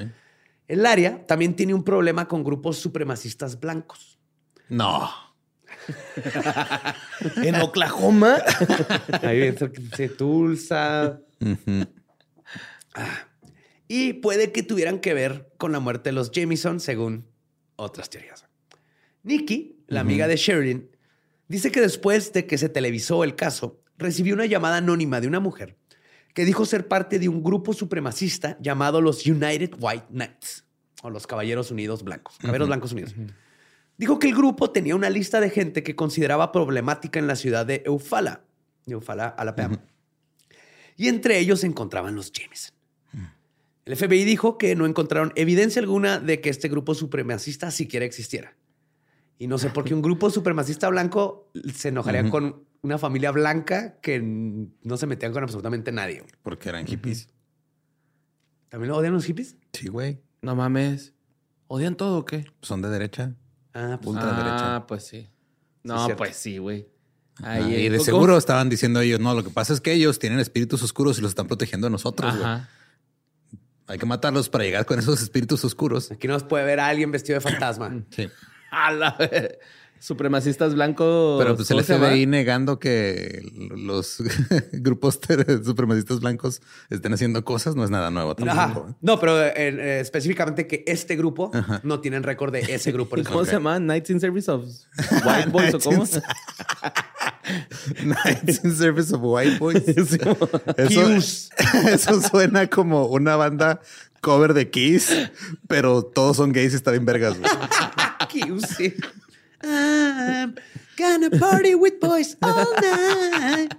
El 0.67 0.87
área 0.87 1.27
también 1.27 1.55
tiene 1.55 1.75
un 1.75 1.83
problema 1.83 2.27
con 2.27 2.43
grupos 2.43 2.79
supremacistas 2.79 3.59
blancos. 3.59 4.17
No. 4.67 5.11
En 7.43 7.61
Oklahoma. 7.61 8.37
Ahí 9.21 9.51
de 9.51 10.09
Tulsa. 10.09 11.21
Ujú. 11.39 11.85
Y 13.87 14.13
puede 14.13 14.51
que 14.51 14.63
tuvieran 14.63 15.01
que 15.01 15.13
ver 15.13 15.53
con 15.59 15.71
la 15.71 15.79
muerte 15.79 16.09
de 16.09 16.13
los 16.13 16.31
Jameson, 16.31 16.79
según 16.79 17.27
otras 17.75 18.09
teorías. 18.09 18.47
Nikki, 19.21 19.83
la 19.85 19.99
amiga 19.99 20.27
de 20.27 20.35
Sherilyn, 20.35 20.90
dice 21.51 21.71
que 21.71 21.81
después 21.81 22.33
de 22.33 22.47
que 22.47 22.57
se 22.57 22.69
televisó 22.69 23.23
el 23.23 23.35
caso, 23.35 23.79
recibió 23.97 24.33
una 24.33 24.45
llamada 24.45 24.77
anónima 24.77 25.21
de 25.21 25.27
una 25.27 25.39
mujer 25.39 25.75
que 26.33 26.45
dijo 26.45 26.65
ser 26.65 26.87
parte 26.87 27.19
de 27.19 27.27
un 27.27 27.43
grupo 27.43 27.73
supremacista 27.73 28.57
llamado 28.61 29.01
los 29.01 29.25
United 29.25 29.73
White 29.77 30.05
Knights, 30.09 30.63
o 31.03 31.09
los 31.09 31.27
Caballeros 31.27 31.69
Unidos 31.71 32.03
Blancos, 32.03 32.37
Caballeros 32.37 32.69
Blancos 32.69 32.93
Unidos. 32.93 33.13
Dijo 33.97 34.17
que 34.17 34.27
el 34.27 34.35
grupo 34.35 34.71
tenía 34.71 34.95
una 34.95 35.09
lista 35.09 35.41
de 35.41 35.49
gente 35.49 35.83
que 35.83 35.95
consideraba 35.95 36.53
problemática 36.53 37.19
en 37.19 37.27
la 37.27 37.35
ciudad 37.35 37.65
de 37.65 37.83
Eufala, 37.85 38.45
Eufala, 38.87 39.27
Alabama. 39.27 39.83
Y 40.95 41.09
entre 41.09 41.37
ellos 41.37 41.59
se 41.59 41.67
encontraban 41.67 42.15
los 42.15 42.31
Jameson. 42.31 42.73
El 43.83 43.97
FBI 43.97 44.23
dijo 44.23 44.57
que 44.57 44.75
no 44.75 44.85
encontraron 44.85 45.33
evidencia 45.35 45.81
alguna 45.81 46.19
de 46.19 46.39
que 46.39 46.49
este 46.49 46.69
grupo 46.69 46.95
supremacista 46.95 47.71
siquiera 47.71 48.05
existiera. 48.05 48.55
Y 49.41 49.47
no 49.47 49.57
sé 49.57 49.71
por 49.71 49.85
qué 49.85 49.95
un 49.95 50.03
grupo 50.03 50.29
supremacista 50.29 50.87
blanco 50.87 51.49
se 51.73 51.87
enojaría 51.87 52.29
con 52.29 52.63
una 52.83 52.99
familia 52.99 53.31
blanca 53.31 53.99
que 53.99 54.21
no 54.21 54.97
se 54.97 55.07
metían 55.07 55.33
con 55.33 55.41
absolutamente 55.41 55.91
nadie. 55.91 56.23
Porque 56.43 56.69
eran 56.69 56.85
hippies. 56.85 57.27
¿También 58.69 58.91
lo 58.91 58.97
odian 58.97 59.13
los 59.13 59.25
hippies? 59.25 59.57
Sí, 59.73 59.87
güey. 59.87 60.21
No 60.43 60.55
mames. 60.55 61.15
¿Odian 61.65 61.95
todo 61.95 62.19
o 62.19 62.25
qué? 62.25 62.45
Son 62.61 62.83
de 62.83 62.89
derecha. 62.89 63.33
Ah, 63.73 63.97
pues, 63.99 64.15
Ultra 64.15 64.31
derecha. 64.31 64.75
Ah, 64.75 64.85
pues 64.85 65.07
sí. 65.07 65.27
No, 65.81 66.07
pues 66.15 66.35
sí, 66.35 66.59
güey. 66.59 66.87
Y 67.39 67.89
de 67.89 67.97
¿cómo? 67.97 68.03
seguro 68.03 68.37
estaban 68.37 68.69
diciendo 68.69 69.01
ellos, 69.01 69.19
no, 69.19 69.33
lo 69.33 69.43
que 69.43 69.49
pasa 69.49 69.73
es 69.73 69.81
que 69.81 69.91
ellos 69.91 70.19
tienen 70.19 70.37
espíritus 70.37 70.83
oscuros 70.83 71.17
y 71.17 71.21
los 71.21 71.29
están 71.31 71.47
protegiendo 71.47 71.87
a 71.87 71.89
nosotros. 71.89 72.31
güey. 72.31 72.45
Ajá. 72.45 72.69
Hay 73.87 73.97
que 73.97 74.05
matarlos 74.05 74.49
para 74.49 74.65
llegar 74.65 74.85
con 74.85 74.99
esos 74.99 75.19
espíritus 75.19 75.65
oscuros. 75.65 76.11
aquí 76.11 76.27
nos 76.27 76.43
puede 76.43 76.63
ver 76.63 76.79
a 76.79 76.87
alguien 76.87 77.09
vestido 77.09 77.39
de 77.39 77.41
fantasma. 77.41 78.03
Sí. 78.11 78.29
A 78.87 78.91
la 78.91 79.17
Supremacistas 80.01 80.73
blancos. 80.73 81.39
Pero 81.39 81.55
pues 81.55 81.69
el. 81.69 81.83
FBI 81.83 82.25
negando 82.25 82.79
que 82.79 83.45
los 83.77 84.17
grupos 84.71 85.19
supremacistas 85.63 86.21
blancos 86.21 86.59
estén 86.89 87.13
haciendo 87.13 87.45
cosas 87.45 87.75
no 87.75 87.83
es 87.83 87.91
nada 87.91 88.09
nuevo 88.09 88.35
tampoco. 88.35 88.89
¿eh? 88.89 88.93
No, 89.01 89.19
pero 89.19 89.39
eh, 89.39 89.53
eh, 89.55 89.99
específicamente 90.01 90.65
que 90.65 90.83
este 90.87 91.15
grupo 91.15 91.51
no 91.83 91.99
tienen 91.99 92.23
récord 92.23 92.51
de 92.51 92.61
ese 92.61 92.91
grupo. 92.91 93.15
en 93.15 93.25
¿Cómo 93.25 93.45
se 93.45 93.51
llama? 93.51 93.77
Knights 93.77 94.09
in 94.09 94.19
Service 94.19 94.49
of 94.49 94.65
White 95.23 95.49
Boys 95.51 95.75
o 95.75 95.79
cómo? 95.79 96.03
Knights 98.01 98.65
in 98.65 98.75
Service 98.75 99.13
of 99.13 99.21
White 99.23 99.59
Boys. 99.59 99.83
Eso, 100.77 101.15
eso 101.89 102.21
suena 102.21 102.67
como 102.67 103.05
una 103.05 103.35
banda 103.35 103.81
cover 104.19 104.55
de 104.55 104.71
Kiss, 104.71 105.15
pero 105.67 106.01
todos 106.01 106.37
son 106.37 106.51
gays 106.53 106.73
y 106.73 106.75
está 106.75 106.89
bien 106.89 107.05
vergas. 107.05 107.37
güey. 107.37 107.51
Sí. 108.31 108.93
I'm 109.63 110.55
gonna 110.97 111.29
party 111.29 111.75
with 111.75 111.99
boys 111.99 112.35
all 112.41 112.65
night. 112.81 113.73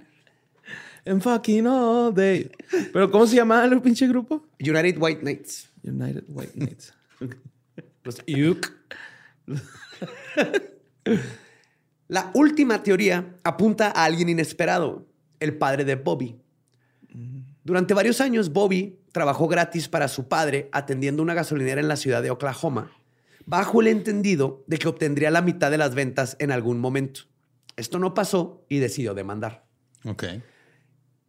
And 1.05 1.21
fucking 1.21 1.67
all 1.67 2.13
day. 2.13 2.49
¿Pero 2.93 3.11
cómo 3.11 3.27
se 3.27 3.35
llama 3.35 3.65
el 3.65 3.81
pinche 3.81 4.07
grupo? 4.07 4.45
United 4.59 4.97
White 4.97 5.21
Knights. 5.21 5.69
United 5.83 6.23
White 6.29 6.53
Knights. 6.53 6.93
Los 8.03 8.21
Yuk. 8.25 8.71
La 12.07 12.31
última 12.33 12.83
teoría 12.83 13.35
apunta 13.43 13.87
a 13.87 14.05
alguien 14.05 14.29
inesperado, 14.29 15.07
el 15.39 15.57
padre 15.57 15.83
de 15.83 15.95
Bobby. 15.95 16.37
Durante 17.63 17.93
varios 17.93 18.21
años, 18.21 18.51
Bobby 18.51 18.99
trabajó 19.11 19.47
gratis 19.47 19.87
para 19.87 20.07
su 20.07 20.27
padre 20.27 20.69
atendiendo 20.71 21.21
una 21.21 21.33
gasolinera 21.33 21.81
en 21.81 21.87
la 21.87 21.95
ciudad 21.95 22.21
de 22.21 22.31
Oklahoma, 22.31 22.91
bajo 23.45 23.81
el 23.81 23.87
entendido 23.87 24.63
de 24.67 24.77
que 24.77 24.87
obtendría 24.87 25.31
la 25.31 25.41
mitad 25.41 25.71
de 25.71 25.77
las 25.77 25.95
ventas 25.95 26.35
en 26.39 26.51
algún 26.51 26.79
momento. 26.79 27.21
Esto 27.75 27.99
no 27.99 28.13
pasó 28.13 28.65
y 28.69 28.79
decidió 28.79 29.13
demandar. 29.13 29.65
Ok. 30.05 30.23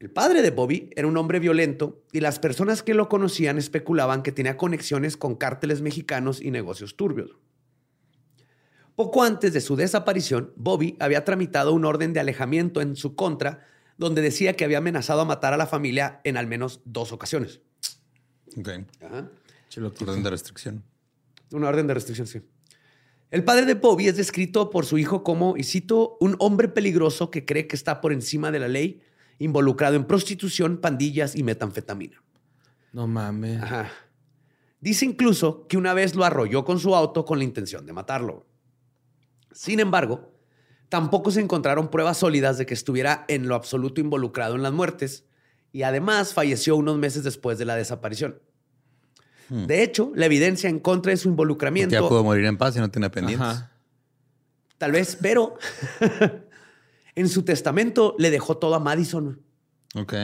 El 0.00 0.10
padre 0.10 0.42
de 0.42 0.50
Bobby 0.50 0.90
era 0.96 1.08
un 1.08 1.16
hombre 1.16 1.38
violento 1.38 2.02
y 2.12 2.20
las 2.20 2.38
personas 2.38 2.82
que 2.82 2.94
lo 2.94 3.08
conocían 3.08 3.56
especulaban 3.56 4.22
que 4.22 4.32
tenía 4.32 4.56
conexiones 4.56 5.16
con 5.16 5.36
cárteles 5.36 5.80
mexicanos 5.80 6.42
y 6.42 6.50
negocios 6.50 6.96
turbios. 6.96 7.36
Poco 8.96 9.22
antes 9.22 9.52
de 9.52 9.60
su 9.60 9.76
desaparición, 9.76 10.52
Bobby 10.56 10.96
había 11.00 11.24
tramitado 11.24 11.72
un 11.72 11.84
orden 11.84 12.12
de 12.12 12.20
alejamiento 12.20 12.80
en 12.80 12.96
su 12.96 13.16
contra 13.16 13.66
donde 13.96 14.22
decía 14.22 14.54
que 14.54 14.64
había 14.64 14.78
amenazado 14.78 15.22
a 15.22 15.24
matar 15.24 15.52
a 15.52 15.56
la 15.56 15.66
familia 15.66 16.20
en 16.24 16.36
al 16.36 16.46
menos 16.46 16.80
dos 16.84 17.12
ocasiones. 17.12 17.60
Ok. 18.58 18.68
Ajá. 19.02 19.30
Orden 20.00 20.22
de 20.22 20.30
restricción. 20.30 20.84
Una 21.52 21.68
orden 21.68 21.86
de 21.86 21.94
restricción, 21.94 22.26
sí. 22.26 22.40
El 23.30 23.44
padre 23.44 23.66
de 23.66 23.74
Bobby 23.74 24.06
es 24.06 24.16
descrito 24.16 24.70
por 24.70 24.86
su 24.86 24.96
hijo 24.98 25.24
como, 25.24 25.56
y 25.56 25.64
cito, 25.64 26.16
un 26.20 26.36
hombre 26.38 26.68
peligroso 26.68 27.30
que 27.30 27.44
cree 27.44 27.66
que 27.66 27.76
está 27.76 28.00
por 28.00 28.12
encima 28.12 28.50
de 28.50 28.60
la 28.60 28.68
ley, 28.68 29.02
involucrado 29.38 29.96
en 29.96 30.04
prostitución, 30.04 30.78
pandillas 30.78 31.34
y 31.34 31.42
metanfetamina. 31.42 32.22
No 32.92 33.08
mames. 33.08 33.60
Ajá. 33.60 33.90
Dice 34.80 35.04
incluso 35.04 35.66
que 35.66 35.76
una 35.76 35.94
vez 35.94 36.14
lo 36.14 36.24
arrolló 36.24 36.64
con 36.64 36.78
su 36.78 36.94
auto 36.94 37.24
con 37.24 37.38
la 37.38 37.44
intención 37.44 37.86
de 37.86 37.92
matarlo. 37.92 38.46
Sin 39.50 39.80
embargo, 39.80 40.32
tampoco 40.88 41.30
se 41.30 41.40
encontraron 41.40 41.90
pruebas 41.90 42.18
sólidas 42.18 42.58
de 42.58 42.66
que 42.66 42.74
estuviera 42.74 43.24
en 43.28 43.48
lo 43.48 43.54
absoluto 43.54 44.00
involucrado 44.00 44.54
en 44.54 44.62
las 44.62 44.72
muertes 44.72 45.24
y 45.72 45.82
además 45.82 46.34
falleció 46.34 46.76
unos 46.76 46.98
meses 46.98 47.24
después 47.24 47.58
de 47.58 47.64
la 47.64 47.76
desaparición. 47.76 48.40
De 49.50 49.82
hecho, 49.82 50.10
la 50.14 50.26
evidencia 50.26 50.68
en 50.70 50.80
contra 50.80 51.10
de 51.10 51.16
su 51.16 51.28
involucramiento, 51.28 51.92
Ya 51.94 52.00
pudo 52.06 52.24
morir 52.24 52.44
en 52.46 52.56
paz 52.56 52.76
y 52.76 52.80
no 52.80 52.90
tiene 52.90 53.10
pendientes. 53.10 53.46
Ajá. 53.46 53.70
tal 54.78 54.92
vez, 54.92 55.16
pero 55.20 55.56
en 57.14 57.28
su 57.28 57.42
testamento 57.42 58.14
le 58.18 58.30
dejó 58.30 58.56
todo 58.56 58.74
a 58.74 58.80
Madison. 58.80 59.40
Ok. 59.94 60.14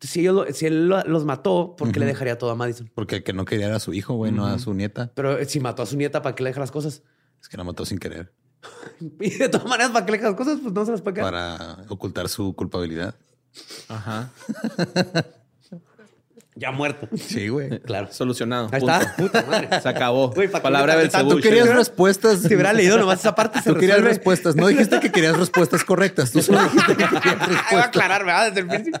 Si, 0.00 0.20
ellos 0.20 0.34
lo- 0.34 0.52
si 0.52 0.66
él 0.66 0.88
lo- 0.88 1.04
los 1.04 1.24
mató, 1.26 1.74
¿por 1.76 1.92
qué 1.92 2.00
le 2.00 2.06
dejaría 2.06 2.38
todo 2.38 2.50
a 2.50 2.54
Madison? 2.54 2.90
Porque 2.94 3.16
el 3.16 3.22
que 3.22 3.32
no 3.34 3.44
quería 3.44 3.66
era 3.66 3.76
a 3.76 3.80
su 3.80 3.92
hijo, 3.92 4.14
güey, 4.14 4.32
no 4.32 4.46
a 4.46 4.58
su 4.58 4.72
nieta. 4.74 5.10
Pero 5.14 5.38
eh, 5.38 5.44
si 5.44 5.60
mató 5.60 5.82
a 5.82 5.86
su 5.86 5.96
nieta, 5.96 6.22
¿para 6.22 6.34
qué 6.34 6.42
le 6.42 6.50
deja 6.50 6.60
las 6.60 6.70
cosas? 6.70 7.02
Es 7.40 7.48
que 7.48 7.56
la 7.58 7.64
mató 7.64 7.84
sin 7.84 7.98
querer. 7.98 8.32
Y 9.20 9.30
de 9.36 9.48
todas 9.48 9.66
maneras, 9.66 9.92
¿para 9.92 10.04
qué 10.06 10.12
le 10.12 10.18
deja 10.18 10.30
las 10.30 10.36
cosas? 10.38 10.58
Pues 10.62 10.72
no 10.74 10.84
se 10.86 10.92
las 10.92 11.02
puede 11.02 11.14
quedar. 11.16 11.30
Para 11.32 11.84
ocultar 11.88 12.28
su 12.28 12.54
culpabilidad. 12.54 13.14
Ajá. 13.88 14.30
Ya 16.60 16.70
muerto. 16.72 17.08
Sí, 17.16 17.48
güey. 17.48 17.80
Claro. 17.80 18.12
Solucionado. 18.12 18.68
Ahí 18.70 18.80
Punto. 18.80 18.94
está. 18.94 19.16
Puta 19.16 19.42
madre. 19.44 19.68
Se 19.80 19.88
acabó. 19.88 20.28
Güey, 20.30 20.46
¿para 20.48 20.60
qué 20.60 20.62
Palabra 20.62 20.96
del? 20.96 21.10
Tú 21.10 21.40
querías 21.40 21.74
respuestas. 21.74 22.40
Si 22.42 22.48
hubiera 22.54 22.74
leído 22.74 22.98
nomás 22.98 23.20
esa 23.20 23.34
parte, 23.34 23.62
se 23.62 23.70
Tú 23.70 23.76
querías 23.76 23.96
resuelve. 23.96 24.08
respuestas. 24.16 24.56
No 24.56 24.66
dijiste 24.68 25.00
que 25.00 25.10
querías 25.10 25.38
respuestas 25.38 25.84
correctas. 25.84 26.30
Tú 26.32 26.42
solo 26.42 26.62
dijiste 26.64 26.96
que 26.96 27.04
querías 27.06 27.22
Ah, 27.24 27.24
Voy 27.24 27.32
a 27.34 27.46
respuestas. 27.46 27.86
aclarar, 27.86 28.24
¿verdad? 28.26 28.52
Desde 28.52 28.60
el 28.60 28.66
principio. 28.68 29.00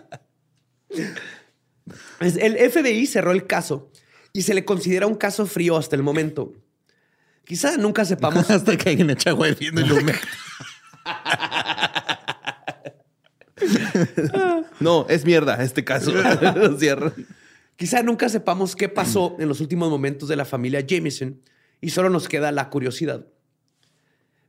El 2.20 2.70
FBI 2.70 3.06
cerró 3.06 3.32
el 3.32 3.46
caso 3.46 3.90
y 4.32 4.40
se 4.42 4.54
le 4.54 4.64
considera 4.64 5.06
un 5.06 5.16
caso 5.16 5.44
frío 5.44 5.76
hasta 5.76 5.96
el 5.96 6.02
momento. 6.02 6.54
Quizá 7.44 7.76
nunca 7.76 8.06
sepamos 8.06 8.48
Hasta 8.50 8.74
que 8.78 8.88
alguien 8.88 9.10
echa 9.10 9.30
agua 9.30 9.48
hirviendo 9.48 9.82
y 9.82 9.86
lo. 9.86 9.96
No, 14.80 15.04
es 15.10 15.24
mierda 15.26 15.62
este 15.62 15.84
caso. 15.84 16.10
Lo 16.12 16.78
cierran. 16.78 17.12
Quizá 17.80 18.02
nunca 18.02 18.28
sepamos 18.28 18.76
qué 18.76 18.90
pasó 18.90 19.36
en 19.38 19.48
los 19.48 19.62
últimos 19.62 19.88
momentos 19.88 20.28
de 20.28 20.36
la 20.36 20.44
familia 20.44 20.84
Jameson 20.86 21.40
y 21.80 21.88
solo 21.88 22.10
nos 22.10 22.28
queda 22.28 22.52
la 22.52 22.68
curiosidad. 22.68 23.26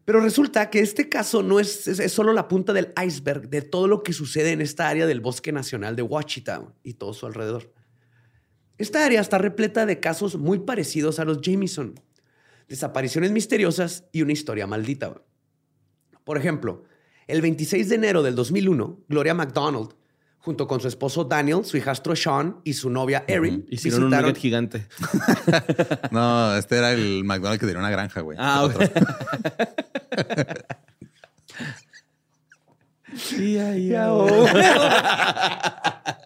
Pero 0.03 0.19
resulta 0.19 0.69
que 0.69 0.81
este 0.81 1.07
caso 1.07 1.41
no 1.41 1.57
es, 1.61 1.87
es- 1.87 2.11
solo 2.11 2.33
la 2.33 2.49
punta 2.49 2.73
del 2.73 2.91
iceberg 3.01 3.47
de 3.49 3.61
todo 3.61 3.87
lo 3.87 4.03
que 4.03 4.11
sucede 4.11 4.51
en 4.51 4.59
esta 4.59 4.89
área 4.89 5.07
del 5.07 5.21
Bosque 5.21 5.53
Nacional 5.53 5.95
de 5.95 6.01
Ouachita 6.01 6.73
y 6.83 6.95
todo 6.95 7.13
su 7.13 7.25
alrededor. 7.25 7.71
Esta 8.77 9.05
área 9.05 9.21
está 9.21 9.37
repleta 9.37 9.85
de 9.85 10.01
casos 10.01 10.35
muy 10.37 10.59
parecidos 10.59 11.17
a 11.19 11.23
los 11.23 11.39
Jameson, 11.39 11.95
desapariciones 12.67 13.31
misteriosas 13.31 14.03
y 14.11 14.23
una 14.23 14.33
historia 14.33 14.67
maldita. 14.67 15.21
Por 16.25 16.37
ejemplo, 16.37 16.83
el 17.27 17.41
26 17.41 17.87
de 17.87 17.95
enero 17.95 18.23
del 18.23 18.35
2001, 18.35 19.05
Gloria 19.07 19.33
McDonald, 19.33 19.93
junto 20.41 20.67
con 20.67 20.79
su 20.81 20.87
esposo 20.87 21.23
Daniel, 21.23 21.63
su 21.63 21.77
hijastro 21.77 22.15
Sean 22.15 22.57
y 22.63 22.73
su 22.73 22.89
novia 22.89 23.23
Erin, 23.27 23.65
Hicieron 23.69 24.03
un 24.03 24.09
visitaron- 24.11 24.21
nugget 24.23 24.37
gigante. 24.37 24.87
No, 26.11 26.55
este 26.55 26.77
era 26.77 26.91
el 26.91 27.23
McDonald's 27.23 27.59
que 27.59 27.67
tenía 27.67 27.79
una 27.79 27.91
granja, 27.91 28.21
güey. 28.21 28.37
Ah, 28.41 28.63
Otro. 28.63 28.79
ok. 28.85 28.91
Oh. 34.07 34.45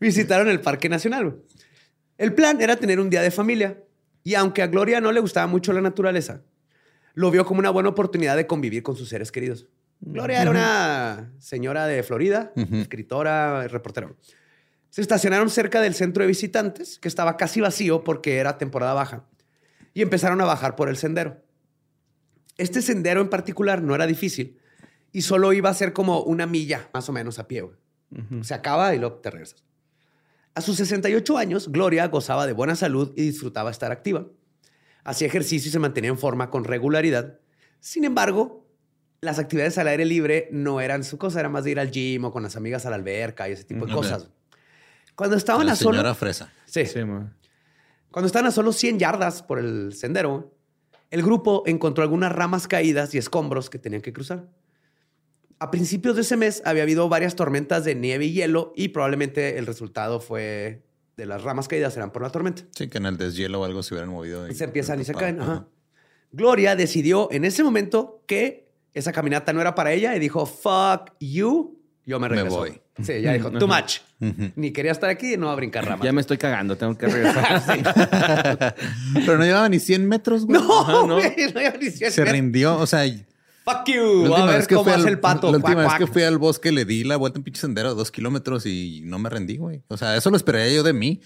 visitaron 0.00 0.48
el 0.48 0.60
Parque 0.60 0.88
Nacional. 0.88 1.24
güey. 1.30 1.36
El 2.18 2.34
plan 2.34 2.60
era 2.60 2.76
tener 2.76 3.00
un 3.00 3.10
día 3.10 3.22
de 3.22 3.30
familia 3.30 3.78
y 4.24 4.34
aunque 4.34 4.62
a 4.62 4.66
Gloria 4.66 5.00
no 5.00 5.12
le 5.12 5.20
gustaba 5.20 5.46
mucho 5.46 5.72
la 5.72 5.80
naturaleza, 5.80 6.42
lo 7.14 7.30
vio 7.30 7.44
como 7.44 7.60
una 7.60 7.70
buena 7.70 7.88
oportunidad 7.90 8.36
de 8.36 8.46
convivir 8.46 8.82
con 8.82 8.96
sus 8.96 9.08
seres 9.08 9.30
queridos. 9.32 9.66
Gloria 10.00 10.42
era 10.42 10.50
una 10.50 11.32
señora 11.38 11.86
de 11.86 12.02
Florida, 12.02 12.52
escritora, 12.56 13.66
reportera. 13.68 14.12
Se 14.90 15.00
estacionaron 15.00 15.50
cerca 15.50 15.80
del 15.80 15.94
centro 15.94 16.22
de 16.22 16.28
visitantes, 16.28 16.98
que 16.98 17.08
estaba 17.08 17.36
casi 17.36 17.60
vacío 17.60 18.04
porque 18.04 18.36
era 18.36 18.58
temporada 18.58 18.94
baja, 18.94 19.24
y 19.94 20.02
empezaron 20.02 20.40
a 20.40 20.44
bajar 20.44 20.76
por 20.76 20.88
el 20.88 20.96
sendero. 20.96 21.42
Este 22.56 22.82
sendero 22.82 23.20
en 23.20 23.28
particular 23.28 23.82
no 23.82 23.94
era 23.94 24.06
difícil 24.06 24.58
y 25.12 25.22
solo 25.22 25.52
iba 25.52 25.70
a 25.70 25.74
ser 25.74 25.92
como 25.92 26.20
una 26.22 26.46
milla 26.46 26.88
más 26.92 27.08
o 27.08 27.12
menos 27.12 27.38
a 27.38 27.48
pie. 27.48 27.64
Se 28.42 28.54
acaba 28.54 28.94
y 28.94 28.98
luego 28.98 29.16
te 29.16 29.30
regresas. 29.30 29.64
A 30.54 30.62
sus 30.62 30.76
68 30.76 31.36
años, 31.36 31.70
Gloria 31.70 32.06
gozaba 32.08 32.46
de 32.46 32.54
buena 32.54 32.76
salud 32.76 33.12
y 33.16 33.22
disfrutaba 33.22 33.70
estar 33.70 33.92
activa. 33.92 34.26
Hacía 35.04 35.26
ejercicio 35.26 35.68
y 35.68 35.72
se 35.72 35.78
mantenía 35.78 36.10
en 36.10 36.18
forma 36.18 36.50
con 36.50 36.64
regularidad. 36.64 37.38
Sin 37.80 38.04
embargo, 38.04 38.65
las 39.20 39.38
actividades 39.38 39.78
al 39.78 39.88
aire 39.88 40.04
libre 40.04 40.48
no 40.52 40.80
eran 40.80 41.04
su 41.04 41.18
cosa, 41.18 41.40
era 41.40 41.48
más 41.48 41.64
de 41.64 41.70
ir 41.72 41.80
al 41.80 41.90
gym 41.90 42.24
o 42.24 42.32
con 42.32 42.42
las 42.42 42.56
amigas 42.56 42.86
a 42.86 42.90
la 42.90 42.96
alberca 42.96 43.48
y 43.48 43.52
ese 43.52 43.64
tipo 43.64 43.86
de 43.86 43.92
Ok. 43.92 43.98
cosas. 43.98 44.28
Cuando 45.14 45.36
estaban 45.36 45.66
La 45.66 45.72
a 45.72 45.76
solo... 45.76 45.92
señora 45.96 46.14
Fresa. 46.14 46.52
Sí. 46.66 46.84
Sí. 46.86 47.00
Cuando 48.10 48.26
estaban 48.26 48.46
a 48.46 48.50
solo 48.50 48.72
100 48.72 48.98
yardas 48.98 49.42
por 49.42 49.58
el 49.58 49.92
sendero, 49.94 50.54
el 51.10 51.22
grupo 51.22 51.62
encontró 51.66 52.02
algunas 52.02 52.32
ramas 52.32 52.68
caídas 52.68 53.14
y 53.14 53.18
escombros 53.18 53.70
que 53.70 53.78
tenían 53.78 54.02
que 54.02 54.12
cruzar. 54.12 54.46
A 55.58 55.70
principios 55.70 56.16
de 56.16 56.22
ese 56.22 56.36
mes 56.36 56.62
había 56.66 56.82
habido 56.82 57.08
varias 57.08 57.34
tormentas 57.34 57.84
de 57.84 57.94
nieve 57.94 58.26
y 58.26 58.32
hielo 58.32 58.72
y 58.76 58.88
probablemente 58.88 59.58
el 59.58 59.64
resultado 59.66 60.20
fue 60.20 60.82
de 61.16 61.24
las 61.24 61.42
ramas 61.42 61.66
caídas 61.66 61.96
eran 61.96 62.10
por 62.12 62.20
la 62.22 62.30
tormenta. 62.30 62.62
Sí, 62.74 62.88
que 62.88 62.98
en 62.98 63.06
el 63.06 63.16
deshielo 63.16 63.62
o 63.62 63.64
algo 63.64 63.82
se 63.82 63.94
hubieran 63.94 64.10
movido. 64.10 64.46
Y 64.48 64.54
se 64.54 64.64
empiezan 64.64 65.00
y 65.00 65.04
se 65.04 65.14
caen. 65.14 65.40
Ajá. 65.40 65.52
ajá. 65.52 65.66
Gloria 66.30 66.76
decidió 66.76 67.28
en 67.32 67.46
ese 67.46 67.62
momento 67.64 68.22
que 68.26 68.65
esa 68.98 69.12
caminata 69.12 69.52
no 69.52 69.60
era 69.60 69.74
para 69.74 69.92
ella 69.92 70.14
y 70.16 70.18
dijo, 70.18 70.46
fuck 70.46 71.12
you, 71.20 71.78
yo 72.04 72.18
me 72.18 72.28
Me 72.28 72.36
regreso. 72.36 72.56
voy. 72.56 72.80
Sí, 73.02 73.20
ya 73.20 73.34
dijo, 73.34 73.50
too 73.50 73.68
much. 73.68 73.98
Ni 74.56 74.70
quería 74.72 74.92
estar 74.92 75.10
aquí, 75.10 75.36
no 75.36 75.46
va 75.46 75.52
a 75.52 75.56
brincar 75.56 75.84
ramas. 75.84 76.02
Ya 76.04 76.12
me 76.12 76.20
estoy 76.22 76.38
cagando, 76.38 76.76
tengo 76.76 76.96
que 76.96 77.06
regresar. 77.06 78.74
Pero 79.14 79.36
no 79.38 79.44
llevaba 79.44 79.68
ni 79.68 79.78
100 79.78 80.08
metros, 80.08 80.46
güey. 80.46 80.60
No, 80.60 80.80
Ajá, 80.80 80.92
no. 81.06 81.16
güey, 81.16 81.34
no, 81.54 81.60
iba 81.60 81.74
ni 81.78 81.90
Se 81.90 82.24
rindió. 82.24 82.78
O 82.78 82.86
sea, 82.86 83.04
Fuck 83.68 83.88
you. 83.88 84.32
A 84.34 84.46
ver 84.46 84.66
cómo 84.68 84.84
fui 84.84 84.92
hace 84.92 85.02
al, 85.02 85.08
el 85.08 85.18
pato. 85.18 85.50
La 85.50 85.56
última 85.56 85.82
Cuac, 85.82 85.98
vez 85.98 86.06
que 86.06 86.12
fui 86.12 86.22
al 86.22 86.38
bosque 86.38 86.70
le 86.70 86.84
di 86.84 87.02
la 87.02 87.16
vuelta 87.16 87.38
en 87.40 87.42
pinche 87.42 87.60
sendero 87.60 87.88
de 87.90 87.94
dos 87.96 88.12
kilómetros 88.12 88.64
y 88.64 89.02
no 89.04 89.18
me 89.18 89.28
rendí, 89.28 89.56
güey. 89.56 89.82
O 89.88 89.96
sea, 89.96 90.16
eso 90.16 90.30
lo 90.30 90.36
esperaría 90.36 90.72
yo 90.72 90.82
de 90.84 90.92
mí. 90.92 91.20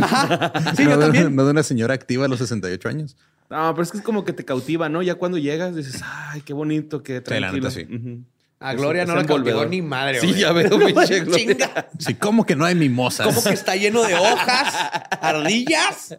Ajá. 0.00 0.52
Sí, 0.76 0.84
no, 0.84 0.90
yo 0.92 0.96
de- 0.98 1.02
también. 1.04 1.34
no 1.34 1.44
de 1.44 1.50
una 1.50 1.64
señora 1.64 1.94
activa 1.94 2.26
a 2.26 2.28
los 2.28 2.38
68 2.38 2.88
años. 2.88 3.16
No, 3.50 3.72
pero 3.74 3.82
es 3.82 3.90
que 3.90 3.98
es 3.98 4.04
como 4.04 4.24
que 4.24 4.32
te 4.32 4.44
cautiva, 4.44 4.88
¿no? 4.88 5.02
Ya 5.02 5.16
cuando 5.16 5.36
llegas 5.36 5.74
dices, 5.74 6.00
ay, 6.04 6.42
qué 6.42 6.52
bonito, 6.52 7.02
qué 7.02 7.14
la 7.14 7.22
tranquilo. 7.24 7.68
neta, 7.68 7.70
sí. 7.72 7.86
A 8.60 8.74
Gloria 8.74 9.02
es 9.02 9.08
no 9.08 9.16
la 9.16 9.24
cautivó 9.26 9.64
ni 9.66 9.82
madre, 9.82 10.20
Sí, 10.20 10.28
güey. 10.28 10.40
ya 10.40 10.52
veo, 10.52 10.70
pinche 10.86 11.20
Gloria. 11.24 11.44
Chinga. 11.46 11.88
Sí, 11.98 12.14
¿cómo 12.14 12.46
que 12.46 12.54
no 12.54 12.64
hay 12.66 12.76
mimosas? 12.76 13.26
¿Cómo 13.26 13.42
que 13.42 13.50
está 13.54 13.74
lleno 13.74 14.02
de 14.04 14.14
hojas, 14.14 14.74
ardillas? 15.20 16.18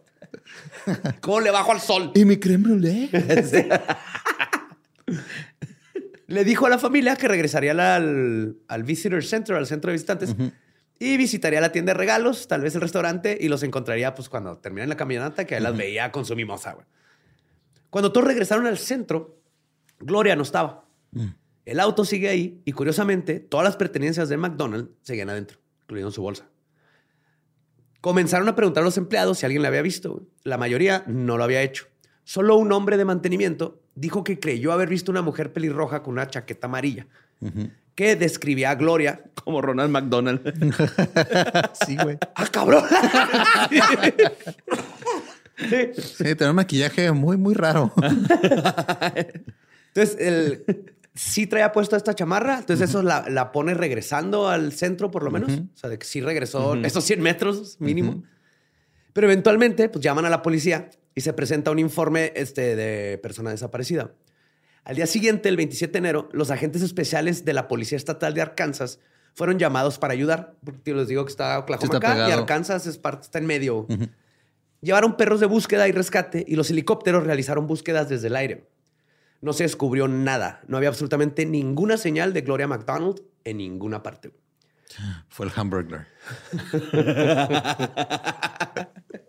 ¿Cómo 1.21 1.39
le 1.39 1.51
bajo 1.51 1.71
al 1.71 1.79
sol? 1.79 2.11
¿Y 2.15 2.25
mi 2.25 2.35
creme 2.37 2.65
brûlée? 2.67 3.09
Le 6.31 6.45
dijo 6.45 6.65
a 6.65 6.69
la 6.69 6.79
familia 6.79 7.17
que 7.17 7.27
regresaría 7.27 7.71
al, 7.95 8.57
al 8.67 8.83
Visitor 8.83 9.23
Center, 9.23 9.55
al 9.55 9.67
centro 9.67 9.89
de 9.89 9.93
visitantes, 9.93 10.33
y 10.97 11.17
visitaría 11.17 11.59
la 11.59 11.71
tienda 11.71 11.91
de 11.91 11.97
regalos, 11.97 12.47
tal 12.47 12.61
vez 12.61 12.73
el 12.73 12.81
restaurante, 12.81 13.37
y 13.39 13.49
los 13.49 13.63
encontraría 13.63 14.15
pues 14.15 14.29
cuando 14.29 14.57
terminan 14.57 14.87
la 14.87 14.95
caminata, 14.95 15.45
que 15.45 15.55
ahí 15.55 15.61
las 15.61 15.75
veía 15.75 16.11
con 16.11 16.25
su 16.25 16.35
mimosa. 16.35 16.73
güey. 16.73 16.85
Cuando 17.89 18.13
todos 18.13 18.27
regresaron 18.27 18.65
al 18.65 18.77
centro, 18.77 19.41
Gloria 19.99 20.37
no 20.37 20.43
estaba. 20.43 20.85
El 21.65 21.79
auto 21.81 22.05
sigue 22.05 22.29
ahí 22.29 22.61
y 22.63 22.71
curiosamente 22.71 23.39
todas 23.41 23.65
las 23.65 23.75
pertenencias 23.75 24.29
de 24.29 24.37
McDonald's 24.37 24.91
seguían 25.01 25.29
adentro, 25.29 25.59
incluyendo 25.83 26.11
su 26.11 26.21
bolsa. 26.21 26.49
Comenzaron 27.99 28.47
a 28.47 28.55
preguntar 28.55 28.83
a 28.83 28.85
los 28.85 28.97
empleados 28.97 29.39
si 29.39 29.45
alguien 29.45 29.61
la 29.61 29.67
había 29.67 29.81
visto. 29.81 30.25
La 30.43 30.57
mayoría 30.57 31.03
no 31.07 31.37
lo 31.37 31.43
había 31.43 31.61
hecho. 31.61 31.87
Solo 32.23 32.55
un 32.55 32.71
hombre 32.71 32.95
de 32.95 33.03
mantenimiento 33.05 33.80
dijo 33.95 34.23
que 34.23 34.39
creyó 34.39 34.71
haber 34.71 34.89
visto 34.89 35.11
una 35.11 35.21
mujer 35.21 35.53
pelirroja 35.53 36.03
con 36.03 36.13
una 36.13 36.27
chaqueta 36.27 36.67
amarilla 36.67 37.07
que 37.95 38.15
describía 38.15 38.71
a 38.71 38.75
Gloria. 38.75 39.21
Como 39.43 39.61
Ronald 39.61 39.91
McDonald. 39.91 40.41
Sí, 41.85 41.97
güey. 41.97 42.17
¡Ah, 42.35 42.47
cabrón! 42.51 42.83
Sí. 45.57 46.01
Sí, 46.01 46.23
tenía 46.35 46.49
un 46.49 46.55
maquillaje 46.55 47.11
muy, 47.11 47.37
muy 47.37 47.53
raro. 47.53 47.93
Entonces, 49.93 50.17
el, 50.19 50.65
sí 51.13 51.45
traía 51.47 51.71
puesto 51.71 51.95
esta 51.95 52.15
chamarra. 52.15 52.59
Entonces, 52.59 52.89
eso 52.89 53.03
la, 53.03 53.25
la 53.29 53.51
pone 53.51 53.73
regresando 53.73 54.47
al 54.47 54.73
centro, 54.73 55.11
por 55.11 55.23
lo 55.23 55.31
menos. 55.31 55.51
O 55.51 55.77
sea, 55.77 55.89
de 55.89 55.99
que 55.99 56.05
sí 56.05 56.21
regresó 56.21 56.75
esos 56.75 57.03
100 57.03 57.21
metros 57.21 57.77
mínimo. 57.79 58.23
Pero 59.13 59.27
eventualmente, 59.27 59.89
pues 59.89 60.03
llaman 60.03 60.25
a 60.25 60.29
la 60.29 60.41
policía 60.41 60.89
y 61.15 61.21
se 61.21 61.33
presenta 61.33 61.71
un 61.71 61.79
informe 61.79 62.31
este, 62.35 62.75
de 62.75 63.17
persona 63.17 63.51
desaparecida. 63.51 64.11
Al 64.83 64.95
día 64.95 65.05
siguiente, 65.05 65.49
el 65.49 65.57
27 65.57 65.91
de 65.91 65.99
enero, 65.99 66.29
los 66.31 66.49
agentes 66.49 66.81
especiales 66.81 67.45
de 67.45 67.53
la 67.53 67.67
Policía 67.67 67.97
Estatal 67.97 68.33
de 68.33 68.41
Arkansas 68.41 68.99
fueron 69.33 69.59
llamados 69.59 69.99
para 69.99 70.13
ayudar. 70.13 70.55
Porque 70.63 70.93
les 70.93 71.07
digo 71.07 71.25
que 71.25 71.31
está 71.31 71.59
Oklahoma 71.59 71.93
está 71.93 71.97
acá 71.97 72.29
y. 72.29 72.31
Arkansas 72.31 72.87
es 72.87 72.97
parte, 72.97 73.25
está 73.25 73.39
en 73.39 73.45
medio. 73.45 73.87
Llevaron 74.81 75.17
perros 75.17 75.39
de 75.39 75.45
búsqueda 75.45 75.87
y 75.87 75.91
rescate 75.91 76.43
y 76.47 76.55
los 76.55 76.71
helicópteros 76.71 77.23
realizaron 77.23 77.67
búsquedas 77.67 78.09
desde 78.09 78.27
el 78.27 78.35
aire. 78.35 78.67
No 79.41 79.53
se 79.53 79.63
descubrió 79.63 80.07
nada. 80.07 80.61
No 80.67 80.77
había 80.77 80.89
absolutamente 80.89 81.45
ninguna 81.45 81.97
señal 81.97 82.33
de 82.33 82.41
Gloria 82.41 82.67
McDonald 82.67 83.21
en 83.43 83.57
ninguna 83.57 84.01
parte. 84.01 84.31
Fue 85.29 85.45
el 85.45 85.51
hamburger. 85.55 86.07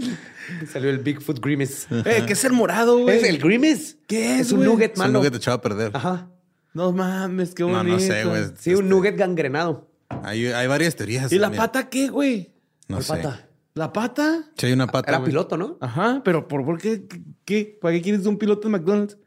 Salió 0.72 0.90
el 0.90 0.98
Bigfoot 0.98 1.40
Grimace. 1.40 1.86
eh, 2.04 2.24
¿qué 2.26 2.32
es 2.32 2.44
el 2.44 2.52
morado, 2.52 2.98
güey? 2.98 3.16
¿Es 3.18 3.24
el 3.24 3.38
Grimace? 3.38 3.96
¿Qué 4.06 4.36
es, 4.36 4.40
Es 4.46 4.52
un 4.52 4.58
güey? 4.58 4.70
nugget 4.70 4.92
Es 4.92 4.98
un 4.98 5.04
malo. 5.06 5.18
nugget 5.18 5.34
echado 5.34 5.56
a 5.58 5.60
perder. 5.60 5.90
Ajá. 5.94 6.30
No 6.74 6.92
mames, 6.92 7.54
qué 7.54 7.62
No, 7.64 7.70
bonito. 7.70 7.94
no 7.96 8.00
sé, 8.00 8.24
güey. 8.24 8.42
Sí, 8.56 8.70
un 8.70 8.76
Este, 8.84 8.88
nugget 8.88 9.16
gangrenado. 9.16 9.90
Hay, 10.22 10.46
hay 10.46 10.66
varias 10.66 10.96
teorías. 10.96 11.30
¿Y 11.32 11.38
la 11.38 11.50
pata 11.50 11.88
qué, 11.90 12.08
güey? 12.08 12.54
No 12.88 12.96
¿Cuál 12.96 13.04
sé. 13.04 13.12
pata? 13.14 13.48
¿La 13.74 13.92
pata? 13.92 14.50
Sí, 14.56 14.66
hay 14.66 14.72
una 14.72 14.86
pata. 14.86 15.10
Era 15.10 15.18
güey, 15.18 15.30
piloto, 15.30 15.56
¿no? 15.56 15.76
Ajá, 15.80 16.22
pero 16.24 16.48
¿por, 16.48 16.64
por 16.64 16.80
qué? 16.80 17.06
¿Qué? 17.44 17.78
¿Para 17.80 17.94
qué 17.94 18.02
quieres 18.02 18.26
un 18.26 18.38
piloto 18.38 18.68
de 18.68 18.72
McDonald's? 18.72 19.18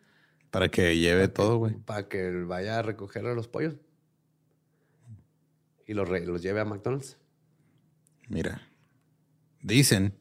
Para 0.49 0.69
que 0.69 0.97
lleve 0.97 1.28
todo, 1.30 1.57
güey. 1.57 1.76
Para 1.86 2.07
que 2.09 2.30
vaya 2.43 2.80
a 2.80 2.82
recoger 2.82 3.26
a 3.28 3.34
los 3.34 3.47
pollos. 3.47 3.76
Y 5.88 5.93
los, 5.93 6.07
re- 6.07 6.26
los 6.26 6.41
lleve 6.41 6.59
a 6.61 6.65
McDonald's. 6.65 7.17
Mira. 8.28 8.61
Dicen 9.61 10.17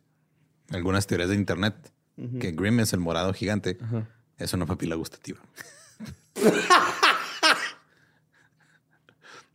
algunas 0.70 1.06
teorías 1.06 1.28
de 1.30 1.36
internet 1.36 1.74
que 2.38 2.52
Grimace, 2.52 2.94
el 2.96 3.00
morado 3.00 3.32
gigante, 3.32 3.78
es 4.38 4.52
una 4.52 4.66
papila 4.66 4.94
gustativa. 4.96 5.38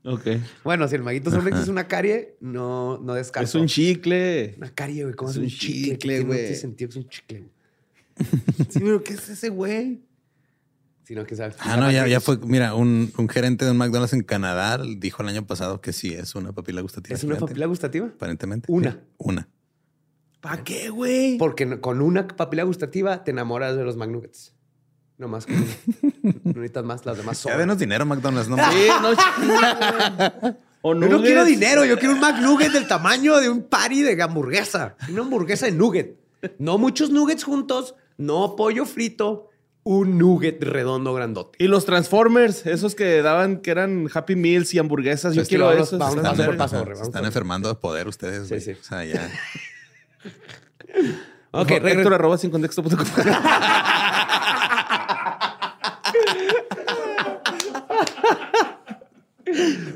Ok. 0.07 0.27
Bueno, 0.63 0.87
si 0.87 0.95
el 0.95 1.01
maguito 1.01 1.31
Sorbex 1.31 1.61
es 1.61 1.67
una 1.67 1.87
carie, 1.87 2.37
no, 2.39 2.99
no 2.99 3.15
descarto. 3.15 3.47
Es 3.49 3.55
un 3.55 3.65
chicle. 3.65 4.53
Una 4.57 4.69
carie, 4.69 5.03
güey. 5.03 5.15
¿Cómo 5.15 5.31
es 5.31 5.37
Es 5.37 5.41
un 5.41 5.49
chicle? 5.49 6.19
No 6.19 6.27
güey. 6.27 6.39
tiene 6.41 6.55
sentido 6.55 6.89
que 6.89 6.99
es 6.99 7.03
un 7.03 7.09
chicle. 7.09 7.49
Sí, 8.69 8.79
pero 8.79 9.03
¿qué 9.03 9.13
es 9.13 9.27
ese 9.27 9.49
güey? 9.49 10.05
Si 11.03 11.15
no, 11.15 11.25
¿qué 11.25 11.35
sabe? 11.35 11.55
Ah, 11.59 11.75
no, 11.77 11.91
ya, 11.91 12.07
ya 12.07 12.19
fue. 12.21 12.37
Mira, 12.37 12.75
un, 12.75 13.11
un 13.17 13.29
gerente 13.29 13.65
de 13.65 13.71
un 13.71 13.77
McDonald's 13.77 14.13
en 14.13 14.21
Canadá 14.21 14.79
dijo 14.97 15.21
el 15.21 15.29
año 15.29 15.45
pasado 15.45 15.81
que 15.81 15.91
sí 15.91 16.13
es 16.13 16.35
una 16.35 16.51
papila 16.53 16.81
gustativa. 16.81 17.15
¿Es 17.15 17.23
una 17.23 17.37
papila 17.37 17.65
gustativa? 17.65 18.07
Aparentemente. 18.07 18.71
Una. 18.71 18.91
Sí, 18.91 18.97
una. 19.17 19.49
¿Para 20.49 20.63
qué, 20.63 20.89
güey? 20.89 21.37
Porque 21.37 21.79
con 21.81 22.01
una 22.01 22.27
papila 22.27 22.63
gustativa 22.63 23.23
te 23.23 23.31
enamoras 23.31 23.75
de 23.75 23.83
los 23.83 23.97
McNuggets. 23.97 24.53
No 25.17 25.27
más. 25.27 25.47
No 26.23 26.33
necesitas 26.61 26.83
más, 26.83 27.05
las 27.05 27.17
demás 27.17 27.37
Ya 27.37 27.41
sobran. 27.43 27.59
denos 27.59 27.77
dinero, 27.79 28.05
McDonald's. 28.05 28.49
No, 28.49 28.57
Sí, 28.57 28.87
no, 29.01 29.13
Yo 30.83 30.93
no 31.09 31.21
quiero 31.21 31.43
dinero, 31.45 31.83
yo 31.85 31.97
quiero 31.97 32.13
un 32.13 32.19
McNugget 32.19 32.71
del 32.71 32.87
tamaño 32.87 33.37
de 33.39 33.49
un 33.49 33.63
patty 33.63 34.03
de 34.03 34.21
hamburguesa. 34.21 34.95
Una 35.09 35.21
hamburguesa 35.21 35.65
de 35.65 35.71
nugget. 35.71 36.19
No 36.59 36.77
muchos 36.77 37.09
nuggets 37.09 37.43
juntos, 37.43 37.95
no 38.17 38.55
pollo 38.55 38.85
frito, 38.85 39.49
un 39.83 40.17
nugget 40.19 40.61
redondo 40.63 41.13
grandote. 41.15 41.63
Y 41.63 41.67
los 41.67 41.85
Transformers, 41.85 42.65
esos 42.67 42.93
que 42.93 43.21
daban 43.23 43.61
que 43.61 43.71
eran 43.71 44.09
Happy 44.13 44.35
Meals 44.35 44.73
y 44.75 44.79
hamburguesas. 44.79 45.33
Yo 45.33 45.43
quiero 45.45 45.65
vamos- 45.67 45.87
esos. 45.87 45.97
vamos 45.99 46.17
Están 46.17 46.35
paso 46.35 46.45
por 46.45 46.57
paso. 46.57 47.25
enfermando 47.25 47.69
de 47.69 47.75
poder 47.75 48.07
ustedes. 48.07 48.43
Sí, 48.47 48.49
güey. 48.49 48.61
sí. 48.61 48.71
O 48.79 48.83
sea, 48.83 49.03
ya. 49.05 49.27
Ok, 51.51 51.71
Héctor 51.71 51.83
regre- 51.91 52.15
arroba 52.15 52.37
sin 52.37 52.51
contexto. 52.51 52.83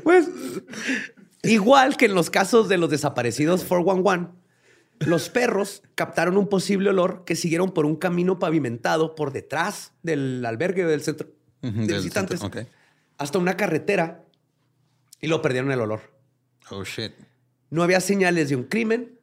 Pues, 0.02 0.28
igual 1.42 1.96
que 1.96 2.06
en 2.06 2.14
los 2.14 2.30
casos 2.30 2.68
de 2.68 2.78
los 2.78 2.90
desaparecidos 2.90 3.64
411, 3.64 4.30
los 5.00 5.28
perros 5.30 5.82
captaron 5.94 6.36
un 6.36 6.48
posible 6.48 6.90
olor 6.90 7.24
que 7.24 7.34
siguieron 7.36 7.72
por 7.72 7.86
un 7.86 7.96
camino 7.96 8.38
pavimentado 8.38 9.14
por 9.14 9.32
detrás 9.32 9.92
del 10.02 10.44
albergue 10.44 10.84
del 10.84 11.02
centro 11.02 11.28
de 11.62 11.70
del 11.72 11.96
visitantes 11.96 12.40
centro, 12.40 12.62
hasta 13.18 13.38
una 13.38 13.56
carretera 13.56 14.24
y 15.20 15.26
lo 15.26 15.42
perdieron 15.42 15.70
el 15.72 15.80
olor. 15.80 16.00
Oh, 16.70 16.84
shit. 16.84 17.12
No 17.70 17.82
había 17.82 18.00
señales 18.00 18.48
de 18.50 18.56
un 18.56 18.64
crimen. 18.64 19.18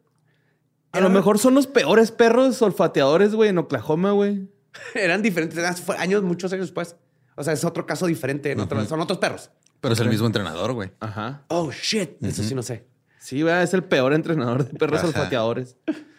A 0.98 1.02
lo 1.02 1.10
mejor 1.10 1.39
son 1.39 1.54
los 1.56 1.68
peores 1.68 2.12
perros 2.12 2.62
olfateadores, 2.62 3.34
güey, 3.36 3.50
en 3.50 3.58
Oklahoma, 3.58 4.12
güey. 4.12 4.48
Eran 4.93 5.22
diferentes, 5.22 5.58
eran- 5.58 5.76
fue 5.76 5.98
años, 5.98 6.24
muchos 6.24 6.52
años 6.54 6.68
después. 6.68 6.95
O 7.36 7.43
sea, 7.43 7.54
es 7.54 7.64
otro 7.64 7.86
caso 7.86 8.06
diferente. 8.08 8.52
en 8.52 8.60
otro- 8.60 8.84
son 8.86 9.00
otros 9.02 9.20
perros. 9.20 9.52
Pero 9.82 9.93
es 9.93 10.00
el 10.00 10.10
mismo 10.10 10.26
entrenador, 10.28 10.74
güey. 10.74 10.91
Ajá. 11.00 11.43
Oh, 11.50 11.72
shit. 11.72 12.22
Eso 12.24 12.43
sí 12.43 12.56
no 12.56 12.64
sé. 12.64 12.86
Sí, 13.20 13.41
güey, 13.41 13.62
es 13.64 13.74
el 13.74 13.84
peor 13.84 14.14
entrenador 14.14 14.66
de 14.68 14.78
perros 14.78 15.00
Ajá. 15.00 15.08
olfateadores. 15.08 15.76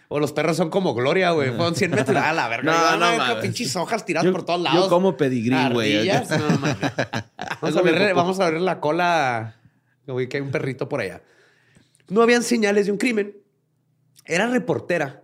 O 0.09 0.20
los 0.20 0.33
perros 0.33 0.57
son 0.57 0.70
como 0.70 0.95
Gloria, 0.95 1.33
güey. 1.33 1.51
Fueron 1.51 1.74
100 1.74 1.91
metros. 1.91 2.16
Ah, 2.16 2.33
la 2.33 2.49
verga. 2.49 2.72
No, 2.72 2.91
Yo, 2.93 2.97
no 3.18 3.35
no, 3.35 3.41
pinches 3.41 3.74
hojas 3.76 4.05
tiradas 4.05 4.24
Yo- 4.26 4.33
por 4.33 4.45
todos 4.45 4.61
yo 4.61 4.64
lados. 4.64 4.89
como 4.89 5.16
pedigrí, 5.16 5.57
güey. 5.72 6.09
Vamos 6.09 7.76
a, 7.76 7.83
preocupa. 7.83 8.12
vamos 8.14 8.41
a 8.41 8.51
ver 8.51 8.61
la 8.61 8.81
cola. 8.81 9.57
Güey, 10.07 10.29
que 10.29 10.39
hay 10.39 10.43
un 10.43 10.51
perrito 10.51 10.89
por 10.89 11.01
allá. 11.01 11.20
No 12.09 12.22
habían 12.22 12.43
señales 12.43 12.87
de 12.87 12.93
un 12.93 12.99
crimen. 12.99 13.37
Era 14.29 14.47
reportera 14.47 15.22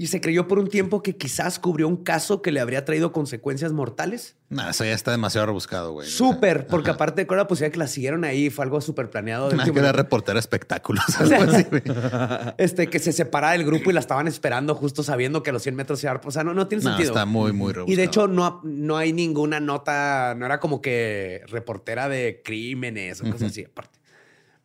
y 0.00 0.06
se 0.06 0.20
creyó 0.20 0.46
por 0.46 0.60
un 0.60 0.68
tiempo 0.68 1.02
que 1.02 1.16
quizás 1.16 1.58
cubrió 1.58 1.88
un 1.88 1.96
caso 1.96 2.40
que 2.40 2.52
le 2.52 2.60
habría 2.60 2.84
traído 2.84 3.10
consecuencias 3.10 3.72
mortales. 3.72 4.36
No, 4.48 4.70
eso 4.70 4.84
ya 4.84 4.92
está 4.92 5.10
demasiado 5.10 5.46
rebuscado, 5.46 5.90
güey. 5.90 6.08
Súper, 6.08 6.68
porque 6.68 6.90
aparte 6.90 7.24
de 7.24 7.36
la 7.36 7.48
posibilidad 7.48 7.72
que 7.72 7.80
la 7.80 7.88
siguieron 7.88 8.24
ahí, 8.24 8.48
fue 8.48 8.64
algo 8.64 8.80
súper 8.80 9.10
planeado. 9.10 9.50
Nada 9.50 9.72
que 9.72 9.76
era 9.76 9.90
reportera 9.90 10.38
espectáculos. 10.38 11.02
este, 12.58 12.86
que 12.86 13.00
se 13.00 13.12
separara 13.12 13.54
del 13.54 13.66
grupo 13.66 13.90
y 13.90 13.92
la 13.92 13.98
estaban 13.98 14.28
esperando 14.28 14.76
justo 14.76 15.02
sabiendo 15.02 15.42
que 15.42 15.50
a 15.50 15.52
los 15.52 15.64
100 15.64 15.74
metros 15.74 15.98
se 15.98 16.06
iba 16.06 16.20
O 16.24 16.30
sea, 16.30 16.44
no, 16.44 16.54
no 16.54 16.68
tiene 16.68 16.84
no, 16.84 16.90
sentido. 16.90 17.10
Está 17.10 17.26
muy, 17.26 17.52
muy 17.52 17.72
rebuscado. 17.72 17.92
Y 17.92 17.96
de 17.96 18.04
hecho, 18.04 18.28
no, 18.28 18.60
no 18.62 18.96
hay 18.96 19.12
ninguna 19.12 19.58
nota, 19.58 20.36
no 20.36 20.46
era 20.46 20.60
como 20.60 20.80
que 20.80 21.42
reportera 21.48 22.08
de 22.08 22.40
crímenes 22.44 23.20
o 23.20 23.24
cosas 23.24 23.50
así 23.50 23.64
aparte. 23.64 23.98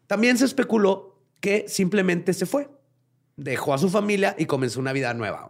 También 0.06 0.38
se 0.38 0.46
especuló 0.46 1.18
que 1.40 1.66
simplemente 1.68 2.34
se 2.34 2.46
fue 2.46 2.70
dejó 3.36 3.74
a 3.74 3.78
su 3.78 3.90
familia 3.90 4.36
y 4.38 4.46
comenzó 4.46 4.80
una 4.80 4.94
vida 4.94 5.14
nueva. 5.14 5.50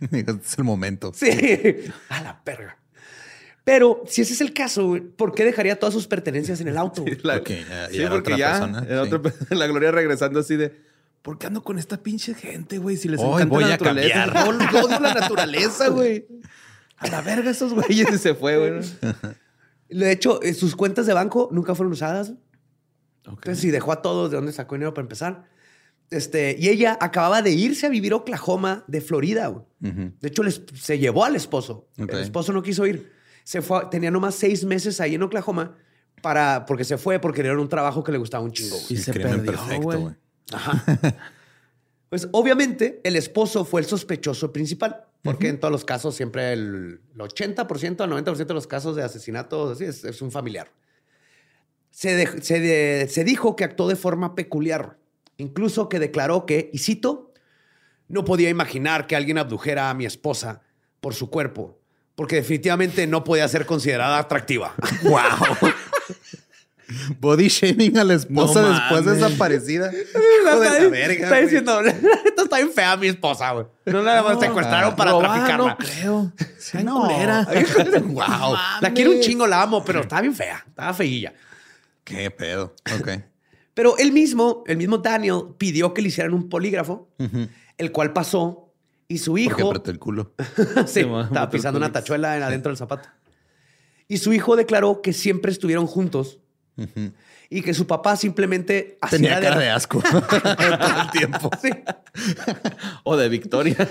es 0.10 0.58
el 0.58 0.64
momento. 0.64 1.12
Sí, 1.14 1.30
a 2.08 2.22
la 2.22 2.42
perra. 2.42 2.78
Pero 3.64 4.02
si 4.06 4.20
ese 4.20 4.34
es 4.34 4.40
el 4.42 4.52
caso, 4.52 4.96
¿por 5.16 5.34
qué 5.34 5.44
dejaría 5.44 5.78
todas 5.78 5.94
sus 5.94 6.06
pertenencias 6.06 6.60
en 6.60 6.68
el 6.68 6.76
auto? 6.76 7.04
Sí, 7.14 7.18
la, 7.22 7.34
porque 8.10 8.36
ya 8.36 8.66
la 9.50 9.66
Gloria 9.66 9.90
regresando 9.90 10.40
así 10.40 10.56
de, 10.56 10.74
¿por 11.22 11.38
qué 11.38 11.46
ando 11.46 11.62
con 11.62 11.78
esta 11.78 12.02
pinche 12.02 12.34
gente, 12.34 12.78
güey? 12.78 12.96
Si 12.96 13.08
les 13.08 13.20
encanta 13.20 13.46
voy 13.46 13.64
la 13.64 13.70
naturaleza. 13.70 14.24
A 14.24 14.48
odio 14.48 15.00
la 15.00 15.14
naturaleza, 15.14 15.88
güey. 15.88 16.26
A 16.98 17.08
la 17.08 17.22
verga 17.22 17.50
esos 17.50 17.72
güeyes 17.72 18.12
y 18.12 18.18
se 18.18 18.34
fue, 18.34 18.58
güey. 18.58 18.84
De 19.88 20.12
hecho, 20.12 20.42
eh, 20.42 20.54
sus 20.54 20.76
cuentas 20.76 21.06
de 21.06 21.14
banco 21.14 21.48
nunca 21.50 21.74
fueron 21.74 21.92
usadas. 21.92 22.34
Entonces, 23.24 23.58
si 23.58 23.70
dejó 23.70 23.92
a 23.92 24.02
todos, 24.02 24.30
¿de 24.30 24.36
dónde 24.36 24.52
sacó 24.52 24.74
dinero 24.74 24.92
para 24.92 25.04
empezar? 25.04 25.44
Este, 26.10 26.56
y 26.58 26.68
ella 26.68 26.96
acababa 27.00 27.42
de 27.42 27.50
irse 27.50 27.86
a 27.86 27.88
vivir 27.88 28.12
a 28.12 28.16
Oklahoma 28.16 28.84
de 28.86 29.00
Florida. 29.00 29.52
De 29.80 30.28
hecho, 30.28 30.42
se 30.74 30.98
llevó 30.98 31.24
al 31.24 31.36
esposo. 31.36 31.88
El 31.96 32.10
esposo 32.18 32.52
no 32.52 32.62
quiso 32.62 32.86
ir. 32.86 33.12
Se 33.42 33.60
fue, 33.60 33.86
tenía 33.90 34.10
nomás 34.10 34.34
seis 34.36 34.64
meses 34.64 35.00
ahí 35.00 35.16
en 35.16 35.22
Oklahoma 35.22 35.76
para, 36.22 36.64
porque 36.64 36.84
se 36.84 36.96
fue 36.96 37.18
porque 37.18 37.42
era 37.42 37.58
un 37.58 37.68
trabajo 37.68 38.02
que 38.02 38.10
le 38.10 38.18
gustaba 38.18 38.42
un 38.42 38.52
chingo. 38.52 38.76
Y 38.88 38.96
se 38.96 39.12
perdió, 39.12 39.44
perfecto, 39.44 40.14
pues 42.08 42.28
obviamente 42.32 43.00
el 43.04 43.16
esposo 43.16 43.64
fue 43.64 43.82
el 43.82 43.86
sospechoso 43.86 44.52
principal, 44.52 45.04
porque 45.22 45.48
en 45.48 45.60
todos 45.60 45.72
los 45.72 45.84
casos 45.84 46.14
siempre 46.14 46.52
el, 46.52 47.00
80% 47.16 48.00
al 48.00 48.10
90% 48.10 48.46
de 48.46 48.54
los 48.54 48.66
casos 48.66 48.96
de 48.96 49.02
asesinatos 49.02 49.72
así 49.72 49.84
es, 49.84 50.22
un 50.22 50.30
familiar. 50.30 50.70
Se, 51.90 52.40
se 52.40 53.24
dijo 53.24 53.56
que 53.56 53.64
actuó 53.64 53.88
de 53.88 53.96
forma 53.96 54.34
peculiar. 54.34 54.96
Incluso 55.36 55.88
que 55.88 55.98
declaró 55.98 56.46
que, 56.46 56.70
y 56.72 56.78
cito, 56.78 57.32
no 58.08 58.24
podía 58.24 58.50
imaginar 58.50 59.06
que 59.06 59.16
alguien 59.16 59.38
abdujera 59.38 59.90
a 59.90 59.94
mi 59.94 60.06
esposa 60.06 60.62
por 61.00 61.14
su 61.14 61.30
cuerpo, 61.30 61.78
porque 62.14 62.36
definitivamente 62.36 63.06
no 63.06 63.24
podía 63.24 63.48
ser 63.48 63.66
considerada 63.66 64.18
atractiva. 64.18 64.74
¡Wow! 65.02 65.72
Body 67.18 67.48
shaming 67.48 67.96
a 67.98 68.04
la 68.04 68.14
esposa 68.14 68.68
después 68.68 69.04
de 69.06 69.14
desaparecida. 69.14 69.90
Hijo 69.92 70.60
de 70.60 70.80
la 70.80 70.88
verga. 70.88 71.24
Está 71.24 71.36
diciendo, 71.38 71.80
esto 72.24 72.44
está 72.44 72.56
bien 72.56 72.70
fea 72.72 72.96
mi 72.96 73.08
esposa, 73.08 73.52
güey. 73.52 73.66
No 73.86 74.02
la 74.02 74.38
secuestraron 74.38 74.94
para 74.94 75.18
traficarla. 75.18 75.70
No 75.70 75.76
creo. 75.78 76.32
Sí, 76.58 76.78
no. 76.84 77.08
wow. 77.08 78.56
La 78.80 78.92
quiero 78.92 79.12
un 79.12 79.20
chingo, 79.20 79.46
la 79.46 79.62
amo, 79.62 79.84
pero 79.84 80.00
está 80.02 80.20
bien 80.20 80.34
fea. 80.34 80.62
Estaba 80.68 80.92
feilla. 80.92 81.32
Qué 82.04 82.30
pedo. 82.30 82.74
Ok. 83.00 83.08
Pero 83.74 83.98
él 83.98 84.12
mismo, 84.12 84.62
el 84.66 84.76
mismo 84.76 84.98
Daniel, 84.98 85.54
pidió 85.58 85.92
que 85.92 86.02
le 86.02 86.08
hicieran 86.08 86.32
un 86.32 86.48
polígrafo, 86.48 87.08
el 87.76 87.92
cual 87.92 88.12
pasó 88.12 88.72
y 89.08 89.18
su 89.18 89.36
hijo. 89.36 89.56
Porque 89.56 89.68
apretó 89.68 89.90
el 89.90 89.98
culo. 89.98 90.32
sí, 90.86 91.00
estaba 91.00 91.50
pisando 91.50 91.78
una 91.78 91.92
tachuela 91.92 92.34
adentro 92.34 92.70
del 92.70 92.76
zapato. 92.76 93.08
Y 94.06 94.18
su 94.18 94.32
hijo 94.32 94.56
declaró 94.56 95.02
que 95.02 95.12
siempre 95.12 95.50
estuvieron 95.50 95.86
juntos 95.86 96.40
y 97.50 97.62
que 97.62 97.74
su 97.74 97.86
papá 97.86 98.16
simplemente 98.16 98.98
tenía 99.10 99.40
cara 99.40 99.58
de, 99.58 99.68
asco 99.70 100.02
todo 100.10 101.02
el 101.02 101.10
tiempo. 101.10 101.50
Sí. 101.60 101.70
o 103.04 103.16
de 103.16 103.28
victoria. 103.28 103.76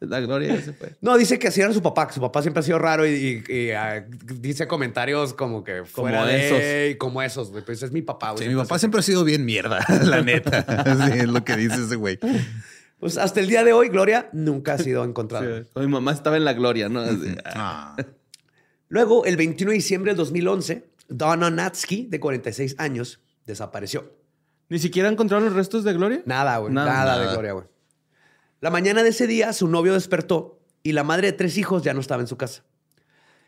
la 0.00 0.20
gloria 0.20 0.60
se 0.60 0.72
fue. 0.72 0.94
No, 1.00 1.16
dice 1.16 1.38
que 1.38 1.48
así 1.48 1.60
era 1.60 1.72
su 1.72 1.82
papá, 1.82 2.06
que 2.08 2.14
su 2.14 2.20
papá 2.20 2.42
siempre 2.42 2.60
ha 2.60 2.62
sido 2.62 2.78
raro 2.78 3.06
y, 3.06 3.42
ah, 3.76 4.04
dice 4.40 4.66
comentarios 4.66 5.34
como 5.34 5.64
que 5.64 5.84
fuera 5.84 6.20
como 6.20 6.30
esos. 6.30 6.96
como 6.98 7.22
esos. 7.22 7.52
Pues 7.64 7.82
es 7.82 7.92
mi 7.92 8.02
papá. 8.02 8.34
Sí, 8.36 8.48
mi 8.48 8.56
papá 8.56 8.78
siempre 8.78 9.00
ha 9.00 9.02
sido 9.02 9.24
bien 9.24 9.44
mierda, 9.44 9.84
la 10.04 10.22
neta. 10.22 10.64
es 11.14 11.28
lo 11.28 11.44
que 11.44 11.56
dice 11.56 11.82
ese 11.84 11.96
güey. 11.96 12.18
Pues 12.98 13.16
hasta 13.16 13.40
el 13.40 13.48
día 13.48 13.64
de 13.64 13.72
hoy, 13.72 13.88
Gloria 13.88 14.28
nunca 14.32 14.74
ha 14.74 14.78
sido 14.78 15.04
encontrada. 15.04 15.64
Mi 15.74 15.86
mamá 15.86 16.12
estaba 16.12 16.36
en 16.36 16.44
la 16.44 16.52
gloria, 16.52 16.88
¿no? 16.88 17.02
Ah. 17.46 17.96
Luego, 18.88 19.24
el 19.24 19.36
21 19.36 19.70
de 19.70 19.76
diciembre 19.76 20.10
del 20.10 20.18
2011, 20.18 20.89
Donna 21.10 21.50
Natsky, 21.50 22.06
de 22.06 22.20
46 22.20 22.76
años, 22.78 23.20
desapareció. 23.44 24.14
¿Ni 24.68 24.78
siquiera 24.78 25.08
encontraron 25.08 25.44
los 25.44 25.54
restos 25.54 25.84
de 25.84 25.92
Gloria? 25.92 26.22
Nada, 26.24 26.56
güey. 26.58 26.72
Nada, 26.72 27.18
de 27.18 27.26
Gloria, 27.32 27.52
güey. 27.52 27.66
La 28.60 28.70
mañana 28.70 29.02
de 29.02 29.08
ese 29.08 29.26
día, 29.26 29.52
su 29.52 29.68
novio 29.68 29.94
despertó 29.94 30.60
y 30.82 30.92
la 30.92 31.02
madre 31.02 31.28
de 31.28 31.32
tres 31.32 31.58
hijos 31.58 31.82
ya 31.82 31.92
no 31.92 32.00
estaba 32.00 32.22
en 32.22 32.28
su 32.28 32.36
casa. 32.36 32.62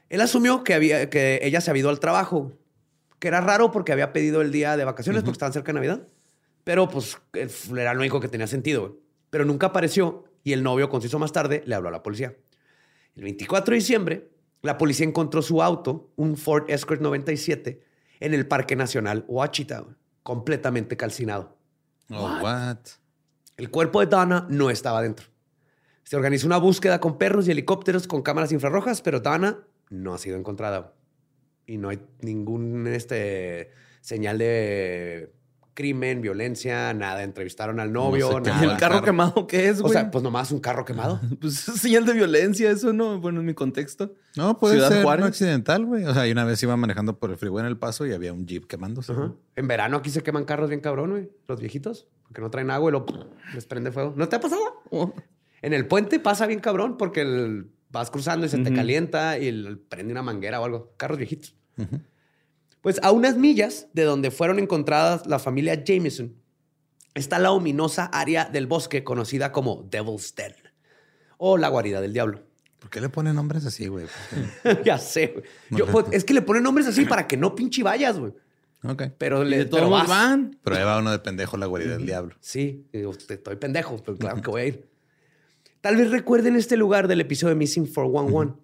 Él 0.08 0.20
asumió 0.20 0.64
que, 0.64 0.74
había, 0.74 1.08
que 1.08 1.38
ella 1.42 1.60
se 1.60 1.70
había 1.70 1.82
ido 1.82 1.90
al 1.90 2.00
trabajo, 2.00 2.52
que 3.18 3.28
era 3.28 3.40
raro 3.40 3.70
porque 3.70 3.92
había 3.92 4.12
pedido 4.12 4.42
el 4.42 4.50
día 4.50 4.76
de 4.76 4.84
vacaciones 4.84 5.22
porque 5.22 5.36
estaban 5.36 5.52
cerca 5.52 5.68
de 5.68 5.74
Navidad. 5.74 6.06
Pero 6.64 6.88
pues 6.88 7.18
era 7.70 7.94
lo 7.94 8.00
único 8.00 8.20
que 8.20 8.28
tenía 8.28 8.46
sentido. 8.46 8.98
Pero 9.30 9.44
nunca 9.44 9.68
apareció 9.68 10.24
y 10.42 10.52
el 10.52 10.62
novio, 10.62 10.88
conciso 10.88 11.18
más 11.18 11.32
tarde, 11.32 11.62
le 11.66 11.74
habló 11.74 11.88
a 11.88 11.92
la 11.92 12.02
policía. 12.02 12.34
El 13.14 13.22
24 13.24 13.72
de 13.72 13.78
diciembre, 13.78 14.30
la 14.62 14.78
policía 14.78 15.06
encontró 15.06 15.42
su 15.42 15.62
auto, 15.62 16.10
un 16.16 16.36
Ford 16.36 16.64
Escort 16.68 17.00
97, 17.00 17.82
en 18.20 18.34
el 18.34 18.46
Parque 18.46 18.76
Nacional 18.76 19.24
Ouachita, 19.28 19.84
completamente 20.22 20.96
calcinado. 20.96 21.58
Oh, 22.10 22.38
what? 22.42 22.78
El 23.56 23.70
cuerpo 23.70 24.00
de 24.00 24.06
Dana 24.06 24.46
no 24.48 24.70
estaba 24.70 25.02
dentro. 25.02 25.26
Se 26.04 26.16
organizó 26.16 26.46
una 26.46 26.58
búsqueda 26.58 27.00
con 27.00 27.18
perros 27.18 27.48
y 27.48 27.50
helicópteros 27.50 28.06
con 28.06 28.22
cámaras 28.22 28.52
infrarrojas, 28.52 29.02
pero 29.02 29.20
Dana 29.20 29.66
no 29.90 30.14
ha 30.14 30.18
sido 30.18 30.36
encontrada. 30.36 30.94
Y 31.66 31.78
no 31.78 31.88
hay 31.88 32.00
ningún 32.20 32.86
este, 32.86 33.70
señal 34.00 34.38
de 34.38 35.32
crimen, 35.74 36.20
violencia, 36.20 36.92
nada. 36.94 37.22
Entrevistaron 37.22 37.80
al 37.80 37.92
novio, 37.92 38.40
nada. 38.40 38.64
¿Y 38.64 38.68
el 38.68 38.76
carro 38.76 39.02
quemado 39.02 39.46
qué 39.46 39.68
es, 39.68 39.80
güey? 39.80 39.90
O 39.90 39.92
sea, 39.92 40.10
pues 40.10 40.22
nomás 40.22 40.50
un 40.50 40.60
carro 40.60 40.84
quemado. 40.84 41.20
pues 41.40 41.68
es 41.68 41.80
señal 41.80 42.04
de 42.06 42.12
violencia, 42.12 42.70
eso 42.70 42.92
no, 42.92 43.20
bueno, 43.20 43.40
en 43.40 43.46
mi 43.46 43.54
contexto. 43.54 44.14
No, 44.36 44.58
puede 44.58 44.80
ser 44.86 45.04
no 45.04 45.24
accidental, 45.24 45.84
güey. 45.84 46.04
O 46.04 46.14
sea, 46.14 46.30
una 46.30 46.44
vez 46.44 46.62
iba 46.62 46.76
manejando 46.76 47.18
por 47.18 47.30
el 47.30 47.36
freeway 47.36 47.64
en 47.64 47.68
el 47.68 47.78
paso 47.78 48.06
y 48.06 48.12
había 48.12 48.32
un 48.32 48.46
jeep 48.46 48.66
quemándose. 48.66 49.12
En 49.56 49.68
verano 49.68 49.98
aquí 49.98 50.10
se 50.10 50.22
queman 50.22 50.44
carros 50.44 50.68
bien 50.68 50.80
cabrón, 50.80 51.10
güey. 51.10 51.30
Los 51.46 51.60
viejitos, 51.60 52.08
porque 52.24 52.40
no 52.40 52.50
traen 52.50 52.70
agua 52.70 52.90
y 52.90 52.92
lo 52.92 53.06
les 53.54 53.66
prende 53.66 53.92
fuego. 53.92 54.14
¿No 54.16 54.28
te 54.28 54.36
ha 54.36 54.40
pasado? 54.40 54.82
Oh. 54.90 55.14
En 55.60 55.72
el 55.72 55.86
puente 55.86 56.18
pasa 56.18 56.46
bien 56.46 56.60
cabrón 56.60 56.96
porque 56.96 57.64
vas 57.90 58.10
cruzando 58.10 58.46
y 58.46 58.48
se 58.48 58.58
te 58.58 58.72
calienta 58.72 59.38
y 59.38 59.76
prende 59.88 60.12
una 60.12 60.22
manguera 60.22 60.60
o 60.60 60.64
algo. 60.64 60.92
Carros 60.96 61.18
viejitos. 61.18 61.54
Pues 62.83 63.01
a 63.03 63.12
unas 63.12 63.37
millas 63.37 63.87
de 63.95 64.03
donde 64.03 64.30
fueron 64.30 64.59
encontradas 64.59 65.26
la 65.26 65.39
familia 65.39 65.83
Jameson 65.83 66.35
está 67.14 67.39
la 67.39 67.53
ominosa 67.53 68.07
área 68.07 68.45
del 68.45 68.66
bosque 68.66 69.05
conocida 69.05 69.53
como 69.53 69.87
Devil's 69.89 70.35
Den 70.35 70.53
o 71.39 71.57
la 71.57 71.68
guarida 71.68 72.01
del 72.01 72.12
diablo. 72.12 72.43
¿Por 72.80 72.91
qué 72.91 73.01
le 73.01 73.09
ponen 73.09 73.37
nombres 73.37 73.64
así, 73.64 73.87
güey? 73.87 74.07
ya 74.85 74.99
sé, 74.99 75.45
güey. 75.70 75.87
Pues, 75.91 76.07
es 76.11 76.24
que 76.24 76.35
le 76.35 76.43
ponen 76.43 76.64
nombres 76.64 76.89
así 76.89 77.05
para 77.05 77.28
que 77.28 77.37
no 77.37 77.55
pinche 77.55 77.85
vayas, 77.85 78.18
güey. 78.18 78.33
Ok. 78.83 79.05
Pero 79.16 79.45
le 79.45 79.64
todos 79.66 80.09
van. 80.09 80.59
Pero 80.64 80.76
ahí 80.76 80.83
va 80.83 80.99
uno 80.99 81.12
de 81.12 81.20
pendejo 81.20 81.57
la 81.57 81.66
guarida 81.66 81.93
del 81.93 82.07
diablo. 82.07 82.35
Sí, 82.41 82.85
estoy 82.93 83.57
pendejo, 83.57 84.03
pero 84.05 84.18
claro 84.18 84.43
que 84.43 84.51
voy 84.51 84.62
a 84.62 84.66
ir. 84.66 84.89
Tal 85.80 85.97
vez 85.97 86.11
recuerden 86.11 86.57
este 86.57 86.76
lugar 86.76 87.07
del 87.07 87.20
episodio 87.20 87.51
de 87.51 87.57
Missing 87.57 87.87
411. 87.87 88.55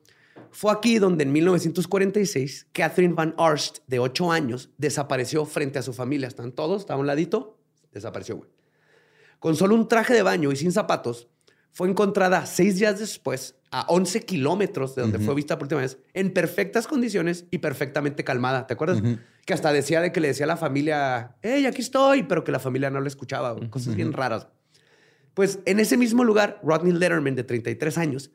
Fue 0.52 0.72
aquí 0.72 0.98
donde 0.98 1.24
en 1.24 1.32
1946 1.32 2.68
Catherine 2.72 3.14
Van 3.14 3.34
Arst, 3.38 3.78
de 3.86 3.98
8 3.98 4.32
años, 4.32 4.70
desapareció 4.78 5.44
frente 5.44 5.78
a 5.78 5.82
su 5.82 5.92
familia. 5.92 6.28
Están 6.28 6.52
todos, 6.52 6.82
está 6.82 6.94
a 6.94 6.96
un 6.96 7.06
ladito, 7.06 7.58
desapareció, 7.92 8.36
güey. 8.36 8.50
Con 9.38 9.54
solo 9.56 9.74
un 9.74 9.88
traje 9.88 10.14
de 10.14 10.22
baño 10.22 10.50
y 10.50 10.56
sin 10.56 10.72
zapatos, 10.72 11.28
fue 11.70 11.88
encontrada 11.88 12.44
seis 12.46 12.78
días 12.78 12.98
después, 12.98 13.54
a 13.70 13.84
11 13.88 14.24
kilómetros 14.24 14.94
de 14.96 15.02
donde 15.02 15.18
fue 15.18 15.34
vista 15.34 15.58
por 15.58 15.66
última 15.66 15.82
vez, 15.82 15.98
en 16.14 16.32
perfectas 16.32 16.86
condiciones 16.86 17.44
y 17.50 17.58
perfectamente 17.58 18.24
calmada. 18.24 18.66
¿Te 18.66 18.74
acuerdas? 18.74 19.02
Que 19.44 19.52
hasta 19.52 19.72
decía 19.72 20.00
de 20.00 20.10
que 20.10 20.20
le 20.20 20.28
decía 20.28 20.44
a 20.44 20.48
la 20.48 20.56
familia, 20.56 21.36
hey, 21.42 21.66
aquí 21.66 21.82
estoy, 21.82 22.24
pero 22.24 22.42
que 22.42 22.50
la 22.50 22.58
familia 22.58 22.90
no 22.90 23.00
le 23.00 23.08
escuchaba. 23.08 23.54
Cosas 23.70 23.94
bien 23.94 24.12
raras. 24.12 24.48
Pues 25.34 25.60
en 25.66 25.78
ese 25.78 25.96
mismo 25.96 26.24
lugar, 26.24 26.58
Rodney 26.64 26.92
Letterman, 26.92 27.36
de 27.36 27.44
33 27.44 27.98
años, 27.98 28.32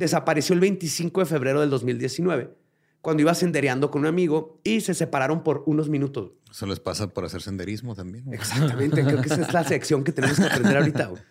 desapareció 0.00 0.54
el 0.54 0.60
25 0.60 1.20
de 1.20 1.26
febrero 1.26 1.60
del 1.60 1.68
2019, 1.68 2.56
cuando 3.02 3.20
iba 3.20 3.34
sendereando 3.34 3.90
con 3.90 4.00
un 4.00 4.06
amigo 4.06 4.58
y 4.64 4.80
se 4.80 4.94
separaron 4.94 5.42
por 5.42 5.62
unos 5.66 5.88
minutos. 5.90 6.32
Eso 6.50 6.66
les 6.66 6.80
pasa 6.80 7.08
por 7.08 7.24
hacer 7.26 7.42
senderismo 7.42 7.94
también. 7.94 8.24
güey. 8.24 8.38
Exactamente, 8.38 9.04
creo 9.04 9.20
que 9.20 9.28
esa 9.28 9.42
es 9.42 9.52
la 9.52 9.62
sección 9.62 10.02
que 10.02 10.12
tenemos 10.12 10.38
que 10.38 10.46
aprender 10.46 10.76
ahorita. 10.78 11.06
güey. 11.06 11.22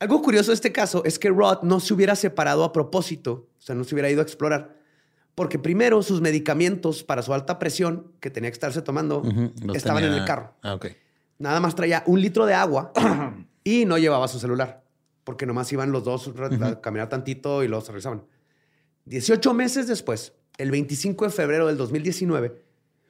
Algo 0.00 0.20
curioso 0.20 0.50
de 0.50 0.56
este 0.56 0.72
caso 0.72 1.04
es 1.04 1.18
que 1.18 1.30
Rod 1.30 1.62
no 1.62 1.78
se 1.80 1.94
hubiera 1.94 2.16
separado 2.16 2.64
a 2.64 2.72
propósito, 2.72 3.48
o 3.56 3.62
sea, 3.62 3.74
no 3.76 3.84
se 3.84 3.94
hubiera 3.94 4.10
ido 4.10 4.20
a 4.20 4.24
explorar, 4.24 4.76
porque 5.36 5.58
primero 5.58 6.02
sus 6.02 6.20
medicamentos 6.20 7.04
para 7.04 7.22
su 7.22 7.32
alta 7.32 7.58
presión 7.58 8.12
que 8.20 8.30
tenía 8.30 8.50
que 8.50 8.54
estarse 8.54 8.82
tomando 8.82 9.22
estaban 9.74 10.02
en 10.04 10.12
el 10.12 10.24
carro. 10.24 10.54
Ah. 10.62 10.78
Nada 11.38 11.60
más 11.60 11.74
traía 11.76 12.02
un 12.06 12.20
litro 12.20 12.46
de 12.46 12.54
agua 12.54 12.92
y 13.64 13.84
no 13.84 13.96
llevaba 13.96 14.26
su 14.28 14.38
celular, 14.40 14.82
porque 15.26 15.44
nomás 15.44 15.72
iban 15.72 15.90
los 15.90 16.04
dos 16.04 16.30
a 16.62 16.80
caminar 16.80 17.08
tantito 17.08 17.64
y 17.64 17.68
luego 17.68 17.84
se 17.84 17.90
regresaban. 17.90 18.22
18 19.06 19.54
meses 19.54 19.88
después, 19.88 20.34
el 20.56 20.70
25 20.70 21.24
de 21.24 21.30
febrero 21.32 21.66
del 21.66 21.76
2019, 21.76 22.62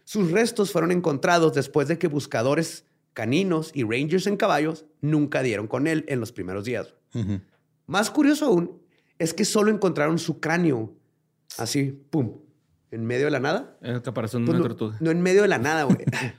sus 0.04 0.30
restos 0.30 0.72
fueron 0.72 0.92
encontrados 0.92 1.52
después 1.52 1.88
de 1.88 1.98
que 1.98 2.08
buscadores 2.08 2.86
caninos 3.12 3.70
y 3.74 3.82
rangers 3.82 4.26
en 4.26 4.38
caballos 4.38 4.86
nunca 5.02 5.42
dieron 5.42 5.66
con 5.66 5.86
él 5.86 6.06
en 6.08 6.18
los 6.18 6.32
primeros 6.32 6.64
días. 6.64 6.94
Más 7.86 8.10
curioso 8.10 8.46
aún 8.46 8.80
es 9.18 9.34
que 9.34 9.44
solo 9.44 9.70
encontraron 9.70 10.18
su 10.18 10.40
cráneo, 10.40 10.94
así, 11.58 11.92
pum, 12.10 12.38
en 12.90 13.04
medio 13.04 13.26
de 13.26 13.30
la 13.30 13.40
nada. 13.40 13.76
En 13.82 13.94
el 13.94 14.00
caparazón 14.02 14.46
de 14.46 14.52
Pues 14.52 14.60
una 14.60 14.68
no, 14.68 14.74
tortuga. 14.74 14.96
no 15.00 15.10
en 15.10 15.20
medio 15.20 15.42
de 15.42 15.48
la 15.48 15.58
nada, 15.58 15.82
güey. 15.84 15.98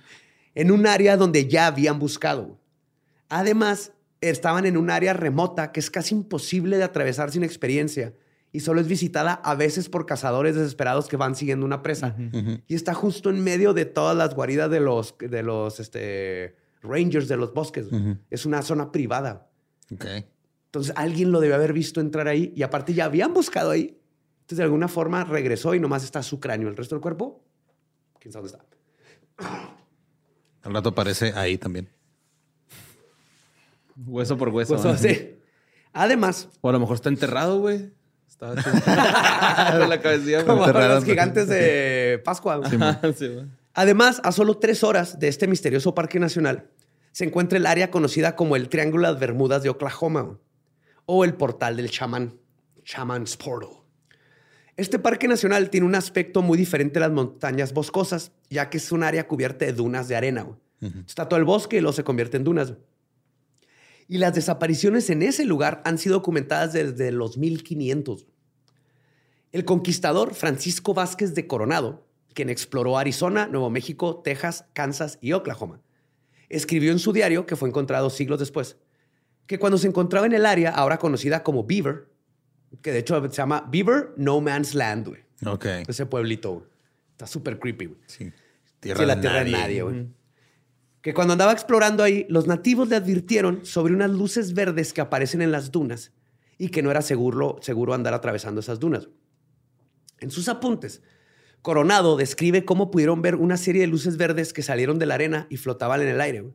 en 0.55 0.71
un 0.71 0.88
área 0.88 1.17
donde 1.17 1.47
ya 1.47 1.67
habían 1.67 1.99
buscado. 1.99 2.59
Además, 3.30 3.91
estaban 4.22 4.65
en 4.65 4.78
un 4.78 4.89
área 4.89 5.13
remota 5.13 5.72
que 5.72 5.80
es 5.80 5.91
casi 5.91 6.15
imposible 6.15 6.78
de 6.78 6.84
atravesar 6.84 7.32
sin 7.32 7.43
experiencia 7.43 8.13
y 8.51 8.61
solo 8.61 8.82
es 8.82 8.88
visitada 8.88 9.34
a 9.34 9.55
veces 9.55 9.89
por 9.89 10.05
cazadores 10.05 10.55
desesperados 10.55 11.07
que 11.07 11.18
van 11.18 11.36
siguiendo 11.36 11.65
una 11.65 11.84
presa. 11.84 12.15
Y 12.68 12.76
está 12.76 12.93
justo 12.93 13.30
en 13.30 13.43
medio 13.43 13.74
de 13.74 13.86
todas 13.86 14.15
las 14.15 14.34
guaridas 14.34 14.72
de 14.72 14.80
los, 14.80 15.15
de 15.20 15.43
los 15.43 15.80
este, 15.80 16.55
rangers 16.82 17.28
de 17.28 17.38
los 17.38 17.53
bosques. 17.53 17.88
Es 18.30 18.45
una 18.45 18.61
zona 18.61 18.91
privada. 18.91 19.49
Entonces 20.65 20.93
alguien 20.95 21.32
lo 21.32 21.39
debe 21.39 21.53
haber 21.53 21.74
visto 21.74 22.01
entrar 22.01 22.28
ahí 22.28 22.53
y 22.55 22.63
aparte 22.63 22.93
ya 22.93 23.05
habían 23.05 23.34
buscado 23.34 23.72
ahí. 23.72 23.99
Entonces 24.41 24.57
de 24.57 24.63
alguna 24.63 24.88
forma 24.88 25.24
regresó 25.24 25.76
y 25.76 25.80
nomás 25.80 26.03
está 26.03 26.24
su 26.24 26.39
cráneo. 26.39 26.70
El 26.70 26.78
resto 26.78 26.95
del 26.95 27.01
cuerpo, 27.01 27.43
quién 28.20 28.32
sabe 28.32 28.49
dónde 28.49 28.63
está. 28.63 29.78
Al 30.63 30.74
rato 30.74 30.89
aparece 30.89 31.34
ahí 31.36 31.57
también. 31.57 31.89
Hueso 34.05 34.37
por 34.37 34.49
hueso. 34.49 34.97
Sí. 34.97 35.35
Además, 35.93 36.49
O 36.61 36.69
a 36.69 36.71
lo 36.71 36.79
mejor 36.79 36.95
está 36.95 37.09
enterrado, 37.09 37.59
güey. 37.59 37.91
Está 38.27 38.53
de 38.53 38.61
la 39.87 39.99
cabecilla, 40.01 40.43
güey. 40.43 40.57
como 40.57 40.67
los 40.67 41.03
gigantes 41.05 41.47
de 41.47 42.21
Pascua. 42.25 42.61
Sí, 42.69 43.27
güey. 43.27 43.45
Además, 43.73 44.21
a 44.23 44.31
solo 44.31 44.57
tres 44.57 44.83
horas 44.83 45.19
de 45.19 45.27
este 45.27 45.47
misterioso 45.47 45.95
parque 45.95 46.19
nacional, 46.19 46.67
se 47.11 47.25
encuentra 47.25 47.57
el 47.57 47.65
área 47.65 47.89
conocida 47.89 48.35
como 48.35 48.55
el 48.55 48.69
Triángulo 48.69 49.11
de 49.13 49.19
Bermudas 49.19 49.63
de 49.63 49.69
Oklahoma 49.69 50.37
o 51.05 51.23
el 51.25 51.33
Portal 51.33 51.77
del 51.77 51.89
Chamán, 51.89 52.35
Chaman's 52.83 53.37
Portal. 53.37 53.69
Este 54.75 54.99
parque 54.99 55.27
nacional 55.27 55.71
tiene 55.71 55.87
un 55.87 55.95
aspecto 55.95 56.43
muy 56.43 56.57
diferente 56.57 56.99
a 56.99 57.01
las 57.01 57.11
montañas 57.11 57.73
boscosas, 57.73 58.31
ya 58.49 58.69
que 58.69 58.77
es 58.77 58.91
un 58.91 59.01
área 59.01 59.27
cubierta 59.27 59.65
de 59.65 59.73
dunas 59.73 60.07
de 60.07 60.15
arena. 60.15 60.47
Está 61.07 61.27
todo 61.27 61.39
el 61.39 61.45
bosque 61.45 61.77
y 61.77 61.81
luego 61.81 61.93
se 61.93 62.03
convierte 62.03 62.37
en 62.37 62.43
dunas. 62.43 62.73
Y 64.07 64.17
las 64.19 64.33
desapariciones 64.33 65.09
en 65.09 65.21
ese 65.21 65.45
lugar 65.45 65.81
han 65.85 65.97
sido 65.97 66.15
documentadas 66.15 66.73
desde 66.73 67.11
los 67.11 67.37
1500. 67.37 68.27
El 69.51 69.65
conquistador 69.65 70.33
Francisco 70.33 70.93
Vázquez 70.93 71.33
de 71.35 71.47
Coronado, 71.47 72.07
quien 72.33 72.49
exploró 72.49 72.97
Arizona, 72.97 73.47
Nuevo 73.47 73.69
México, 73.69 74.21
Texas, 74.23 74.65
Kansas 74.73 75.17
y 75.21 75.33
Oklahoma, 75.33 75.81
escribió 76.49 76.91
en 76.91 76.99
su 76.99 77.11
diario, 77.11 77.45
que 77.45 77.55
fue 77.55 77.67
encontrado 77.67 78.09
siglos 78.09 78.39
después, 78.39 78.77
que 79.45 79.59
cuando 79.59 79.77
se 79.77 79.87
encontraba 79.87 80.25
en 80.25 80.33
el 80.33 80.45
área 80.45 80.71
ahora 80.71 80.99
conocida 80.99 81.43
como 81.43 81.65
Beaver, 81.65 82.09
que 82.81 82.91
de 82.91 82.99
hecho 82.99 83.21
se 83.29 83.37
llama 83.37 83.67
Beaver 83.69 84.13
No 84.17 84.39
Man's 84.41 84.75
Land, 84.75 85.07
güey. 85.07 85.21
Ok. 85.45 85.65
Ese 85.87 86.05
pueblito, 86.05 86.53
güey. 86.53 86.65
Está 87.11 87.27
súper 87.27 87.59
creepy, 87.59 87.85
güey. 87.87 87.99
Sí. 88.05 88.31
Sí, 88.81 89.05
la 89.05 89.19
tierra 89.19 89.43
de 89.43 89.51
nadie, 89.51 89.81
güey. 89.81 90.07
Que 91.01 91.13
cuando 91.13 91.33
andaba 91.33 91.51
explorando 91.51 92.03
ahí, 92.03 92.25
los 92.29 92.47
nativos 92.47 92.89
le 92.89 92.95
advirtieron 92.95 93.65
sobre 93.65 93.93
unas 93.93 94.11
luces 94.11 94.53
verdes 94.53 94.93
que 94.93 95.01
aparecen 95.01 95.41
en 95.41 95.51
las 95.51 95.71
dunas 95.71 96.11
y 96.57 96.69
que 96.69 96.81
no 96.81 96.91
era 96.91 97.01
seguro, 97.01 97.57
seguro 97.61 97.93
andar 97.93 98.13
atravesando 98.13 98.59
esas 98.59 98.79
dunas. 98.79 99.09
En 100.19 100.31
sus 100.31 100.49
apuntes, 100.49 101.01
Coronado 101.61 102.17
describe 102.17 102.65
cómo 102.65 102.91
pudieron 102.91 103.21
ver 103.21 103.35
una 103.35 103.57
serie 103.57 103.81
de 103.81 103.87
luces 103.87 104.17
verdes 104.17 104.53
que 104.53 104.63
salieron 104.63 104.99
de 104.99 105.05
la 105.05 105.15
arena 105.15 105.47
y 105.49 105.57
flotaban 105.57 106.01
en 106.01 106.07
el 106.07 106.21
aire. 106.21 106.51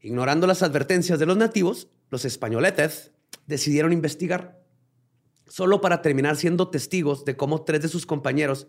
Ignorando 0.00 0.46
las 0.46 0.62
advertencias 0.62 1.18
de 1.18 1.26
los 1.26 1.36
nativos, 1.36 1.88
los 2.10 2.24
españoletes 2.24 3.12
decidieron 3.46 3.92
investigar, 3.92 4.62
solo 5.46 5.80
para 5.80 6.02
terminar 6.02 6.36
siendo 6.36 6.68
testigos 6.68 7.24
de 7.24 7.36
cómo 7.36 7.62
tres 7.62 7.82
de 7.82 7.88
sus 7.88 8.06
compañeros 8.06 8.68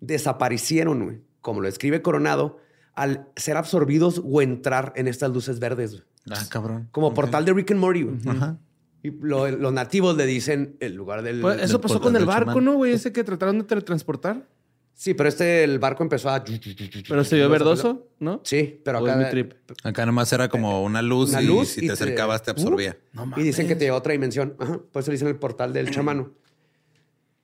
desaparecieron, 0.00 1.24
como 1.40 1.60
lo 1.60 1.68
escribe 1.68 2.02
Coronado, 2.02 2.58
al 2.96 3.28
ser 3.36 3.56
absorbidos 3.56 4.20
o 4.24 4.42
entrar 4.42 4.92
en 4.96 5.06
estas 5.06 5.30
luces 5.30 5.58
verdes. 5.60 6.02
Ah, 6.28 6.42
cabrón. 6.50 6.88
como 6.90 7.14
portal 7.14 7.44
de 7.44 7.52
Rick 7.52 7.70
and 7.70 7.80
Morty. 7.80 8.02
güey. 8.02 8.16
Ajá. 8.26 8.58
Y 9.02 9.10
lo- 9.12 9.48
los 9.48 9.72
nativos 9.72 10.16
le 10.16 10.26
dicen 10.26 10.76
el 10.80 10.94
lugar 10.94 11.22
del... 11.22 11.40
Pues, 11.40 11.62
eso 11.62 11.74
del 11.74 11.80
pasó 11.82 12.00
con 12.00 12.16
el 12.16 12.24
barco. 12.24 12.60
¿no, 12.60 12.74
güey? 12.74 12.92
Ese 12.92 13.12
que 13.12 13.22
trataron 13.22 13.58
de 13.58 13.64
teletransportar. 13.64 14.48
Sí, 14.94 15.12
pero 15.12 15.28
este, 15.28 15.62
el 15.62 15.78
barco 15.78 16.02
empezó 16.02 16.30
a... 16.30 16.42
Pero 16.42 17.22
se 17.22 17.36
vio 17.36 17.48
verdoso, 17.50 18.08
¿no? 18.18 18.40
Sí, 18.42 18.80
pero 18.82 18.98
¿O 19.00 19.06
es 19.06 19.12
acá... 19.12 19.24
mi 19.24 19.30
trip? 19.30 19.52
Acá 19.84 20.06
nomás 20.06 20.32
era 20.32 20.48
como 20.48 20.82
una 20.82 21.02
luz 21.02 21.30
Una 21.30 21.42
y 21.42 21.66
si 21.66 21.80
y 21.80 21.82
te 21.82 21.86
te- 21.88 21.92
acercabas 21.92 22.42
te 22.42 22.50
absorbía. 22.50 22.96
No 23.12 23.30
Y 23.36 23.42
dicen 23.42 23.68
que 23.68 23.76
te 23.76 23.84
lleva 23.84 23.96
a 23.96 23.98
otra 24.00 24.12
dimensión. 24.12 24.56
Ajá. 24.58 24.80
Por 24.90 25.02
eso 25.02 25.10
le 25.10 25.16
dicen 25.16 25.28
el 25.28 25.36
portal 25.36 25.72
del 25.74 25.90
chamano. 25.90 26.32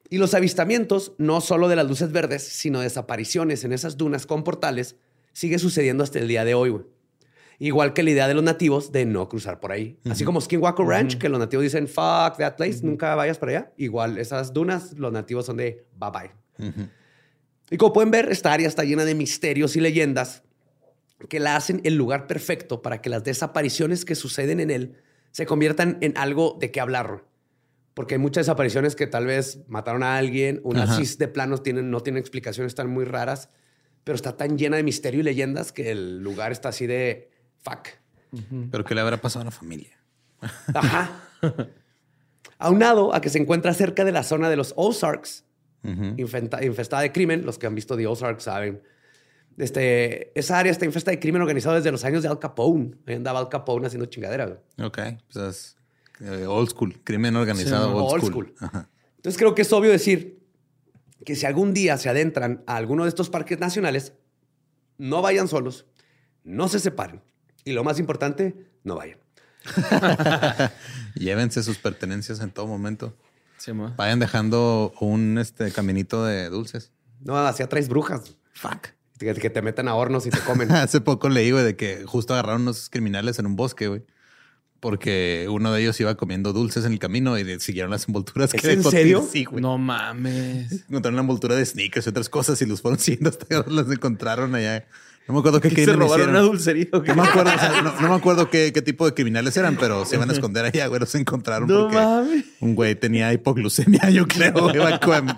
Y 0.09 0.18
los 0.18 0.34
avistamientos, 0.34 1.12
no 1.18 1.40
solo 1.40 1.68
de 1.68 1.76
las 1.76 1.86
luces 1.86 2.11
verdes, 2.11 2.42
sino 2.42 2.80
desapariciones 2.80 3.64
en 3.64 3.72
esas 3.72 3.96
dunas 3.96 4.26
con 4.26 4.44
portales, 4.44 4.96
sigue 5.32 5.58
sucediendo 5.58 6.04
hasta 6.04 6.18
el 6.18 6.28
día 6.28 6.44
de 6.44 6.54
hoy, 6.54 6.70
güey. 6.70 6.84
Igual 7.58 7.92
que 7.92 8.02
la 8.02 8.10
idea 8.10 8.26
de 8.26 8.34
los 8.34 8.42
nativos 8.42 8.90
de 8.90 9.04
no 9.06 9.28
cruzar 9.28 9.60
por 9.60 9.70
ahí. 9.70 9.96
Así 10.10 10.24
como 10.24 10.40
Skinwalker 10.40 10.84
Ranch, 10.84 11.18
que 11.18 11.28
los 11.28 11.38
nativos 11.38 11.62
dicen, 11.62 11.86
fuck 11.86 12.36
that 12.38 12.56
place, 12.56 12.80
nunca 12.82 13.14
vayas 13.14 13.38
para 13.38 13.52
allá. 13.52 13.72
Igual 13.76 14.18
esas 14.18 14.52
dunas, 14.52 14.98
los 14.98 15.12
nativos 15.12 15.46
son 15.46 15.58
de 15.58 15.86
bye 15.96 16.10
bye. 16.10 16.72
Y 17.70 17.76
como 17.76 17.92
pueden 17.92 18.10
ver, 18.10 18.30
esta 18.32 18.52
área 18.52 18.66
está 18.66 18.82
llena 18.82 19.04
de 19.04 19.14
misterios 19.14 19.76
y 19.76 19.80
leyendas 19.80 20.42
que 21.28 21.40
la 21.40 21.56
hacen 21.56 21.80
el 21.84 21.94
lugar 21.94 22.26
perfecto 22.26 22.82
para 22.82 23.00
que 23.00 23.08
las 23.08 23.22
desapariciones 23.22 24.04
que 24.04 24.14
suceden 24.14 24.60
en 24.60 24.70
él 24.70 24.96
se 25.30 25.46
conviertan 25.46 25.98
en 26.00 26.16
algo 26.16 26.56
de 26.60 26.70
qué 26.70 26.80
hablar. 26.80 27.24
Porque 27.94 28.14
hay 28.14 28.18
muchas 28.18 28.46
desapariciones 28.46 28.96
que 28.96 29.06
tal 29.06 29.26
vez 29.26 29.60
mataron 29.68 30.02
a 30.02 30.16
alguien, 30.16 30.60
unas 30.64 30.96
sí 30.96 31.16
de 31.16 31.28
planos 31.28 31.62
tienen, 31.62 31.90
no 31.90 32.00
tienen 32.00 32.20
explicaciones, 32.20 32.72
están 32.72 32.90
muy 32.90 33.04
raras, 33.04 33.50
pero 34.05 34.16
está 34.16 34.36
tan 34.36 34.59
llena 34.59 34.76
de 34.76 34.82
misterio 34.82 35.20
y 35.20 35.22
leyendas 35.22 35.72
que 35.72 35.90
el 35.90 36.20
lugar 36.20 36.53
está 36.53 36.70
así 36.70 36.86
de 36.86 37.30
fuck. 37.62 37.88
Pero 38.70 38.84
¿qué 38.84 38.94
le 38.94 39.00
habrá 39.03 39.18
pasado 39.20 39.42
a 39.42 39.44
la 39.46 39.50
familia? 39.50 39.96
Ajá. 40.74 41.11
Aunado 42.59 43.14
a 43.14 43.20
que 43.20 43.28
se 43.28 43.38
encuentra 43.38 43.74
cerca 43.74 44.05
de 44.05 44.12
la 44.12 44.22
zona 44.22 44.48
de 44.48 44.57
los 44.57 44.72
Ozarks, 44.76 45.44
Ujú. 45.84 46.14
infesta- 46.16 46.64
infestada 46.64 47.03
de 47.03 47.12
crimen. 47.12 47.44
Los 47.44 47.59
que 47.59 47.66
han 47.66 47.74
visto 47.74 47.96
The 47.96 48.07
Ozark 48.07 48.40
saben. 48.40 48.82
Este, 49.59 50.38
esa 50.38 50.59
área 50.59 50.72
está 50.72 50.84
infestada 50.86 51.12
de 51.14 51.20
crimen 51.20 51.42
organizado 51.42 51.74
desde 51.76 51.90
los 51.92 52.05
años 52.05 52.22
de 52.22 52.28
Al 52.28 52.38
Capone. 52.38 52.92
Ahí 53.07 53.16
andaba 53.16 53.38
Al 53.40 53.48
Capone 53.48 53.86
haciendo 53.86 54.07
chingadera. 54.07 54.46
güey. 54.46 54.59
Ok. 54.86 54.98
Pues 55.32 55.36
es 55.44 55.76
eh, 56.20 56.46
old 56.46 56.70
school. 56.70 57.00
Crimen 57.05 57.36
organizado 57.36 57.88
Sí, 57.88 57.94
old, 57.94 58.12
old 58.12 58.22
school. 58.24 58.30
school. 58.46 58.55
Ajá. 58.61 58.88
Entonces 59.16 59.38
creo 59.38 59.55
que 59.55 59.62
es 59.62 59.72
obvio 59.72 59.90
decir 59.90 60.41
que 61.24 61.36
si 61.36 61.46
algún 61.46 61.74
día 61.74 61.96
se 61.98 62.08
adentran 62.08 62.62
a 62.66 62.76
alguno 62.76 63.04
de 63.04 63.08
estos 63.08 63.30
parques 63.30 63.58
nacionales, 63.60 64.14
no 64.98 65.22
vayan 65.22 65.48
solos, 65.48 65.86
no 66.44 66.68
se 66.68 66.80
separen. 66.80 67.22
Y 67.64 67.72
lo 67.72 67.84
más 67.84 67.98
importante, 67.98 68.70
no 68.84 68.96
vayan. 68.96 69.18
Llévense 71.14 71.62
sus 71.62 71.78
pertenencias 71.78 72.40
en 72.40 72.50
todo 72.50 72.66
momento. 72.66 73.16
Sí, 73.58 73.72
ma. 73.72 73.94
Vayan 73.96 74.18
dejando 74.18 74.92
un 75.00 75.38
este 75.38 75.70
caminito 75.70 76.24
de 76.24 76.48
dulces. 76.48 76.92
No, 77.20 77.38
así 77.38 77.62
atraes 77.62 77.88
brujas. 77.88 78.36
Fuck. 78.54 78.88
Que, 79.18 79.34
que 79.34 79.50
te 79.50 79.62
metan 79.62 79.86
a 79.86 79.94
hornos 79.94 80.26
y 80.26 80.30
te 80.30 80.40
comen. 80.40 80.72
Hace 80.72 81.00
poco 81.00 81.28
leí, 81.28 81.52
güey, 81.52 81.64
de 81.64 81.76
que 81.76 82.04
justo 82.04 82.34
agarraron 82.34 82.62
unos 82.62 82.90
criminales 82.90 83.38
en 83.38 83.46
un 83.46 83.54
bosque, 83.54 83.86
güey. 83.86 84.04
Porque 84.82 85.46
uno 85.48 85.72
de 85.72 85.80
ellos 85.80 86.00
iba 86.00 86.16
comiendo 86.16 86.52
dulces 86.52 86.84
en 86.84 86.92
el 86.92 86.98
camino 86.98 87.38
y 87.38 87.60
siguieron 87.60 87.92
las 87.92 88.08
envolturas. 88.08 88.52
¿Es 88.52 88.60
que 88.60 88.72
en 88.72 88.82
serio? 88.82 89.24
Sí, 89.30 89.44
güey. 89.44 89.62
No 89.62 89.78
mames. 89.78 90.72
Encontraron 90.88 91.14
una 91.14 91.20
envoltura 91.20 91.54
de 91.54 91.64
sneakers 91.64 92.04
y 92.06 92.10
otras 92.10 92.28
cosas 92.28 92.60
y 92.62 92.66
los 92.66 92.82
fueron 92.82 92.98
siguiendo 92.98 93.30
hasta 93.30 93.46
que 93.46 93.70
las 93.70 93.88
encontraron 93.88 94.56
allá. 94.56 94.84
No 95.28 95.34
me 95.34 95.38
acuerdo 95.38 95.60
qué 95.60 95.68
¿Que 95.68 95.76
crimen 95.76 95.94
se 95.94 95.96
robaron 96.00 96.16
hicieron. 96.16 96.34
una 96.34 96.40
dulcería 96.40 96.88
o 96.94 97.00
qué? 97.00 97.14
No 97.14 97.22
me 97.22 97.28
acuerdo, 97.28 97.52
o 97.54 97.58
sea, 97.60 97.80
no, 97.80 98.00
no 98.00 98.08
me 98.08 98.14
acuerdo 98.16 98.50
qué, 98.50 98.72
qué 98.74 98.82
tipo 98.82 99.06
de 99.06 99.14
criminales 99.14 99.56
eran, 99.56 99.76
pero 99.76 100.04
se 100.04 100.16
iban 100.16 100.28
a 100.28 100.32
esconder 100.32 100.64
allá, 100.64 100.88
güey. 100.88 100.98
Los 100.98 101.14
encontraron 101.14 101.68
No 101.68 101.82
porque 101.82 101.94
mames. 101.98 102.44
un 102.58 102.74
güey 102.74 102.96
tenía 102.96 103.32
hipoglucemia, 103.32 104.10
yo 104.10 104.26
creo. 104.26 104.52
Iba 104.74 104.98
com- 104.98 105.28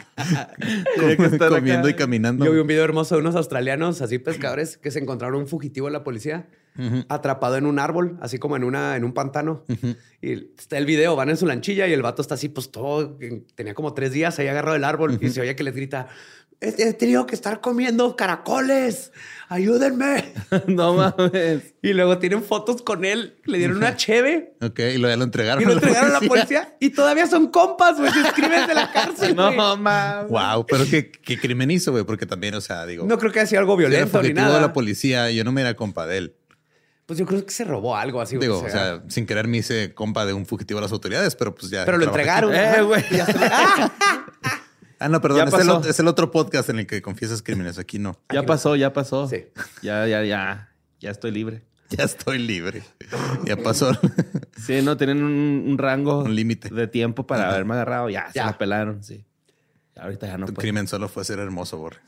comiendo 1.50 1.80
acá. 1.80 1.90
y 1.90 1.94
caminando. 1.94 2.46
Yo 2.46 2.52
vi 2.52 2.60
un 2.60 2.66
video 2.66 2.82
hermoso 2.84 3.14
de 3.16 3.20
unos 3.20 3.34
australianos, 3.36 4.00
así 4.00 4.18
pescadores, 4.18 4.78
que 4.78 4.90
se 4.90 5.00
encontraron 5.00 5.38
un 5.42 5.48
fugitivo 5.48 5.86
de 5.88 5.92
la 5.92 6.02
policía 6.02 6.46
atrapado 7.08 7.56
en 7.56 7.66
un 7.66 7.78
árbol, 7.78 8.18
así 8.20 8.38
como 8.38 8.56
en, 8.56 8.64
una, 8.64 8.96
en 8.96 9.04
un 9.04 9.12
pantano. 9.12 9.64
Y 10.20 10.32
está 10.58 10.78
el 10.78 10.86
video, 10.86 11.16
van 11.16 11.30
en 11.30 11.36
su 11.36 11.46
lanchilla 11.46 11.86
y 11.86 11.92
el 11.92 12.02
vato 12.02 12.22
está 12.22 12.34
así, 12.34 12.48
pues 12.48 12.70
todo, 12.70 13.16
tenía 13.54 13.74
como 13.74 13.94
tres 13.94 14.12
días 14.12 14.38
ahí 14.38 14.48
agarrado 14.48 14.74
del 14.74 14.84
árbol 14.84 15.18
y 15.20 15.30
se 15.30 15.40
oye 15.40 15.54
que 15.54 15.62
les 15.62 15.74
grita, 15.74 16.08
he, 16.60 16.92
tenido 16.94 17.26
que 17.26 17.34
estar 17.34 17.60
comiendo 17.60 18.16
caracoles, 18.16 19.12
ayúdenme. 19.48 20.32
No 20.66 20.94
mames. 20.94 21.74
Y 21.82 21.92
luego 21.92 22.18
tienen 22.18 22.42
fotos 22.42 22.82
con 22.82 23.04
él, 23.04 23.36
le 23.44 23.58
dieron 23.58 23.76
una 23.76 23.96
cheve 23.96 24.54
Ok, 24.60 24.78
y 24.78 24.98
luego 24.98 25.08
ya 25.08 25.16
lo 25.16 25.24
entregaron. 25.24 25.62
y 25.62 25.66
lo 25.66 25.72
entregaron 25.72 26.10
a 26.10 26.20
la 26.20 26.28
policía 26.28 26.76
y 26.80 26.90
todavía 26.90 27.26
son 27.26 27.48
compas, 27.48 27.98
güey, 27.98 28.10
se 28.12 28.20
escriben 28.20 28.66
de 28.66 28.74
la 28.74 28.92
cárcel. 28.92 29.34
No 29.44 29.52
mames. 29.52 30.30
Wow, 30.30 30.66
pero 30.66 30.84
qué, 30.88 31.10
qué 31.10 31.38
crimen 31.38 31.70
hizo, 31.70 31.92
güey, 31.92 32.04
porque 32.04 32.24
también, 32.24 32.54
o 32.54 32.60
sea, 32.60 32.86
digo, 32.86 33.04
No 33.04 33.18
creo 33.18 33.32
que 33.32 33.40
haya 33.40 33.48
sido 33.48 33.60
algo 33.60 33.76
si 33.76 33.82
era 33.82 33.88
violento 33.88 34.18
ni 34.18 34.28
fugitivo 34.28 34.46
de 34.46 34.52
nada. 34.52 34.60
la 34.60 34.72
policía, 34.72 35.30
yo 35.30 35.44
no 35.44 35.52
me 35.52 35.60
era 35.60 35.74
compa 35.74 36.06
de 36.06 36.18
él. 36.18 36.34
Pues 37.06 37.18
yo 37.18 37.26
creo 37.26 37.44
que 37.44 37.52
se 37.52 37.64
robó 37.64 37.96
algo 37.96 38.20
así. 38.20 38.38
Digo, 38.38 38.56
o 38.56 38.64
o 38.64 38.70
sea, 38.70 38.70
sea, 38.70 39.02
sin 39.08 39.26
querer 39.26 39.46
me 39.46 39.58
hice 39.58 39.92
compa 39.94 40.24
de 40.24 40.32
un 40.32 40.46
fugitivo 40.46 40.80
de 40.80 40.84
las 40.86 40.92
autoridades, 40.92 41.34
pero 41.36 41.54
pues 41.54 41.70
ya. 41.70 41.84
pero 41.84 41.98
lo 41.98 42.04
entregaron. 42.06 42.54
Eh, 42.54 42.82
güey. 42.82 43.02
Se- 43.02 43.22
¡Ah! 43.22 43.92
Ah, 45.00 45.08
no, 45.08 45.20
perdón, 45.20 45.48
es 45.48 45.54
el, 45.54 45.90
es 45.90 46.00
otro 46.00 46.30
podcast 46.30 46.70
en 46.70 46.78
el 46.78 46.86
que 46.86 47.02
confiesas 47.02 47.42
crímenes. 47.42 47.78
Aquí 47.78 47.98
no. 47.98 48.18
Ya 48.32 48.44
pasó, 48.44 48.74
ya 48.74 48.94
pasó. 48.94 49.28
Sí. 49.28 49.44
Ya, 49.82 50.06
ya, 50.06 50.22
ya. 50.22 50.70
Ya 51.00 51.10
estoy 51.10 51.30
libre. 51.30 51.62
Ya 51.90 52.04
estoy 52.04 52.38
libre. 52.38 52.82
Ya 53.44 53.56
pasó. 53.56 53.92
Sí, 54.56 54.80
no, 54.82 54.96
tienen 54.96 55.22
un, 55.22 55.64
un 55.68 55.76
rango. 55.78 56.20
Un 56.24 56.34
límite. 56.34 56.70
De 56.70 56.86
tiempo 56.88 57.26
para 57.26 57.50
haberme 57.50 57.74
agarrado. 57.74 58.08
Ya, 58.08 58.28
se 58.28 58.38
Ya. 58.38 58.46
la 58.46 58.56
pelaron, 58.56 59.04
sí. 59.04 59.24
Ahorita 59.94 60.26
ya 60.26 60.38
no 60.38 60.46
tu 60.46 60.54
puedo. 60.54 60.62
crimen 60.62 60.88
solo 60.88 61.08
fue 61.08 61.24
ser 61.24 61.38
hermoso, 61.40 61.76
Borre. 61.76 61.98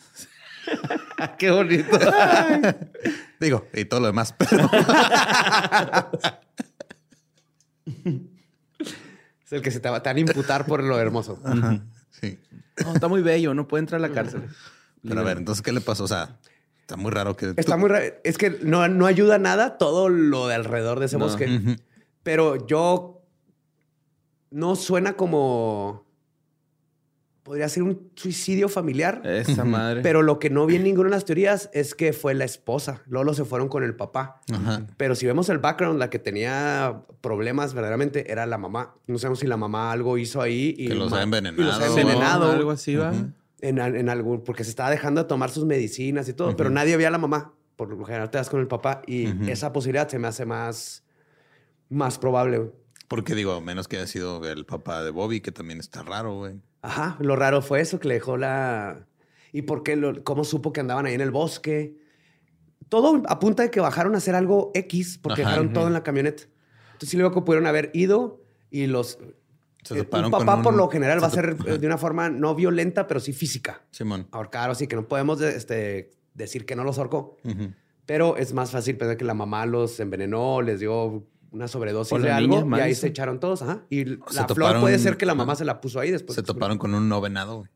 Qué 1.39 1.51
bonito. 1.51 1.99
Digo, 3.41 3.66
y 3.74 3.84
todo 3.84 4.01
lo 4.01 4.07
demás, 4.07 4.34
pero 4.39 4.68
Es 9.45 9.53
el 9.53 9.62
que 9.62 9.70
se 9.70 9.80
te 9.80 9.89
va 9.89 10.03
a 10.05 10.18
imputar 10.18 10.66
por 10.66 10.82
lo 10.82 10.99
hermoso. 10.99 11.41
sí. 12.11 12.39
No, 12.84 12.95
está 12.95 13.09
muy 13.09 13.22
bello, 13.22 13.55
no 13.55 13.68
puede 13.68 13.80
entrar 13.82 14.03
a 14.05 14.07
la 14.09 14.12
cárcel. 14.14 14.49
Pero 15.07 15.20
a 15.20 15.24
ver, 15.24 15.39
entonces, 15.39 15.62
¿qué 15.62 15.72
le 15.72 15.80
pasó? 15.80 16.05
O 16.05 16.09
sea, 16.09 16.39
está 16.80 16.97
muy 16.97 17.11
raro 17.11 17.37
que. 17.37 17.55
Está 17.57 17.74
tú- 17.74 17.78
muy 17.78 17.89
raro. 17.89 18.05
Es 18.24 18.37
que 18.39 18.59
no, 18.62 18.87
no 18.89 19.07
ayuda 19.07 19.39
nada 19.39 19.78
todo 19.78 20.09
lo 20.09 20.49
de 20.49 20.57
alrededor 20.57 20.99
de 20.99 21.07
ese 21.07 21.16
No. 21.18 21.26
bosque. 21.26 21.76
Pero 22.22 22.66
yo 22.66 23.22
no 24.51 24.74
suena 24.76 25.12
como. 25.14 26.06
Podría 27.47 27.69
ser 27.69 27.85
un 27.85 28.11
suicidio 28.17 28.69
familiar. 28.69 29.23
Esa 29.25 29.65
madre. 29.65 30.03
Pero 30.03 30.23
lo 30.23 30.41
que 30.41 30.51
no 30.51 30.67
vi 30.67 30.75
en 30.77 30.83
ninguna 30.83 31.11
de 31.11 31.15
las 31.15 31.25
teorías 31.25 31.71
es 31.73 31.95
que 31.95 32.13
fue 32.13 32.35
la 32.35 32.45
esposa. 32.45 33.03
Lolo 33.07 33.35
se 33.35 33.45
fueron 33.45 33.69
con 33.69 33.85
el 33.85 33.95
papá. 33.95 34.41
Ajá. 34.53 34.85
Pero 34.97 35.15
si 35.15 35.27
vemos 35.27 35.49
el 35.49 35.59
background, 35.59 36.01
la 36.01 36.11
que 36.11 36.19
tenía 36.19 37.03
problemas 37.21 37.73
verdaderamente 37.73 38.33
era 38.33 38.47
la 38.47 38.59
mamá. 38.59 38.97
No 39.07 39.17
sabemos 39.19 39.39
si 39.39 39.47
la 39.47 39.57
mamá 39.57 39.93
algo 39.93 40.19
hizo 40.19 40.43
ahí 40.43 40.75
y 40.77 40.89
Que 40.89 40.95
los 40.97 41.13
ha 41.13 41.21
y 41.21 41.23
envenenado. 41.23 41.63
los 41.63 41.81
ha 41.81 41.87
envenenado. 41.87 42.51
Algo 42.51 42.73
así 42.73 42.97
va. 42.97 43.13
En, 43.61 43.79
en 43.79 44.09
algún, 44.09 44.43
porque 44.43 44.65
se 44.65 44.71
estaba 44.71 44.91
dejando 44.91 45.23
de 45.23 45.29
tomar 45.29 45.51
sus 45.51 45.65
medicinas 45.65 46.29
y 46.29 46.33
todo, 46.33 46.57
pero 46.57 46.69
nadie 46.69 46.97
veía 46.97 47.09
a 47.09 47.13
la 47.13 47.19
mamá. 47.19 47.53
Por 47.77 47.91
lo 47.91 48.05
general 48.05 48.29
te 48.31 48.39
das 48.39 48.51
con 48.51 48.59
el 48.59 48.67
papá 48.67 49.03
y 49.07 49.29
esa 49.49 49.73
posibilidad 49.73 50.09
se 50.09 50.19
me 50.19 50.27
hace 50.27 50.45
más, 50.47 51.05
más 51.91 52.19
probable. 52.19 52.59
güey. 52.59 52.71
Porque 53.09 53.37
digo, 53.37 53.61
menos 53.61 53.87
que 53.87 53.97
haya 53.99 54.07
sido 54.09 54.45
el 54.51 54.67
papá 54.67 55.05
de 55.05 55.11
Bobby, 55.11 55.41
que 55.41 55.53
también 55.53 55.79
está 55.79 56.03
raro, 56.03 56.35
güey. 56.39 56.55
Ajá, 56.87 57.16
lo 57.20 57.34
raro 57.37 57.62
fue 57.62 57.80
eso 57.80 57.99
que 57.99 58.09
le 58.09 58.14
dejó 58.14 58.37
la... 58.37 59.07
¿Y 59.53 59.62
por 59.62 59.82
qué? 59.82 59.97
Lo, 59.97 60.22
¿Cómo 60.22 60.45
supo 60.45 60.72
que 60.72 60.80
andaban 60.80 61.07
ahí 61.07 61.14
en 61.14 61.20
el 61.20 61.30
bosque? 61.32 61.97
Todo 62.89 63.22
apunta 63.28 63.64
de 63.64 63.70
que 63.70 63.80
bajaron 63.80 64.14
a 64.14 64.18
hacer 64.18 64.34
algo 64.37 64.70
X 64.74 65.18
porque 65.20 65.43
Ajá, 65.43 65.51
dejaron 65.51 65.72
todo 65.72 65.87
en 65.89 65.93
la 65.93 66.03
camioneta. 66.05 66.45
Entonces 66.93 67.09
sí 67.11 67.16
luego 67.16 67.34
que 67.34 67.41
pudieron 67.43 67.66
haber 67.66 67.91
ido 67.95 68.41
y 68.70 68.87
los... 68.87 69.18
Se 69.82 69.99
eh, 69.99 70.09
un 70.12 70.30
papá 70.30 70.57
un- 70.57 70.62
por 70.62 70.74
lo 70.74 70.89
general 70.89 71.18
se 71.18 71.22
va 71.22 71.26
a 71.28 71.30
ser 71.30 71.57
eh, 71.66 71.78
de 71.78 71.87
una 71.87 71.99
forma 71.99 72.28
no 72.30 72.55
violenta, 72.55 73.07
pero 73.07 73.18
sí 73.20 73.32
física. 73.32 73.82
Simón. 73.91 74.26
Ahorcar, 74.30 74.70
así 74.70 74.87
que 74.87 74.97
no 74.97 75.07
podemos 75.09 75.41
este, 75.41 76.11
decir 76.34 76.66
que 76.66 76.76
no 76.76 76.84
los 76.84 76.99
ahorcó. 76.99 77.37
Pero 78.05 78.37
es 78.37 78.53
más 78.53 78.70
fácil 78.70 78.97
pensar 78.97 79.16
que 79.16 79.24
la 79.24 79.34
mamá 79.34 79.66
los 79.66 79.99
envenenó, 80.01 80.62
les 80.62 80.78
dio 80.80 81.24
una 81.57 81.69
sobredosis 81.69 82.13
O 82.13 82.19
la 82.19 82.27
de 82.27 82.33
algo 82.33 82.63
niña, 82.63 82.79
y 82.79 82.81
ahí 82.83 82.95
se 82.95 83.09
echaron 83.09 83.41
todos. 83.41 83.63
Ajá. 83.63 83.85
Y 83.91 84.05
la 84.05 84.17
flor 84.27 84.47
toparon- 84.47 84.81
puede 84.81 84.99
ser 84.99 85.17
que 85.17 85.27
la 85.27 85.35
mamá 85.35 85.57
se 85.57 85.65
la 85.65 85.81
puso 85.81 85.99
ahí 86.01 86.11
después. 86.11 86.37
Se 86.37 86.43
toparon 86.43 86.79
con 86.79 86.95
un 86.95 87.09
no 87.09 87.21
venado, 87.21 87.57
güey. 87.59 87.71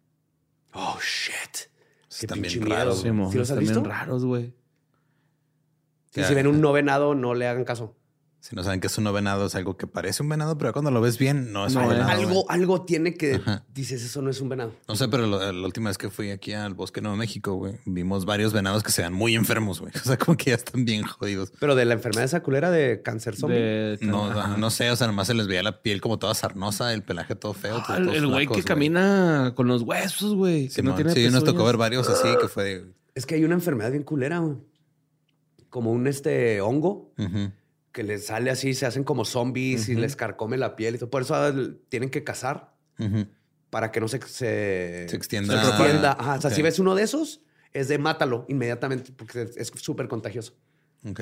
Oh, 0.72 0.98
shit. 1.00 1.68
Qué 2.08 2.26
Están 2.26 2.40
bien 2.42 2.62
miedo. 2.62 2.74
raros. 2.76 2.96
Sí, 2.96 3.02
güey. 3.02 3.12
Simón, 3.12 3.32
¿Sí 3.32 3.38
los 3.38 3.50
has 3.50 3.50
están 3.56 3.64
bien 3.64 3.74
visto? 3.74 3.88
raros, 3.88 4.24
güey. 4.24 4.54
Sí, 6.12 6.22
si 6.24 6.34
ven 6.34 6.46
un 6.46 6.60
no 6.60 6.72
venado, 6.72 7.14
no 7.14 7.34
le 7.34 7.46
hagan 7.48 7.64
caso. 7.64 7.96
Si 8.42 8.56
no 8.56 8.62
saben 8.64 8.80
que 8.80 8.86
es 8.86 8.96
un 8.96 9.04
venado, 9.12 9.44
es 9.46 9.54
algo 9.54 9.76
que 9.76 9.86
parece 9.86 10.22
un 10.22 10.30
venado, 10.30 10.56
pero 10.56 10.72
cuando 10.72 10.90
lo 10.90 11.02
ves 11.02 11.18
bien, 11.18 11.52
no 11.52 11.66
es 11.66 11.74
No 11.74 11.82
un 11.82 11.88
venado. 11.90 12.08
algo, 12.10 12.50
algo 12.50 12.82
tiene 12.86 13.12
que... 13.14 13.34
Ajá. 13.34 13.64
Dices, 13.74 14.02
eso 14.02 14.22
no 14.22 14.30
es 14.30 14.40
un 14.40 14.48
venado. 14.48 14.72
No 14.88 14.96
sé, 14.96 15.08
pero 15.08 15.26
lo- 15.26 15.52
la 15.52 15.66
última 15.66 15.90
vez 15.90 15.98
que 15.98 16.08
fui 16.08 16.30
aquí 16.30 16.54
al 16.54 16.72
Bosque 16.72 17.02
Nuevo 17.02 17.18
México, 17.18 17.52
güey, 17.54 17.74
vimos 17.84 18.24
varios 18.24 18.54
venados 18.54 18.82
que 18.82 18.92
se 18.92 19.02
ven 19.02 19.12
muy 19.12 19.34
enfermos, 19.34 19.80
güey. 19.80 19.92
O 20.02 20.04
sea, 20.04 20.16
como 20.16 20.38
que 20.38 20.50
ya 20.50 20.56
están 20.56 20.86
bien 20.86 21.02
jodidos. 21.02 21.52
Pero 21.60 21.74
de 21.74 21.84
la 21.84 21.92
enfermedad 21.92 22.24
esa 22.24 22.42
culera 22.42 22.70
de 22.70 23.02
cáncer 23.02 23.36
zombie. 23.36 23.58
De- 23.58 23.98
No, 24.00 24.30
Ajá. 24.30 24.56
no 24.56 24.70
sé, 24.70 24.90
o 24.90 24.96
sea, 24.96 25.06
nomás 25.06 25.26
se 25.26 25.34
les 25.34 25.46
veía 25.46 25.62
la 25.62 25.82
piel 25.82 26.00
como 26.00 26.18
toda 26.18 26.34
sarnosa, 26.34 26.94
el 26.94 27.02
pelaje 27.02 27.36
todo 27.36 27.52
feo. 27.52 27.82
Ah, 27.88 27.98
el 27.98 28.26
güey 28.26 28.46
que 28.46 28.62
camina 28.62 29.52
con 29.54 29.68
los 29.68 29.82
huesos, 29.82 30.34
güey. 30.34 30.68
Que 30.70 30.82
no 30.82 30.94
tiene 30.94 31.12
sí, 31.12 31.28
nos 31.30 31.44
tocó 31.44 31.64
ver 31.66 31.76
varios 31.76 32.08
así 32.08 32.28
que 32.40 32.48
fue 32.48 32.64
de. 32.64 32.86
Es 33.14 33.26
que 33.26 33.34
hay 33.34 33.44
una 33.44 33.54
enfermedad 33.54 33.90
bien 33.90 34.02
culera, 34.02 34.38
güey. 34.38 34.56
Como 35.68 35.92
un 35.92 36.06
este 36.06 36.60
hongo. 36.62 37.12
Que 37.92 38.02
les 38.02 38.26
sale 38.26 38.50
así, 38.50 38.74
se 38.74 38.86
hacen 38.86 39.04
como 39.04 39.24
zombies 39.24 39.88
y 39.88 39.94
les 39.94 40.16
carcome 40.16 40.56
la 40.56 40.76
piel 40.76 40.94
y 40.94 40.98
todo. 40.98 41.10
Por 41.10 41.22
eso 41.22 41.34
ah, 41.34 41.52
tienen 41.88 42.10
que 42.10 42.22
cazar 42.24 42.74
para 43.70 43.90
que 43.92 44.00
no 44.00 44.08
se, 44.08 44.20
se, 44.22 45.06
Se 45.08 45.16
extienda. 45.16 45.62
se 45.62 45.68
extienda. 45.70 46.16
Ajá, 46.18 46.34
O 46.36 46.40
sea, 46.40 46.50
si 46.50 46.62
ves 46.62 46.78
uno 46.78 46.94
de 46.94 47.02
esos, 47.02 47.40
es 47.72 47.88
de 47.88 47.98
mátalo 47.98 48.44
inmediatamente 48.48 49.12
porque 49.16 49.48
es- 49.56 49.72
súper 49.76 50.08
contagioso. 50.08 50.54
Ok. 51.08 51.20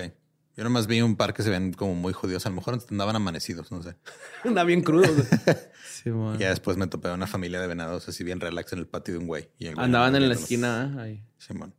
Yo 0.57 0.65
nomás 0.65 0.89
vi 0.89 1.01
un 1.03 1.15
par 1.17 1.35
que 1.35 1.45
se 1.45 1.51
ven 1.51 1.73
como 1.73 1.95
muy 1.95 2.13
jodidos. 2.13 2.45
A 2.47 2.49
lo 2.49 2.57
mejor 2.57 2.81
andaban 2.91 3.15
amanecidos, 3.15 3.71
no 3.71 3.81
sé. 3.83 3.95
Anda 4.45 4.65
bien 4.65 4.83
crudo. 4.83 5.07
güey. 5.15 5.27
Simón. 6.03 6.35
Y 6.37 6.39
ya 6.41 6.49
después 6.51 6.77
me 6.77 6.87
topé 6.89 7.09
a 7.09 7.15
una 7.15 7.29
familia 7.29 7.61
de 7.61 7.69
venados 7.69 8.09
así 8.09 8.25
bien 8.25 8.41
relax 8.41 8.73
en 8.73 8.81
el 8.81 8.89
patio 8.89 9.15
de 9.15 9.21
un 9.21 9.27
güey. 9.29 9.51
Y 9.59 9.67
el 9.69 9.75
güey 9.77 9.85
Andaban 9.85 10.17
en 10.17 10.27
la 10.29 10.35
esquina. 10.35 10.95
ah, 10.99 11.03
ahí. 11.03 11.23
Simón. 11.37 11.75
Sí, 11.77 11.78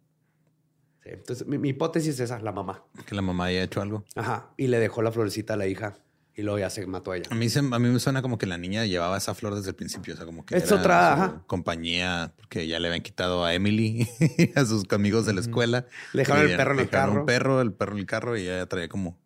entonces, 1.13 1.47
mi, 1.47 1.57
mi 1.57 1.69
hipótesis 1.69 2.15
es 2.15 2.19
esa, 2.19 2.39
la 2.39 2.51
mamá. 2.51 2.83
Que 3.05 3.15
la 3.15 3.21
mamá 3.21 3.45
haya 3.45 3.63
hecho 3.63 3.81
algo. 3.81 4.03
Ajá. 4.15 4.49
Y 4.57 4.67
le 4.67 4.79
dejó 4.79 5.01
la 5.01 5.11
florecita 5.11 5.53
a 5.53 5.57
la 5.57 5.67
hija 5.67 5.97
y 6.35 6.41
luego 6.41 6.59
ya 6.59 6.69
se 6.69 6.85
mató 6.87 7.11
a 7.11 7.17
ella. 7.17 7.27
A 7.31 7.35
mí, 7.35 7.49
se- 7.49 7.59
a 7.59 7.63
mí 7.79 7.89
me 7.89 7.99
suena 7.99 8.21
como 8.21 8.37
que 8.37 8.45
la 8.45 8.57
niña 8.57 8.85
llevaba 8.85 9.17
esa 9.17 9.33
flor 9.33 9.55
desde 9.55 9.69
el 9.69 9.75
principio. 9.75 10.13
O 10.13 10.17
sea, 10.17 10.25
como 10.25 10.45
que 10.45 10.55
Es 10.55 10.65
era 10.71 10.75
otra, 10.77 11.13
ajá. 11.13 11.43
compañía, 11.47 12.33
porque 12.37 12.65
ya 12.67 12.79
le 12.79 12.87
habían 12.87 13.01
quitado 13.03 13.43
a 13.43 13.53
Emily, 13.53 14.07
a 14.55 14.65
sus 14.65 14.85
amigos 14.91 15.25
de 15.25 15.33
la 15.33 15.41
escuela. 15.41 15.85
Le 16.13 16.21
dejaron 16.21 16.49
el 16.49 16.55
perro 16.57 16.73
en 16.73 16.79
el 16.79 16.89
carro. 16.89 17.19
Un 17.19 17.25
perro, 17.25 17.61
el 17.61 17.73
perro 17.73 17.91
en 17.93 17.99
el 17.99 18.05
carro 18.05 18.37
y 18.37 18.41
ella 18.43 18.65
traía 18.67 18.87
como. 18.87 19.17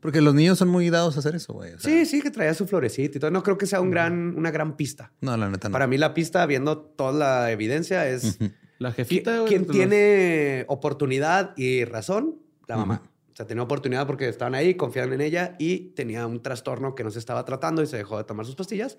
Porque 0.00 0.20
los 0.20 0.34
niños 0.34 0.58
son 0.58 0.68
muy 0.68 0.88
dados 0.90 1.16
a 1.16 1.20
hacer 1.20 1.34
eso, 1.34 1.52
güey. 1.54 1.72
O 1.72 1.78
sea, 1.80 1.90
Sí, 1.90 2.04
sí, 2.06 2.20
que 2.22 2.30
traía 2.30 2.52
su 2.54 2.66
florecita 2.66 3.16
y 3.16 3.20
todo. 3.20 3.30
No 3.30 3.42
creo 3.42 3.58
que 3.58 3.66
sea 3.66 3.80
un 3.80 3.90
gran, 3.90 4.36
una 4.36 4.50
gran 4.50 4.76
pista. 4.76 5.10
No, 5.20 5.36
la 5.36 5.48
neta 5.48 5.68
no. 5.68 5.72
Para 5.72 5.86
mí 5.86 5.98
la 5.98 6.14
pista, 6.14 6.44
viendo 6.46 6.78
toda 6.78 7.12
la 7.12 7.50
evidencia, 7.50 8.06
es 8.08 8.38
La 8.78 8.92
jefita, 8.92 9.44
quien 9.46 9.64
pues, 9.64 9.76
tiene 9.76 10.64
oportunidad 10.68 11.56
y 11.56 11.84
razón, 11.84 12.36
la 12.66 12.76
mamá. 12.76 13.02
O 13.32 13.36
sea, 13.36 13.46
tenía 13.46 13.62
oportunidad 13.62 14.06
porque 14.06 14.28
estaban 14.28 14.54
ahí, 14.54 14.76
confiaban 14.76 15.12
en 15.12 15.20
ella 15.20 15.56
y 15.58 15.90
tenía 15.90 16.26
un 16.26 16.42
trastorno 16.42 16.94
que 16.94 17.04
no 17.04 17.10
se 17.10 17.18
estaba 17.18 17.44
tratando 17.44 17.82
y 17.82 17.86
se 17.86 17.98
dejó 17.98 18.16
de 18.16 18.24
tomar 18.24 18.46
sus 18.46 18.54
pastillas. 18.54 18.96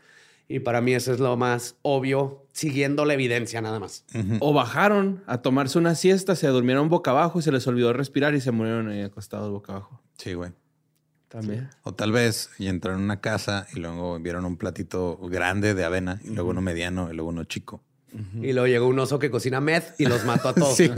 Y 0.47 0.59
para 0.59 0.80
mí 0.80 0.93
eso 0.93 1.11
es 1.11 1.19
lo 1.19 1.36
más 1.36 1.75
obvio, 1.82 2.45
siguiendo 2.53 3.03
la 3.03 3.15
evidencia 3.15 3.61
nada 3.61 3.80
más. 3.80 4.05
Ujú. 4.13 4.38
O 4.39 4.53
bajaron 4.53 5.23
a 5.28 5.41
tomarse 5.41 5.78
una 5.78 5.95
siesta, 5.95 6.36
se 6.36 6.47
durmieron 6.47 6.88
boca 6.88 7.11
abajo 7.11 7.39
y 7.39 7.41
se 7.41 7.51
les 7.51 7.67
olvidó 7.67 7.91
respirar 7.93 8.34
y 8.36 8.41
se 8.41 8.51
murieron 8.51 8.88
ahí 8.89 9.01
acostados 9.01 9.51
boca 9.51 9.73
abajo. 9.73 10.01
Sí, 10.17 10.36
güey. 10.36 10.51
También. 11.28 11.69
O 11.84 11.93
tal 11.93 12.13
vez 12.13 12.49
y 12.57 12.67
entraron 12.67 13.01
a 13.01 13.03
una 13.03 13.21
casa 13.21 13.67
y 13.73 13.80
luego 13.80 14.17
vieron 14.19 14.45
un 14.45 14.55
platito 14.55 15.17
grande 15.17 15.73
de 15.73 15.84
avena 15.84 16.21
y 16.23 16.30
luego 16.30 16.51
uno 16.51 16.61
mediano 16.61 17.11
y 17.11 17.15
luego 17.15 17.30
uno 17.30 17.43
chico. 17.43 17.84
Y 18.41 18.53
luego 18.53 18.68
llegó 18.68 18.88
un 18.88 18.97
oso 18.99 19.20
que 19.20 19.30
cocina 19.30 19.60
meth 19.62 19.99
y 19.99 20.05
los 20.05 20.26
mató 20.26 20.49
a 20.49 20.53
todos. 20.55 20.76
Sí, 20.76 20.91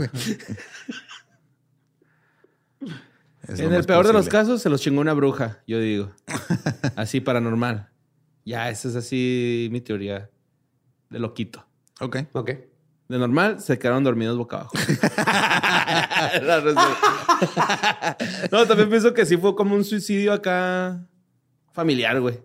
en 3.46 3.72
el 3.74 3.84
peor 3.84 4.06
de 4.06 4.12
los 4.12 4.28
casos, 4.28 4.62
se 4.62 4.68
los 4.68 4.80
chingó 4.80 5.00
una 5.00 5.12
bruja, 5.12 5.58
yo 5.66 5.80
digo. 5.80 6.12
así 6.96 7.20
paranormal. 7.20 7.88
Ya, 8.44 8.70
esa 8.70 8.88
es 8.88 8.96
así 8.96 9.68
mi 9.72 9.80
teoría 9.80 10.30
de 11.08 11.18
loquito. 11.18 11.66
Ok. 12.00 12.18
Ok. 12.32 12.50
De 13.08 13.18
normal, 13.18 13.60
se 13.60 13.78
quedaron 13.78 14.04
dormidos 14.04 14.38
boca 14.38 14.58
abajo. 14.58 14.72
La 16.42 16.60
respuesta. 16.60 18.16
no, 18.52 18.66
también 18.66 18.88
pienso 18.88 19.12
que 19.12 19.26
sí 19.26 19.36
fue 19.36 19.56
como 19.56 19.74
un 19.74 19.84
suicidio 19.84 20.32
acá 20.32 21.04
familiar, 21.72 22.20
güey. 22.20 22.40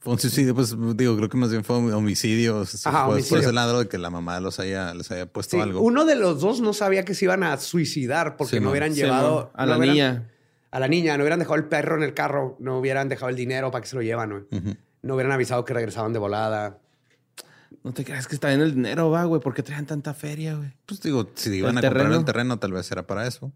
Fue 0.00 0.14
un 0.14 0.18
suicidio, 0.18 0.54
pues 0.54 0.74
digo, 0.96 1.14
creo 1.16 1.28
que 1.28 1.36
más 1.36 1.50
bien 1.50 1.62
fue 1.62 1.76
un 1.76 1.92
homicidio. 1.92 2.62
Ajá, 2.62 3.04
fue 3.04 3.14
homicidio. 3.14 3.28
por 3.36 3.38
ese 3.44 3.52
lado 3.52 3.78
de 3.80 3.88
que 3.88 3.98
la 3.98 4.08
mamá 4.10 4.40
los 4.40 4.58
haya, 4.58 4.94
les 4.94 5.10
haya 5.10 5.26
puesto 5.26 5.56
Sí, 5.56 5.62
algo. 5.62 5.82
uno 5.82 6.06
de 6.06 6.16
los 6.16 6.40
dos 6.40 6.60
no 6.62 6.72
sabía 6.72 7.04
que 7.04 7.14
se 7.14 7.26
iban 7.26 7.42
a 7.42 7.56
suicidar 7.58 8.36
porque 8.36 8.56
Sí, 8.56 8.60
no 8.62 8.70
hubieran 8.70 8.94
Sí, 8.94 9.02
llevado 9.02 9.50
no. 9.54 9.60
A 9.60 9.66
no 9.66 9.72
la 9.72 9.78
hubieran- 9.78 9.94
niña. 9.94 10.30
A 10.70 10.80
la 10.80 10.88
niña, 10.88 11.16
no 11.18 11.24
hubieran 11.24 11.38
dejado 11.40 11.56
el 11.56 11.64
perro 11.64 11.96
en 11.96 12.02
el 12.04 12.14
carro, 12.14 12.56
no 12.60 12.78
hubieran 12.78 13.08
dejado 13.08 13.28
el 13.28 13.36
dinero 13.36 13.70
para 13.70 13.82
que 13.82 13.88
se 13.88 13.96
lo 13.96 14.02
llevan, 14.02 14.30
güey. 14.30 14.76
No 15.02 15.14
hubieran 15.14 15.32
avisado 15.32 15.64
que 15.64 15.74
regresaban 15.74 16.12
de 16.12 16.18
volada. 16.18 16.78
No 17.82 17.92
te 17.92 18.04
creas 18.04 18.26
que 18.28 18.34
está 18.36 18.48
bien 18.48 18.60
el 18.60 18.74
dinero, 18.74 19.10
va, 19.10 19.24
güey. 19.24 19.40
¿Por 19.40 19.52
qué 19.54 19.62
traían 19.62 19.86
tanta 19.86 20.14
feria, 20.14 20.54
güey? 20.54 20.72
Pues 20.86 21.00
digo, 21.02 21.28
si 21.34 21.50
iban 21.50 21.72
El 21.72 21.78
a 21.78 21.80
comprar 21.80 21.92
terreno. 22.04 22.18
el 22.20 22.24
terreno, 22.24 22.58
tal 22.58 22.72
vez 22.72 22.90
era 22.92 23.06
para 23.06 23.26
eso. 23.26 23.52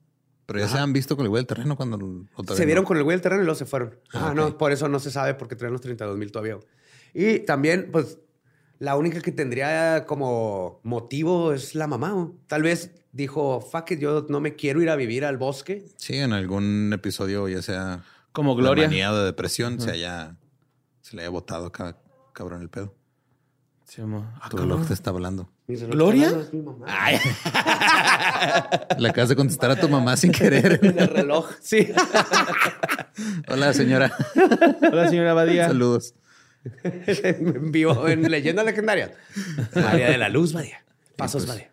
Pero 0.46 0.58
ya 0.58 0.68
se 0.68 0.78
han 0.78 0.92
visto 0.92 1.16
con 1.16 1.24
el 1.24 1.30
güey 1.30 1.40
del 1.40 1.46
terreno 1.46 1.76
cuando... 1.76 1.96
o 2.34 2.54
Se 2.54 2.66
vieron 2.66 2.82
no? 2.84 2.88
con 2.88 2.96
el 2.98 3.02
güey 3.04 3.14
del 3.14 3.22
terreno 3.22 3.42
y 3.42 3.46
luego 3.46 3.58
se 3.58 3.64
fueron. 3.66 3.98
Ah, 4.12 4.26
Ah, 4.26 4.28
ok. 4.30 4.34
no, 4.36 4.58
por 4.58 4.72
eso 4.72 4.88
no 4.88 4.98
se 4.98 5.10
sabe 5.10 5.34
porque 5.34 5.56
traen 5.56 5.72
los 5.72 5.80
32 5.80 6.18
mil 6.18 6.30
todavía. 6.30 6.58
Y 7.14 7.38
también, 7.40 7.88
pues, 7.90 8.18
la 8.78 8.96
única 8.96 9.20
que 9.20 9.32
tendría 9.32 10.04
como 10.06 10.80
motivo 10.82 11.52
es 11.54 11.74
la 11.74 11.86
mamá. 11.86 12.12
güey. 12.12 12.28
Tal 12.46 12.62
vez 12.62 12.90
dijo, 13.12 13.60
fuck 13.62 13.92
it, 13.92 14.00
yo 14.00 14.26
no 14.28 14.40
me 14.40 14.54
quiero 14.54 14.82
ir 14.82 14.90
a 14.90 14.96
vivir 14.96 15.24
al 15.24 15.38
bosque. 15.38 15.86
Sí, 15.96 16.16
en 16.16 16.32
algún 16.32 16.92
episodio, 16.92 17.48
ya 17.48 17.62
sea... 17.62 18.04
Como 18.32 18.56
Gloria. 18.56 18.86
manía 18.88 19.12
o 19.12 19.16
de 19.16 19.24
depresión, 19.26 19.80
se 19.80 19.92
haya... 19.92 20.36
Se 21.00 21.14
le 21.16 21.22
haya 21.22 21.30
botado 21.30 21.66
acá, 21.66 21.96
cabrón, 22.32 22.60
el 22.62 22.68
pedo. 22.68 22.94
Sí, 23.84 24.02
mo. 24.02 24.26
Ah, 24.42 24.48
Tu 24.50 24.56
reloj 24.56 24.86
te 24.86 24.92
está 24.94 25.10
hablando. 25.10 25.48
¿Gloria? 25.66 26.28
es 26.28 26.52
mi 26.52 26.60
mamá. 26.60 26.84
Ay, 26.88 27.18
Le 28.98 29.08
acabas 29.08 29.30
de 29.30 29.36
contestar 29.36 29.70
a 29.70 29.76
tu 29.80 29.88
mamá 29.88 30.16
sin 30.16 30.30
querer. 30.30 30.78
En 30.84 30.98
el 30.98 31.08
reloj, 31.08 31.50
sí. 31.60 31.90
Hola, 33.48 33.72
señora. 33.72 34.12
hola, 34.82 35.08
señora 35.08 35.32
Badía. 35.34 35.68
Saludos. 35.68 36.14
en 36.82 37.70
vivo 37.72 38.08
en 38.08 38.30
Leyendas 38.30 38.64
Legendarias. 38.66 39.12
María 39.74 40.10
de 40.10 40.18
la 40.18 40.28
Luz, 40.28 40.52
Badía. 40.52 40.84
Pasos, 41.16 41.44
pues, 41.46 41.56
Badía. 41.56 41.72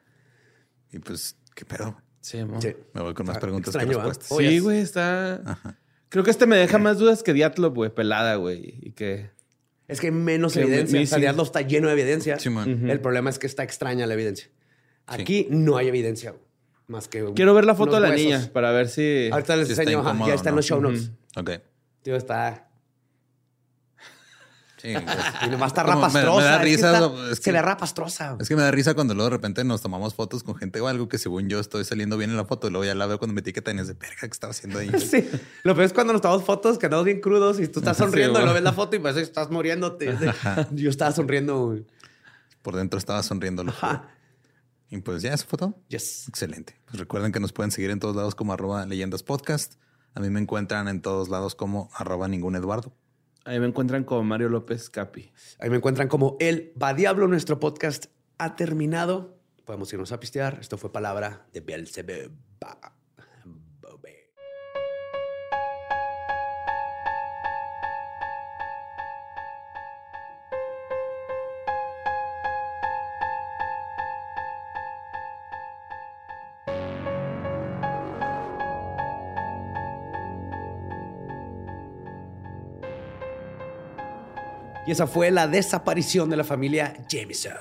Y 0.92 1.00
pues, 1.00 1.36
¿qué 1.56 1.66
pedo? 1.66 1.98
Sí. 2.22 2.40
Sí. 2.62 2.76
Me 2.94 3.02
voy 3.02 3.14
con 3.14 3.26
más 3.26 3.36
Está 3.36 3.42
preguntas 3.48 3.70
extraño, 3.76 3.90
que 3.90 3.96
¿verdad? 3.98 4.10
respuestas. 4.10 4.38
Oye, 4.38 4.50
Sí, 4.52 4.60
güey, 4.60 4.80
está. 4.80 5.60
Creo 6.10 6.24
que 6.24 6.32
este 6.32 6.46
me 6.46 6.56
deja 6.58 6.78
más 6.78 6.98
dudas 6.98 7.24
que 7.24 7.34
Diatlov, 7.34 7.74
güey, 7.74 7.90
pelada, 7.94 8.36
güey. 8.36 8.78
Y 8.82 8.92
que. 8.92 9.32
Es 9.92 10.00
que 10.00 10.08
hay 10.08 10.14
menos 10.14 10.54
Que 10.54 10.62
evidencia. 10.62 10.98
mi- 11.00 11.04
O 11.04 11.08
sea, 11.08 11.18
sí. 11.18 11.22
Diablo 11.22 11.44
está 11.44 11.62
lleno 11.62 11.88
de 11.88 11.94
evidencia. 11.94 12.40
Sí, 12.40 12.50
man. 12.50 12.90
El 12.90 13.00
problema 13.02 13.30
es 13.30 13.38
que 13.40 13.46
está 13.48 13.64
extraña 13.64 14.08
la 14.08 14.14
evidencia. 14.14 14.48
Aquí 15.06 15.48
no 15.50 15.78
hay 15.78 15.88
evidencia 15.90 16.34
más 16.88 17.08
que. 17.08 17.26
Quiero 17.36 17.54
ver 17.54 17.66
la 17.66 17.76
foto 17.76 17.96
de 17.96 18.02
la 18.02 18.10
huesos. 18.10 18.24
niña 18.26 18.50
para 18.54 18.72
ver 18.72 18.88
si. 18.88 19.30
Ahorita 19.32 19.56
les 19.58 19.68
Sí 19.68 19.74
está 19.74 19.84
enseño. 19.84 20.00
ajá, 20.00 20.10
incómodo, 20.10 20.28
ya 20.30 20.36
está 20.36 20.50
en 20.50 20.54
¿no? 20.56 20.58
los 20.58 20.66
show 20.66 20.82
notes. 20.82 21.12
Ok. 21.36 21.50
Tío, 22.04 22.16
está. 22.16 22.70
Sí, 24.82 24.90
Y 25.46 25.50
nomás 25.50 25.68
está 25.68 25.84
Como 25.84 25.96
me- 25.98 26.02
rapastrosa. 26.24 26.38
me 26.40 26.44
da 26.44 26.54
es 26.56 26.60
que 26.60 26.64
risa, 26.66 26.94
está- 26.94 27.32
es 27.32 27.38
Se 27.38 27.44
que- 27.44 27.52
le 27.52 27.62
rapastrosa. 27.62 28.38
es 28.40 28.48
que 28.50 28.56
me 28.56 28.62
da 28.64 28.72
risa 28.72 28.94
cuando 28.96 29.14
luego 29.14 29.30
de 29.30 29.36
repente 29.38 29.64
nos 29.64 29.82
tomamos 29.82 30.16
fotos 30.16 30.42
con 30.44 30.56
gente 30.56 30.82
o 30.82 30.88
algo 30.88 31.08
que 31.08 31.18
según 31.18 31.50
yo 31.50 31.60
estoy 31.60 31.84
saliendo 31.86 32.18
bien 32.18 32.32
en 32.32 32.38
la 32.38 32.46
foto 32.46 32.68
y 32.68 32.72
luego 32.72 32.86
ya 32.86 32.96
la 32.96 33.06
veo 33.06 33.20
cuando 33.20 33.34
me 33.36 33.42
etiquetan 33.42 33.78
y 33.78 33.82
es 33.82 33.88
de 33.88 33.94
verga 33.94 34.16
que 34.22 34.26
estaba 34.28 34.52
haciendo 34.52 34.80
ahí. 34.80 34.90
Sí. 35.00 35.30
Lo 35.64 35.76
peor 35.76 35.86
es 35.86 35.94
cuando 35.94 36.14
nos 36.14 36.22
tomamos 36.22 36.44
fotos 36.46 36.78
que 36.80 36.88
andamos 36.88 37.06
bien 37.06 37.22
crudos 37.22 37.60
y 37.60 37.68
tú 37.68 37.80
estás 37.80 37.98
Sí, 37.98 38.04
sonriendo 38.04 38.42
y 38.42 38.46
lo 38.46 38.54
ves 38.54 38.64
la 38.64 38.74
foto 38.74 38.96
y 38.96 39.00
parece 39.00 39.20
que 39.20 39.26
estás 39.26 39.50
muriéndote. 39.52 40.18
Yo 40.72 40.90
estaba 40.90 41.12
sonriendo. 41.12 41.66
güey. 41.68 41.86
Por 42.62 42.76
dentro 42.76 42.98
estaba 42.98 43.22
sonriendo. 43.24 43.64
Ajá. 43.68 44.08
Y 44.90 44.98
pues 44.98 45.22
ya, 45.22 45.34
esa 45.34 45.46
foto. 45.46 45.76
Yes. 45.90 46.28
Excelente. 46.28 46.76
Pues 46.86 47.00
recuerden 47.00 47.32
que 47.32 47.40
nos 47.40 47.54
pueden 47.54 47.72
seguir 47.72 47.92
en 47.92 48.00
todos 48.00 48.16
lados 48.16 48.36
como 48.36 48.52
arroba 48.54 48.86
leyendas 48.86 49.24
podcast. 49.24 49.76
A 50.16 50.20
mí 50.20 50.30
me 50.30 50.40
encuentran 50.42 50.88
en 50.90 51.02
todos 51.02 51.30
lados 51.30 51.56
como 51.56 51.90
arroba 51.94 52.28
ningún 52.28 52.56
Eduardo. 52.56 52.94
Ahí 53.44 53.60
me 53.60 53.68
encuentran 53.68 54.04
con 54.04 54.26
Mario 54.28 54.50
López 54.50 54.90
Capi. 54.90 55.32
Ahí 55.60 55.70
me 55.70 55.78
encuentran 55.78 56.08
como 56.08 56.38
El 56.40 56.74
Va 56.82 56.94
Diablo. 56.94 57.28
Nuestro 57.28 57.60
podcast 57.60 58.06
ha 58.38 58.56
terminado. 58.56 59.38
Podemos 59.66 59.92
irnos 59.94 60.12
a 60.12 60.20
pistear. 60.20 60.60
Esto 60.62 60.78
fue 60.78 60.92
palabra 60.92 61.48
de 61.52 61.62
Beelzebub. 61.62 62.32
Y 84.92 84.94
esa 84.94 85.08
fue 85.08 85.32
la 85.32 85.48
desaparición 85.48 86.30
de 86.30 86.36
la 86.36 86.44
familia 86.44 87.06
Jameson. 87.10 87.54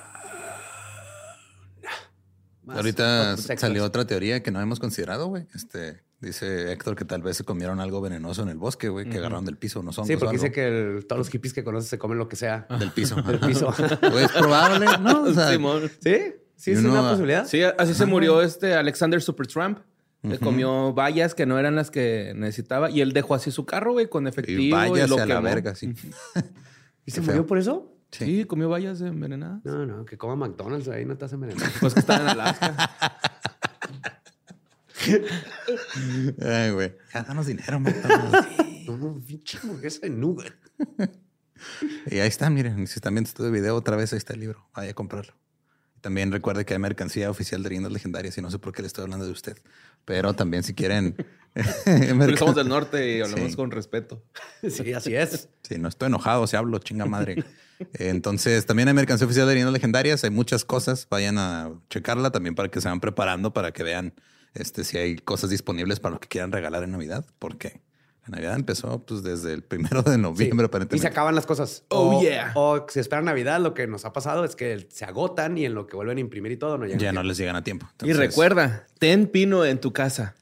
Más 2.65 2.75
Ahorita 2.75 3.31
extras. 3.35 3.57
salió 3.61 3.85
otra 3.85 4.05
teoría 4.05 4.43
que 4.43 4.51
no 4.51 4.59
hemos 4.59 4.81
considerado, 4.81 5.27
güey. 5.27 5.47
Este 5.55 6.03
dice 6.19 6.73
Héctor 6.73 6.97
que 6.97 7.05
tal 7.05 7.21
vez 7.21 7.37
se 7.37 7.45
comieron 7.45 7.79
algo 7.79 8.01
venenoso 8.01 8.43
en 8.43 8.49
el 8.49 8.57
bosque, 8.57 8.89
güey, 8.89 9.09
que 9.09 9.19
agarraron 9.19 9.45
del 9.45 9.55
piso, 9.57 9.81
no 9.81 9.93
son 9.93 10.05
Sí, 10.07 10.17
porque 10.17 10.33
dice 10.35 10.51
que 10.51 10.67
el- 10.97 11.05
todos 11.07 11.19
los 11.19 11.29
hippies 11.29 11.53
que 11.53 11.63
conoces 11.63 11.89
se 11.89 11.97
comen 11.97 12.17
lo 12.17 12.27
que 12.27 12.35
sea. 12.35 12.67
del 12.79 12.91
piso. 12.91 13.15
Del 13.21 13.39
piso. 13.39 13.73
Es 14.19 14.31
probable, 14.33 14.85
¿no? 14.99 15.23
O 15.23 15.33
sea, 15.33 15.51
Simón. 15.51 15.89
¿Sí? 16.03 16.17
¿Sí 16.57 16.71
Y 16.71 16.73
es 16.73 16.79
uno- 16.81 16.91
una 16.99 17.09
posibilidad? 17.11 17.47
Sí, 17.47 17.61
así 17.63 17.93
se 17.93 18.05
murió 18.05 18.41
este 18.41 18.73
Alexander 18.75 19.21
Supertramp. 19.21 19.79
Le 20.21 20.37
comió 20.37 20.93
vallas 20.93 21.33
que 21.33 21.45
no 21.45 21.57
eran 21.57 21.75
las 21.77 21.91
que 21.91 22.33
necesitaba 22.35 22.89
y 22.91 22.99
él 22.99 23.13
dejó 23.13 23.35
así 23.35 23.51
su 23.51 23.65
carro, 23.65 23.93
güey, 23.93 24.09
con 24.09 24.27
efectivo. 24.27 24.59
y 24.61 24.67
Y, 24.67 24.71
váyase 24.71 25.07
lo 25.07 25.17
a 25.17 25.25
la 25.25 25.39
verga, 25.39 25.75
sí. 25.75 25.93
¿Y 27.11 27.13
se 27.13 27.21
murió 27.21 27.45
por 27.45 27.57
eso? 27.57 27.93
Sí. 28.11 28.45
comió 28.45 28.69
vallas 28.69 29.01
envenenadas. 29.01 29.59
No, 29.65 29.85
no, 29.85 30.05
que 30.05 30.17
coma 30.17 30.35
McDonald's 30.37 30.87
ahí 30.87 31.03
no 31.05 31.17
te 31.17 31.25
hace 31.25 31.35
envenenar. 31.35 31.69
Pues 31.81 31.93
que 31.93 31.99
estaba 31.99 32.21
en 32.21 32.27
Alaska. 32.29 32.91
Ay, 36.41 36.71
güey. 36.71 36.95
Ya 37.13 37.23
danos 37.23 37.47
dinero, 37.47 37.79
McDonald's. 37.79 38.47
No, 38.87 38.97
no, 38.97 39.21
pinche 39.21 39.59
hamburguesa 39.61 39.99
de 40.01 40.09
nugget. 40.09 40.53
Y 42.07 42.17
ahí 42.17 42.27
está, 42.27 42.49
miren, 42.49 42.87
si 42.87 42.95
están 42.95 43.13
viendo 43.13 43.27
este 43.27 43.49
video 43.51 43.75
otra 43.75 43.95
vez, 43.95 44.11
ahí 44.11 44.17
está 44.17 44.33
el 44.33 44.39
libro. 44.39 44.67
Vaya 44.75 44.91
a 44.91 44.93
comprarlo. 44.95 45.33
También 46.01 46.31
recuerde 46.31 46.65
que 46.65 46.73
hay 46.73 46.79
mercancía 46.79 47.29
oficial 47.29 47.61
de 47.63 47.69
leyendas 47.69 47.91
legendarias 47.93 48.37
y 48.37 48.41
no 48.41 48.49
sé 48.51 48.59
por 48.59 48.73
qué 48.73 48.81
le 48.81 48.87
estoy 48.87 49.03
hablando 49.03 49.25
de 49.25 49.31
usted. 49.31 49.57
Pero 50.05 50.33
también 50.33 50.63
si 50.63 50.73
quieren... 50.73 51.15
Somos 52.37 52.55
del 52.55 52.69
norte 52.69 53.17
y 53.17 53.21
hablamos 53.21 53.51
Sí. 53.51 53.55
con 53.55 53.71
respeto. 53.71 54.23
Sí, 54.69 54.93
así 54.93 55.15
es. 55.15 55.49
Sí, 55.63 55.77
no 55.77 55.87
estoy 55.89 56.07
enojado, 56.07 56.47
si 56.47 56.55
hablo, 56.55 56.79
chinga 56.79 57.05
madre. 57.05 57.43
Entonces, 57.93 58.65
también 58.65 58.87
hay 58.87 58.93
mercancía 58.93 59.25
oficial 59.25 59.47
de 59.47 59.53
leyendas 59.53 59.73
legendarias, 59.73 60.23
hay 60.23 60.29
muchas 60.29 60.63
cosas, 60.65 61.07
vayan 61.09 61.37
a 61.37 61.71
checarla 61.89 62.31
también 62.31 62.55
para 62.55 62.69
que 62.69 62.79
se 62.79 62.87
vayan 62.87 62.99
preparando, 62.99 63.53
para 63.53 63.71
que 63.71 63.83
vean 63.83 64.13
este, 64.53 64.83
si 64.83 64.97
hay 64.97 65.17
cosas 65.17 65.49
disponibles 65.49 65.99
para 65.99 66.13
lo 66.13 66.19
que 66.19 66.27
quieran 66.27 66.51
regalar 66.51 66.83
en 66.83 66.91
Navidad, 66.91 67.25
porque 67.39 67.81
la 68.27 68.35
Navidad 68.37 68.55
empezó 68.55 69.03
pues 69.03 69.23
desde 69.23 69.51
el 69.53 69.63
primero 69.63 70.03
de 70.03 70.15
Sí. 70.15 70.21
noviembre, 70.21 70.65
Y 70.65 70.67
aparentemente. 70.67 71.01
se 71.01 71.07
acaban 71.07 71.33
las 71.35 71.45
cosas. 71.47 71.83
Oh, 71.89 72.17
o, 72.17 72.21
yeah. 72.21 72.51
O 72.55 72.85
si 72.87 72.99
esperan 72.99 73.25
Navidad, 73.25 73.59
lo 73.59 73.73
que 73.73 73.87
nos 73.87 74.05
ha 74.05 74.13
pasado 74.13 74.45
es 74.45 74.55
que 74.55 74.87
se 74.91 75.05
agotan 75.05 75.57
y 75.57 75.65
en 75.65 75.73
lo 75.73 75.87
que 75.87 75.95
vuelven 75.95 76.17
a 76.17 76.21
imprimir 76.21 76.51
y 76.51 76.57
todo 76.57 76.77
no 76.77 76.85
llegan. 76.85 76.99
Ya 76.99 77.09
a 77.09 77.13
no 77.13 77.23
les 77.23 77.37
llegan 77.37 77.55
a 77.55 77.63
tiempo. 77.63 77.87
y 78.03 78.13
recuerda, 78.13 78.85
ten 78.99 79.27
pino 79.27 79.65
en 79.65 79.79
tu 79.79 79.91
casa. 79.91 80.35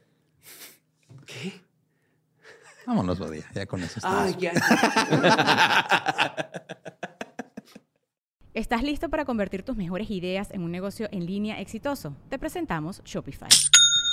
Vámonos, 2.86 3.19
Badía, 3.19 3.45
ya 3.53 3.65
con 3.67 3.82
eso. 3.84 3.93
estamos. 3.97 4.23
Ay, 4.23 4.36
ya. 4.39 4.51
¿Estás 8.55 8.82
listo 8.84 9.09
para 9.09 9.25
convertir 9.25 9.63
tus 9.63 9.77
mejores 9.77 10.09
ideas 10.09 10.49
en 10.51 10.63
un 10.63 10.71
negocio 10.71 11.07
en 11.11 11.25
línea 11.25 11.61
exitoso? 11.61 12.15
Te 12.30 12.39
presentamos 12.39 13.01
Shopify. 13.05 13.47